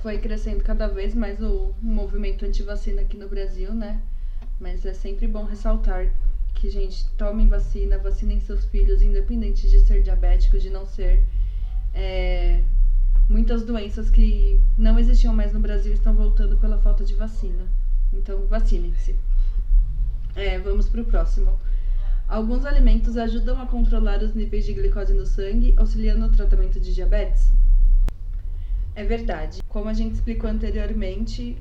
Foi 0.00 0.18
crescendo 0.18 0.62
cada 0.62 0.86
vez 0.86 1.16
mais 1.16 1.42
o 1.42 1.74
movimento 1.82 2.44
anti-vacina 2.44 3.02
aqui 3.02 3.16
no 3.16 3.28
Brasil, 3.28 3.74
né? 3.74 4.00
Mas 4.58 4.84
é 4.86 4.94
sempre 4.94 5.26
bom 5.26 5.44
ressaltar 5.44 6.10
que, 6.54 6.70
gente, 6.70 7.08
tomem 7.10 7.46
vacina, 7.46 7.98
vacinem 7.98 8.40
seus 8.40 8.64
filhos, 8.64 9.02
independente 9.02 9.68
de 9.68 9.80
ser 9.80 10.02
diabético, 10.02 10.58
de 10.58 10.70
não 10.70 10.86
ser. 10.86 11.22
É, 11.92 12.62
muitas 13.28 13.64
doenças 13.64 14.10
que 14.10 14.60
não 14.76 14.98
existiam 14.98 15.34
mais 15.34 15.52
no 15.52 15.60
Brasil 15.60 15.92
estão 15.92 16.14
voltando 16.14 16.56
pela 16.56 16.78
falta 16.78 17.04
de 17.04 17.14
vacina. 17.14 17.64
Então, 18.12 18.46
vacinem-se. 18.46 19.14
É, 20.34 20.58
vamos 20.58 20.88
para 20.88 21.00
o 21.02 21.04
próximo. 21.04 21.58
Alguns 22.28 22.64
alimentos 22.64 23.16
ajudam 23.16 23.60
a 23.60 23.66
controlar 23.66 24.22
os 24.22 24.34
níveis 24.34 24.64
de 24.64 24.72
glicose 24.72 25.14
no 25.14 25.24
sangue, 25.24 25.74
auxiliando 25.76 26.26
no 26.26 26.30
tratamento 26.30 26.80
de 26.80 26.92
diabetes? 26.92 27.52
É 28.96 29.04
verdade. 29.04 29.62
Como 29.68 29.88
a 29.88 29.92
gente 29.92 30.14
explicou 30.14 30.50
anteriormente, 30.50 31.56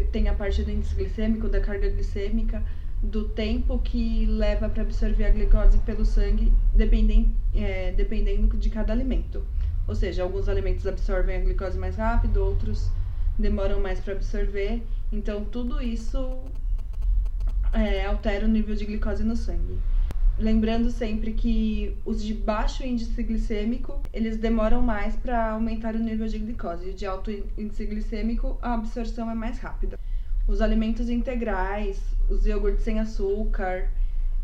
tem 0.00 0.28
a 0.28 0.34
parte 0.34 0.62
do 0.62 0.70
índice 0.70 0.94
glicêmico, 0.94 1.48
da 1.48 1.60
carga 1.60 1.88
glicêmica, 1.88 2.62
do 3.02 3.28
tempo 3.28 3.78
que 3.78 4.26
leva 4.26 4.68
para 4.68 4.82
absorver 4.82 5.24
a 5.24 5.30
glicose 5.30 5.78
pelo 5.78 6.04
sangue, 6.04 6.52
dependendo, 6.74 7.30
é, 7.54 7.92
dependendo 7.92 8.56
de 8.56 8.70
cada 8.70 8.92
alimento. 8.92 9.44
Ou 9.86 9.94
seja, 9.94 10.22
alguns 10.22 10.48
alimentos 10.48 10.86
absorvem 10.86 11.36
a 11.36 11.40
glicose 11.40 11.76
mais 11.76 11.96
rápido, 11.96 12.38
outros 12.38 12.90
demoram 13.38 13.80
mais 13.80 13.98
para 13.98 14.14
absorver. 14.14 14.82
Então, 15.10 15.44
tudo 15.44 15.82
isso 15.82 16.38
é, 17.72 18.06
altera 18.06 18.44
o 18.44 18.48
nível 18.48 18.74
de 18.74 18.84
glicose 18.84 19.24
no 19.24 19.36
sangue. 19.36 19.78
Lembrando 20.38 20.90
sempre 20.90 21.32
que 21.34 21.96
os 22.04 22.22
de 22.22 22.32
baixo 22.32 22.84
índice 22.84 23.22
glicêmico, 23.22 24.00
eles 24.12 24.38
demoram 24.38 24.80
mais 24.80 25.14
para 25.14 25.50
aumentar 25.50 25.94
o 25.94 25.98
nível 25.98 26.26
de 26.26 26.38
glicose. 26.38 26.90
E 26.90 26.92
de 26.94 27.04
alto 27.06 27.30
índice 27.30 27.84
glicêmico, 27.84 28.58
a 28.62 28.74
absorção 28.74 29.30
é 29.30 29.34
mais 29.34 29.58
rápida. 29.58 29.98
Os 30.48 30.60
alimentos 30.60 31.10
integrais, 31.10 32.02
os 32.30 32.46
iogurtes 32.46 32.82
sem 32.82 32.98
açúcar, 32.98 33.88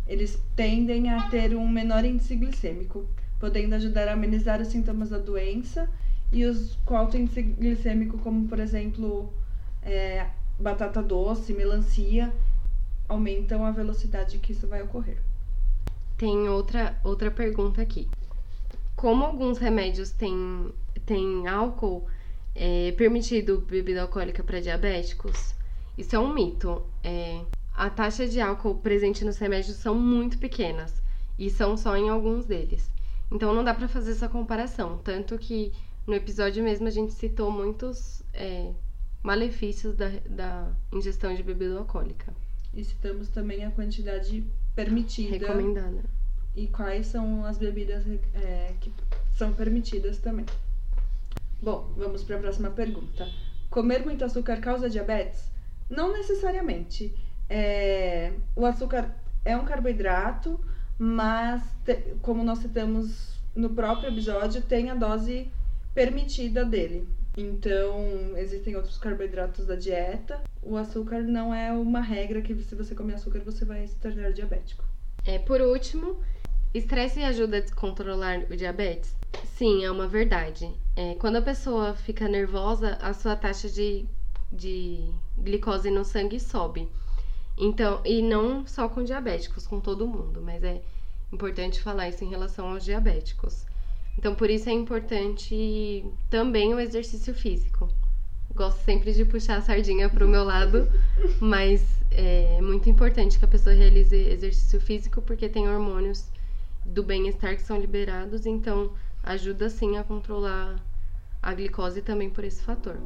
eles 0.06 0.40
tendem 0.54 1.10
a 1.10 1.28
ter 1.30 1.56
um 1.56 1.66
menor 1.66 2.04
índice 2.04 2.36
glicêmico, 2.36 3.06
podendo 3.40 3.74
ajudar 3.74 4.08
a 4.08 4.12
amenizar 4.12 4.60
os 4.60 4.68
sintomas 4.68 5.10
da 5.10 5.18
doença. 5.18 5.88
E 6.30 6.44
os 6.44 6.76
com 6.84 6.96
alto 6.96 7.16
índice 7.16 7.42
glicêmico, 7.42 8.18
como 8.18 8.46
por 8.46 8.60
exemplo 8.60 9.32
é, 9.82 10.26
batata 10.60 11.02
doce, 11.02 11.54
melancia, 11.54 12.30
aumentam 13.08 13.64
a 13.64 13.70
velocidade 13.70 14.38
que 14.38 14.52
isso 14.52 14.66
vai 14.66 14.82
ocorrer. 14.82 15.16
Tem 16.18 16.48
outra, 16.48 16.98
outra 17.04 17.30
pergunta 17.30 17.80
aqui. 17.80 18.08
Como 18.96 19.24
alguns 19.24 19.56
remédios 19.58 20.10
têm, 20.10 20.72
têm 21.06 21.46
álcool 21.46 22.08
é, 22.56 22.90
permitido 22.92 23.60
bebida 23.60 24.02
alcoólica 24.02 24.42
para 24.42 24.60
diabéticos? 24.60 25.54
Isso 25.96 26.16
é 26.16 26.18
um 26.18 26.34
mito. 26.34 26.84
É, 27.04 27.40
a 27.72 27.88
taxa 27.88 28.26
de 28.26 28.40
álcool 28.40 28.74
presente 28.74 29.24
nos 29.24 29.38
remédios 29.38 29.76
são 29.76 29.94
muito 29.94 30.38
pequenas 30.38 31.00
e 31.38 31.48
são 31.48 31.76
só 31.76 31.96
em 31.96 32.08
alguns 32.08 32.44
deles. 32.44 32.90
Então 33.30 33.54
não 33.54 33.62
dá 33.62 33.72
para 33.72 33.86
fazer 33.86 34.10
essa 34.10 34.28
comparação. 34.28 34.98
Tanto 34.98 35.38
que 35.38 35.72
no 36.04 36.14
episódio 36.14 36.64
mesmo 36.64 36.88
a 36.88 36.90
gente 36.90 37.12
citou 37.12 37.48
muitos 37.48 38.24
é, 38.34 38.72
malefícios 39.22 39.94
da, 39.94 40.08
da 40.28 40.72
ingestão 40.92 41.32
de 41.32 41.44
bebida 41.44 41.78
alcoólica. 41.78 42.34
E 42.74 42.82
citamos 42.82 43.28
também 43.28 43.64
a 43.64 43.70
quantidade 43.70 44.44
permitida. 44.78 45.46
Recomendada. 45.48 46.04
E 46.54 46.68
quais 46.68 47.06
são 47.08 47.44
as 47.44 47.58
bebidas 47.58 48.04
é, 48.34 48.74
que 48.80 48.92
são 49.34 49.52
permitidas 49.52 50.18
também. 50.18 50.46
Bom, 51.60 51.92
vamos 51.96 52.22
para 52.22 52.36
a 52.36 52.38
próxima 52.38 52.70
pergunta. 52.70 53.28
Comer 53.68 54.04
muito 54.04 54.24
açúcar 54.24 54.60
causa 54.60 54.88
diabetes? 54.88 55.50
Não 55.90 56.12
necessariamente. 56.12 57.12
É, 57.50 58.32
o 58.54 58.64
açúcar 58.64 59.12
é 59.44 59.56
um 59.56 59.64
carboidrato, 59.64 60.60
mas, 60.96 61.62
te, 61.84 61.94
como 62.22 62.44
nós 62.44 62.60
citamos 62.60 63.36
no 63.56 63.70
próprio 63.70 64.10
episódio, 64.10 64.62
tem 64.62 64.90
a 64.90 64.94
dose 64.94 65.50
permitida 65.92 66.64
dele. 66.64 67.08
Então, 67.38 68.36
existem 68.36 68.74
outros 68.74 68.98
carboidratos 68.98 69.64
da 69.64 69.76
dieta. 69.76 70.42
O 70.60 70.76
açúcar 70.76 71.22
não 71.22 71.54
é 71.54 71.72
uma 71.72 72.00
regra 72.00 72.42
que 72.42 72.52
se 72.64 72.74
você 72.74 72.96
comer 72.96 73.14
açúcar 73.14 73.38
você 73.40 73.64
vai 73.64 73.86
se 73.86 73.94
tornar 73.94 74.32
diabético. 74.32 74.84
É, 75.24 75.38
por 75.38 75.60
último, 75.60 76.20
estresse 76.74 77.22
ajuda 77.22 77.58
a 77.58 77.60
descontrolar 77.60 78.44
o 78.50 78.56
diabetes? 78.56 79.14
Sim, 79.44 79.84
é 79.84 79.90
uma 79.90 80.08
verdade. 80.08 80.68
É, 80.96 81.14
quando 81.14 81.36
a 81.36 81.42
pessoa 81.42 81.94
fica 81.94 82.26
nervosa, 82.26 82.98
a 83.00 83.14
sua 83.14 83.36
taxa 83.36 83.68
de, 83.68 84.04
de 84.50 85.08
glicose 85.36 85.92
no 85.92 86.04
sangue 86.04 86.40
sobe. 86.40 86.88
Então, 87.56 88.02
e 88.04 88.20
não 88.20 88.66
só 88.66 88.88
com 88.88 89.04
diabéticos, 89.04 89.64
com 89.64 89.78
todo 89.78 90.08
mundo, 90.08 90.42
mas 90.42 90.64
é 90.64 90.82
importante 91.32 91.80
falar 91.80 92.08
isso 92.08 92.24
em 92.24 92.30
relação 92.30 92.72
aos 92.72 92.84
diabéticos. 92.84 93.67
Então, 94.18 94.34
por 94.34 94.50
isso 94.50 94.68
é 94.68 94.72
importante 94.72 96.04
também 96.28 96.74
o 96.74 96.80
exercício 96.80 97.32
físico. 97.32 97.88
Gosto 98.52 98.78
sempre 98.84 99.12
de 99.12 99.24
puxar 99.24 99.58
a 99.58 99.62
sardinha 99.62 100.08
para 100.08 100.26
o 100.26 100.28
meu 100.28 100.42
lado, 100.42 100.88
mas 101.40 101.86
é 102.10 102.60
muito 102.60 102.90
importante 102.90 103.38
que 103.38 103.44
a 103.44 103.48
pessoa 103.48 103.76
realize 103.76 104.16
exercício 104.16 104.80
físico 104.80 105.22
porque 105.22 105.48
tem 105.48 105.68
hormônios 105.68 106.24
do 106.84 107.04
bem-estar 107.04 107.54
que 107.54 107.62
são 107.62 107.78
liberados, 107.78 108.44
então 108.44 108.92
ajuda 109.22 109.70
sim 109.70 109.96
a 109.96 110.02
controlar 110.02 110.84
a 111.40 111.54
glicose 111.54 112.02
também 112.02 112.28
por 112.28 112.42
esse 112.42 112.60
fator. 112.60 112.96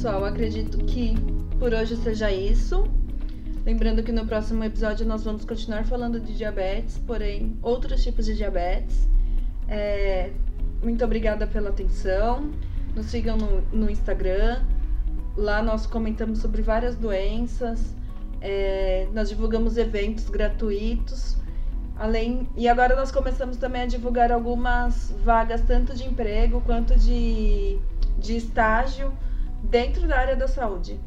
Pessoal, 0.00 0.24
acredito 0.24 0.78
que 0.86 1.14
por 1.58 1.74
hoje 1.74 1.94
seja 1.94 2.32
isso. 2.32 2.88
Lembrando 3.66 4.02
que 4.02 4.10
no 4.10 4.24
próximo 4.24 4.64
episódio 4.64 5.04
nós 5.04 5.24
vamos 5.24 5.44
continuar 5.44 5.84
falando 5.84 6.18
de 6.18 6.34
diabetes, 6.34 6.96
porém 7.06 7.58
outros 7.60 8.02
tipos 8.02 8.24
de 8.24 8.34
diabetes. 8.34 9.06
É, 9.68 10.30
muito 10.82 11.04
obrigada 11.04 11.46
pela 11.46 11.68
atenção. 11.68 12.50
Nos 12.96 13.10
sigam 13.10 13.36
no, 13.36 13.60
no 13.70 13.90
Instagram. 13.90 14.64
Lá 15.36 15.62
nós 15.62 15.84
comentamos 15.84 16.38
sobre 16.38 16.62
várias 16.62 16.96
doenças. 16.96 17.94
É, 18.40 19.06
nós 19.12 19.28
divulgamos 19.28 19.76
eventos 19.76 20.30
gratuitos. 20.30 21.36
Além, 21.94 22.48
e 22.56 22.66
agora 22.70 22.96
nós 22.96 23.12
começamos 23.12 23.58
também 23.58 23.82
a 23.82 23.86
divulgar 23.86 24.32
algumas 24.32 25.14
vagas, 25.22 25.60
tanto 25.60 25.94
de 25.94 26.04
emprego 26.04 26.62
quanto 26.62 26.98
de, 26.98 27.78
de 28.18 28.34
estágio 28.34 29.12
dentro 29.62 30.06
da 30.06 30.18
área 30.18 30.36
da 30.36 30.48
saúde. 30.48 30.98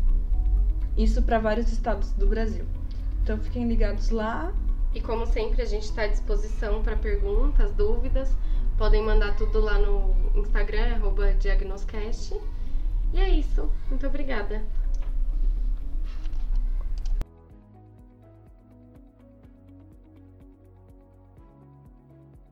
Isso 0.97 1.22
para 1.22 1.39
vários 1.39 1.72
estados 1.72 2.12
do 2.12 2.28
Brasil. 2.28 2.66
Então 3.24 3.38
fiquem 3.38 3.68
ligados 3.68 4.10
lá. 4.10 4.54
E 4.93 5.01
como 5.01 5.26
sempre, 5.26 5.62
a 5.62 5.66
gente 5.66 5.84
está 5.84 6.04
à 6.04 6.08
disposição 6.08 6.84
para 6.84 6.95
perguntas, 6.95 7.72
dúvidas. 7.72 8.36
Podem 8.78 9.01
mandar 9.01 9.36
tudo 9.36 9.60
lá 9.60 9.78
no 9.80 10.14
Instagram, 10.36 10.99
Diagnoscast. 11.39 12.39
E 13.14 13.20
é 13.20 13.30
isso. 13.30 13.70
Muito 13.89 14.06
obrigada. 14.06 14.62